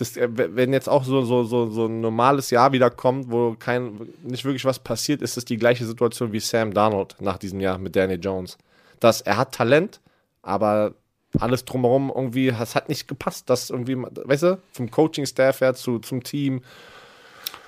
[0.00, 3.54] dass, äh, wenn jetzt auch so, so, so, so ein normales Jahr wieder kommt, wo
[3.58, 7.60] kein, nicht wirklich was passiert, ist es die gleiche Situation wie Sam Darnold nach diesem
[7.60, 8.56] Jahr mit Daniel Jones.
[8.98, 10.00] Dass er hat Talent,
[10.42, 10.94] aber
[11.38, 15.98] alles drumherum irgendwie, es hat nicht gepasst, dass irgendwie, weißt du, vom Coaching-Staff her zu,
[16.00, 16.62] zum Team.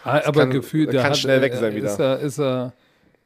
[0.04, 1.98] Ah, Aber kann- gefühlt, kann der hat, schnell weg äh, sein ist wieder.
[1.98, 2.72] Er, ist, er,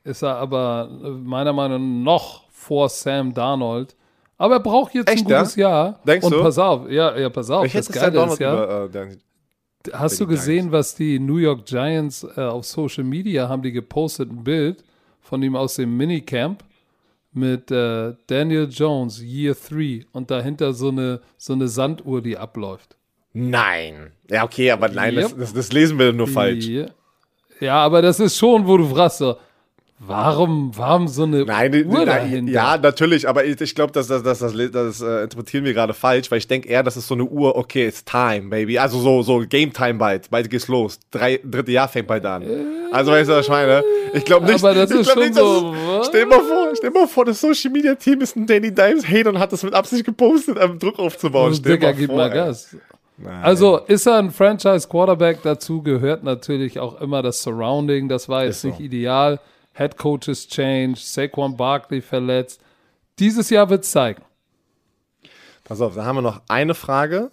[0.05, 3.95] ist er aber äh, meiner Meinung nach noch vor Sam Darnold.
[4.39, 6.01] Aber er braucht jetzt Echt, ein gutes Jahr.
[6.07, 6.43] Denkst Und du?
[6.43, 7.65] pass auf, ja, ja, pass auf.
[7.65, 9.17] Ich das Sam Geile ist ja, über, äh,
[9.93, 14.31] hast du gesehen, was die New York Giants äh, auf Social Media haben die gepostet,
[14.31, 14.85] ein Bild
[15.21, 16.63] von ihm aus dem Minicamp
[17.33, 22.97] mit äh, Daniel Jones, Year 3 und dahinter so eine, so eine Sanduhr, die abläuft.
[23.33, 24.13] Nein.
[24.31, 25.39] Ja, okay, aber nein, das, Yep.
[25.41, 26.67] das, das lesen wir nur falsch.
[27.61, 29.37] Ja, aber das ist schon, wo du fragst, so,
[29.99, 32.53] warum, warum so eine Nein, Uhr nein, dahinter?
[32.53, 35.95] ja, natürlich, aber ich, ich glaube, das, das, das, das, das äh, interpretieren wir gerade
[35.95, 38.79] falsch, weil ich denke eher, das ist so eine Uhr, okay, it's time, baby.
[38.79, 40.99] Also so, so Game Time bald, bald geht's los.
[41.11, 42.45] Drei, dritte Jahr fängt bald an.
[42.93, 43.83] Also weißt du, was ich meine?
[44.15, 46.07] Ich glaube nicht, Aber das ich ist schon nicht, so, was?
[46.09, 49.09] Stell dir mal vor, stell mal vor, das Social Media Team ist ein Danny Dimes
[49.09, 51.49] Hater und hat das mit Absicht gepostet, um Druck aufzubauen.
[51.49, 52.31] Also, Stell Digga, mal gib vor, mal.
[52.31, 52.77] Gas.
[53.19, 53.43] Nein.
[53.43, 58.57] Also ist er ein Franchise-Quarterback, dazu gehört natürlich auch immer das Surrounding, das war jetzt
[58.57, 58.69] Ist so.
[58.69, 59.41] nicht ideal.
[59.77, 62.61] Head Coaches change, Saquon Barkley verletzt.
[63.19, 64.23] Dieses Jahr wird es zeigen.
[65.65, 67.31] Pass auf, da haben wir noch eine Frage.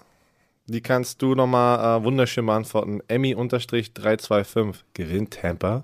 [0.67, 3.01] Die kannst du nochmal äh, wunderschön beantworten.
[3.07, 4.75] Emmy-325.
[4.93, 5.83] Gewinnt Tampa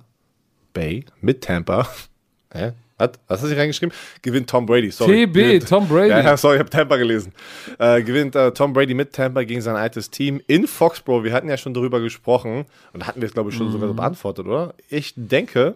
[0.73, 1.88] Bay mit Tampa.
[2.53, 2.72] Hä?
[2.98, 3.11] Was?
[3.27, 3.94] Was hast du reingeschrieben?
[4.22, 4.91] Gewinnt Tom Brady.
[4.91, 5.26] Sorry.
[5.27, 6.10] TB, Gewinnt- Tom Brady.
[6.23, 7.34] Ja, sorry, ich habe Tampa gelesen.
[7.77, 11.23] Äh, gewinnt äh, Tom Brady mit Tampa gegen sein altes Team in Foxborough.
[11.23, 13.91] Wir hatten ja schon darüber gesprochen und hatten wir es, glaube ich, schon sogar Mhm.
[13.91, 14.73] so beantwortet, oder?
[14.90, 15.76] Ich denke.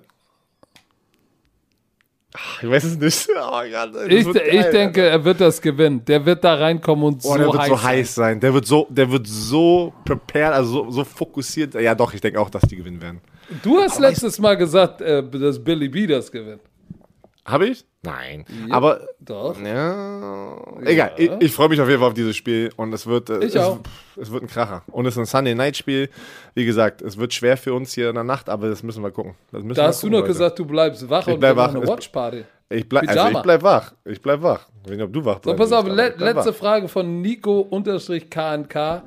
[2.35, 3.27] Ach, Ich weiß es nicht.
[3.37, 6.03] Oh das Ich, wird ich geil, denke, er wird das gewinnen.
[6.05, 7.83] Der wird da reinkommen und Oh, so, der wird heiß so sein.
[7.85, 8.39] heiß sein.
[8.39, 11.75] Der wird so, der wird so prepared, also so, so fokussiert.
[11.75, 13.21] Ja, doch, ich denke auch, dass die gewinnen werden.
[13.61, 16.61] Du hast letztes Mal gesagt, äh, dass Billy B das gewinnt.
[17.45, 17.85] Habe ich?
[18.03, 18.45] Nein.
[18.69, 19.59] Aber Doch.
[19.61, 21.11] ja, egal.
[21.17, 23.55] Ich, ich freue mich auf jeden Fall auf dieses Spiel und es wird, äh, Ich
[23.55, 23.79] es, auch.
[24.15, 24.83] es wird ein Kracher.
[24.91, 26.09] Und es ist ein Sunday Night Spiel.
[26.53, 29.11] Wie gesagt, es wird schwer für uns hier in der Nacht, aber das müssen wir
[29.11, 29.35] gucken.
[29.51, 30.27] Müssen Da wir hast du gucken, noch Leute.
[30.33, 32.43] gesagt, du bleibst wach und bleib wir machen eine Watchparty.
[32.69, 33.93] Ich bleib, also ich bleib wach.
[34.05, 34.67] Ich bleib wach.
[34.83, 35.59] Ich weiß nicht, ob du wach So, bleibst.
[35.59, 36.55] pass auf, le ich letzte wach.
[36.55, 39.03] Frage von Nico-KNK.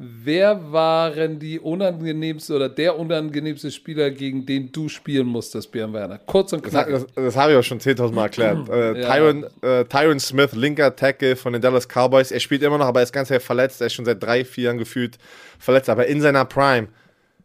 [0.00, 6.18] Wer waren die unangenehmste oder der unangenehmste Spieler, gegen den du spielen musstest, Björn Werner?
[6.18, 6.92] Kurz und Das, knackig.
[6.94, 8.68] das, das habe ich auch schon 10.000 Mal erklärt.
[8.68, 9.12] Äh, Ja.
[9.12, 12.30] Tyron, äh, Tyron Smith, linker Tackle von den Dallas Cowboys.
[12.30, 13.80] Er spielt immer noch, aber er ist ganz sehr verletzt.
[13.80, 15.18] Er ist schon seit drei, vier Jahren gefühlt
[15.58, 15.88] verletzt.
[15.88, 16.86] Aber in seiner Prime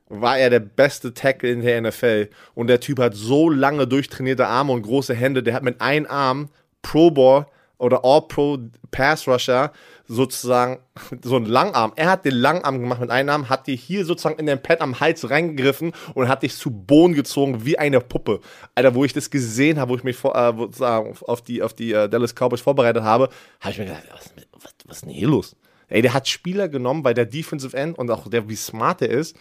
[0.09, 2.29] war er der beste Tackle in der NFL.
[2.53, 5.41] Und der Typ hat so lange durchtrainierte Arme und große Hände.
[5.41, 6.49] Der hat mit einem Arm
[6.83, 7.47] Pro Ball
[7.79, 8.59] oder All-Pro
[8.91, 9.71] Pass Rusher
[10.07, 10.79] sozusagen
[11.23, 11.93] so einen Langarm.
[11.95, 14.81] Er hat den Langarm gemacht mit einem Arm, hat dir hier sozusagen in den Pad
[14.81, 18.39] am Hals reingegriffen und hat dich zu Boden gezogen wie eine Puppe.
[18.75, 21.73] Alter, wo ich das gesehen habe, wo ich mich vor, äh, sozusagen auf die, auf
[21.73, 25.11] die äh, Dallas Cowboys vorbereitet habe, habe ich mir gedacht, was, was, was ist denn
[25.11, 25.55] hier los?
[25.87, 29.09] Ey, der hat Spieler genommen, weil der Defensive End und auch der, wie smart er
[29.09, 29.37] ist,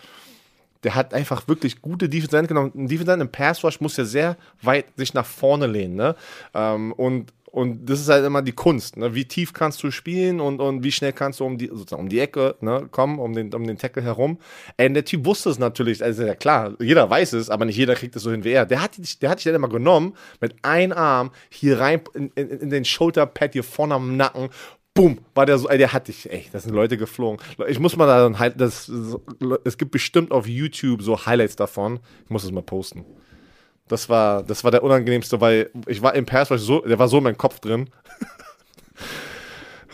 [0.85, 2.73] der hat einfach wirklich gute Defensive End genommen.
[2.75, 6.17] Ein Defensive End im Pass Rush muss ja sehr weit sich nach vorne lehnen, ne?
[6.55, 9.15] Ähm, und, und das ist halt immer die Kunst, ne?
[9.15, 12.09] Wie tief kannst du spielen und, und wie schnell kannst du um die, sozusagen um
[12.09, 14.39] die Ecke ne, kommen, um den, um den Tackle herum.
[14.79, 17.95] Ey, der Typ wusste es natürlich, also ja klar, jeder weiß es, aber nicht jeder
[17.95, 18.65] kriegt es so hin wie er.
[18.65, 22.49] Der hat, der hat dich dann immer genommen, mit einem Arm hier rein in, in,
[22.49, 24.49] in den Shoulderpad hier vorne am Nacken
[24.95, 27.39] Boom, war der so, ey, der hat dich, ey, da sind Leute geflogen.
[27.67, 28.91] Ich muss mal da, halt, das,
[29.65, 32.01] es gibt bestimmt auf YouTube so Highlights davon.
[32.25, 33.07] Ich muss es mal posten.
[33.93, 37.19] Das war, das war der unangenehmste, weil ich war im Pass, so, der war so
[37.19, 37.91] in meinem Kopf drin.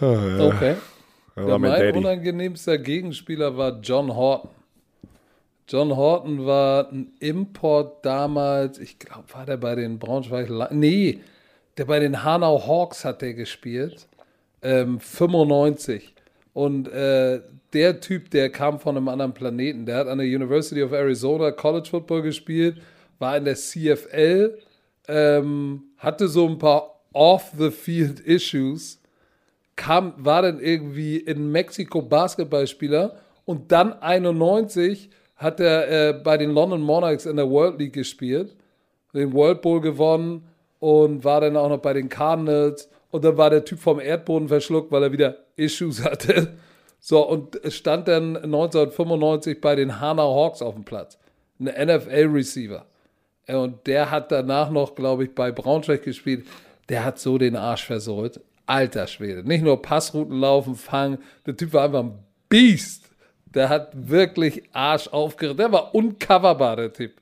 [0.01, 0.77] Okay.
[1.35, 4.51] Da Ja, war mein mein unangenehmster Gegenspieler war John Horton.
[5.69, 11.19] John Horton war ein Import damals, ich glaube, war der bei den Braunschweig, nee,
[11.77, 14.07] der bei den Hanau Hawks hat der gespielt,
[14.63, 16.15] ähm, 95.
[16.55, 17.41] Und äh,
[17.73, 21.51] der Typ, der kam von einem anderen Planeten, der hat an der University of Arizona
[21.51, 22.81] College Football gespielt,
[23.19, 24.59] war in der CFL,
[25.09, 29.01] ähm, hatte so ein paar Off-the-Field-Issues,
[29.77, 36.51] kam, war dann irgendwie in Mexiko Basketballspieler und dann 91 hat er äh, bei den
[36.51, 38.57] London Monarchs in der World League gespielt,
[39.15, 40.47] den World Bowl gewonnen
[40.81, 44.49] und war dann auch noch bei den Cardinals und dann war der Typ vom Erdboden
[44.49, 46.59] verschluckt, weil er wieder Issues hatte.
[47.01, 51.19] So, und stand dann 1995 bei den Hanau Hawks auf dem Platz.
[51.61, 52.85] Ein NFL-Receiver.
[53.49, 56.47] Äh, Und der hat danach noch, glaube ich, bei Braunschweig gespielt.
[56.89, 58.41] Der hat so den Arsch versohlt.
[58.67, 59.43] Alter Schwede.
[59.43, 61.19] Nicht nur Passrouten laufen, fangen.
[61.47, 62.19] Der Typ war einfach ein
[62.49, 63.11] Biest.
[63.47, 65.57] Der hat wirklich Arsch aufgerissen.
[65.57, 67.13] Der war uncoverbar, der Typ.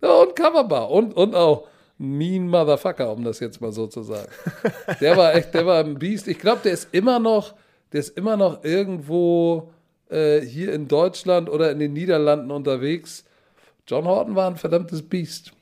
[0.00, 0.90] Der war uncoverbar.
[0.90, 1.66] Und, und auch
[1.98, 4.28] mean Motherfucker, um das jetzt mal so zu sagen.
[5.00, 6.26] Der war echt, der war ein Biest.
[6.26, 7.54] Ich glaube, der ist immer noch,
[7.92, 9.70] der ist immer noch irgendwo
[10.10, 13.24] äh, hier in Deutschland oder in den Niederlanden unterwegs.
[13.86, 15.52] John Horton war ein verdammtes Biest.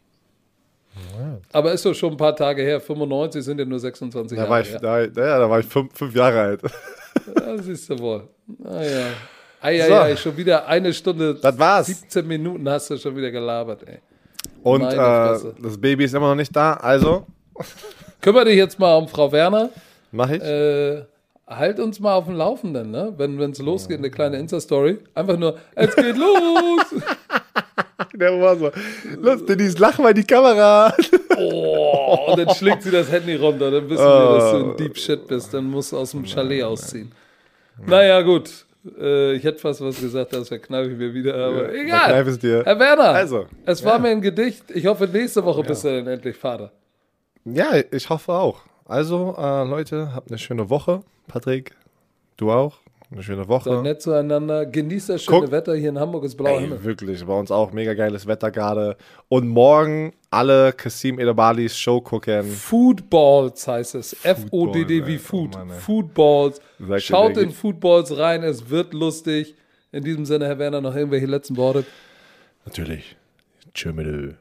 [1.52, 2.80] Aber ist doch schon ein paar Tage her.
[2.80, 4.80] 95 sind ja nur 26 Da Jahre war ich, her.
[4.80, 6.62] da, ja, da war ich fünf, fünf Jahre alt.
[7.38, 8.26] Ja, siehst du wohl.
[8.58, 9.06] Naja.
[9.60, 11.86] Eieiei, schon wieder eine Stunde, Das war's.
[11.86, 13.98] 17 Minuten hast du schon wieder gelabert, ey.
[14.62, 17.26] Und äh, das Baby ist immer noch nicht da, also
[18.22, 19.68] Kümmere dich jetzt mal um Frau Werner.
[20.10, 20.42] mache ich.
[20.42, 21.04] Äh,
[21.46, 23.12] halt uns mal auf dem Laufenden, ne?
[23.16, 24.98] Wenn es losgeht, eine kleine Insta-Story.
[25.14, 27.02] Einfach nur, es geht los!
[28.18, 28.70] Der war so,
[29.20, 30.94] los, Denise, lach mal in die Kamera.
[31.34, 33.70] Oh, und dann schlägt sie das Handy runter.
[33.70, 35.52] Dann wissen wir, dass du ein Deep Shit bist.
[35.52, 37.10] Dann musst du aus dem Chalet ausziehen.
[37.84, 38.50] Naja, gut.
[38.98, 42.28] Äh, ich hätte fast was gesagt, das verkneife ich mir wieder, aber Verkneif egal.
[42.28, 42.62] es dir.
[42.64, 44.64] Herr Werner, Also, es war mir ein Gedicht.
[44.72, 46.70] Ich hoffe, nächste Woche bist du dann endlich Vater.
[47.44, 48.60] Ja, ich hoffe auch.
[48.84, 51.02] Also, äh, Leute, habt eine schöne Woche.
[51.28, 51.74] Patrick,
[52.36, 52.78] du auch.
[53.12, 53.68] Eine schöne Woche.
[53.68, 54.64] Seid nett zueinander.
[54.64, 55.50] Genießt das schöne Guck.
[55.50, 55.74] Wetter.
[55.74, 56.78] Hier in Hamburg ist blauer Himmel.
[56.78, 58.96] Ey, wirklich, bei uns auch mega geiles Wetter gerade.
[59.28, 62.42] Und morgen alle Kasim Edabalis Show gucken.
[62.44, 64.16] Foodballs heißt es.
[64.24, 65.56] F-O-D-D wie Food.
[65.56, 65.72] oh.
[65.78, 66.60] Foodballs.
[66.78, 68.42] Dir Schaut in Foodballs rein.
[68.42, 69.54] Es wird lustig.
[69.90, 71.84] In diesem Sinne, Herr Werner, noch irgendwelche letzten Worte.
[72.64, 73.16] Natürlich.
[73.74, 74.32] Tschö mit Ö.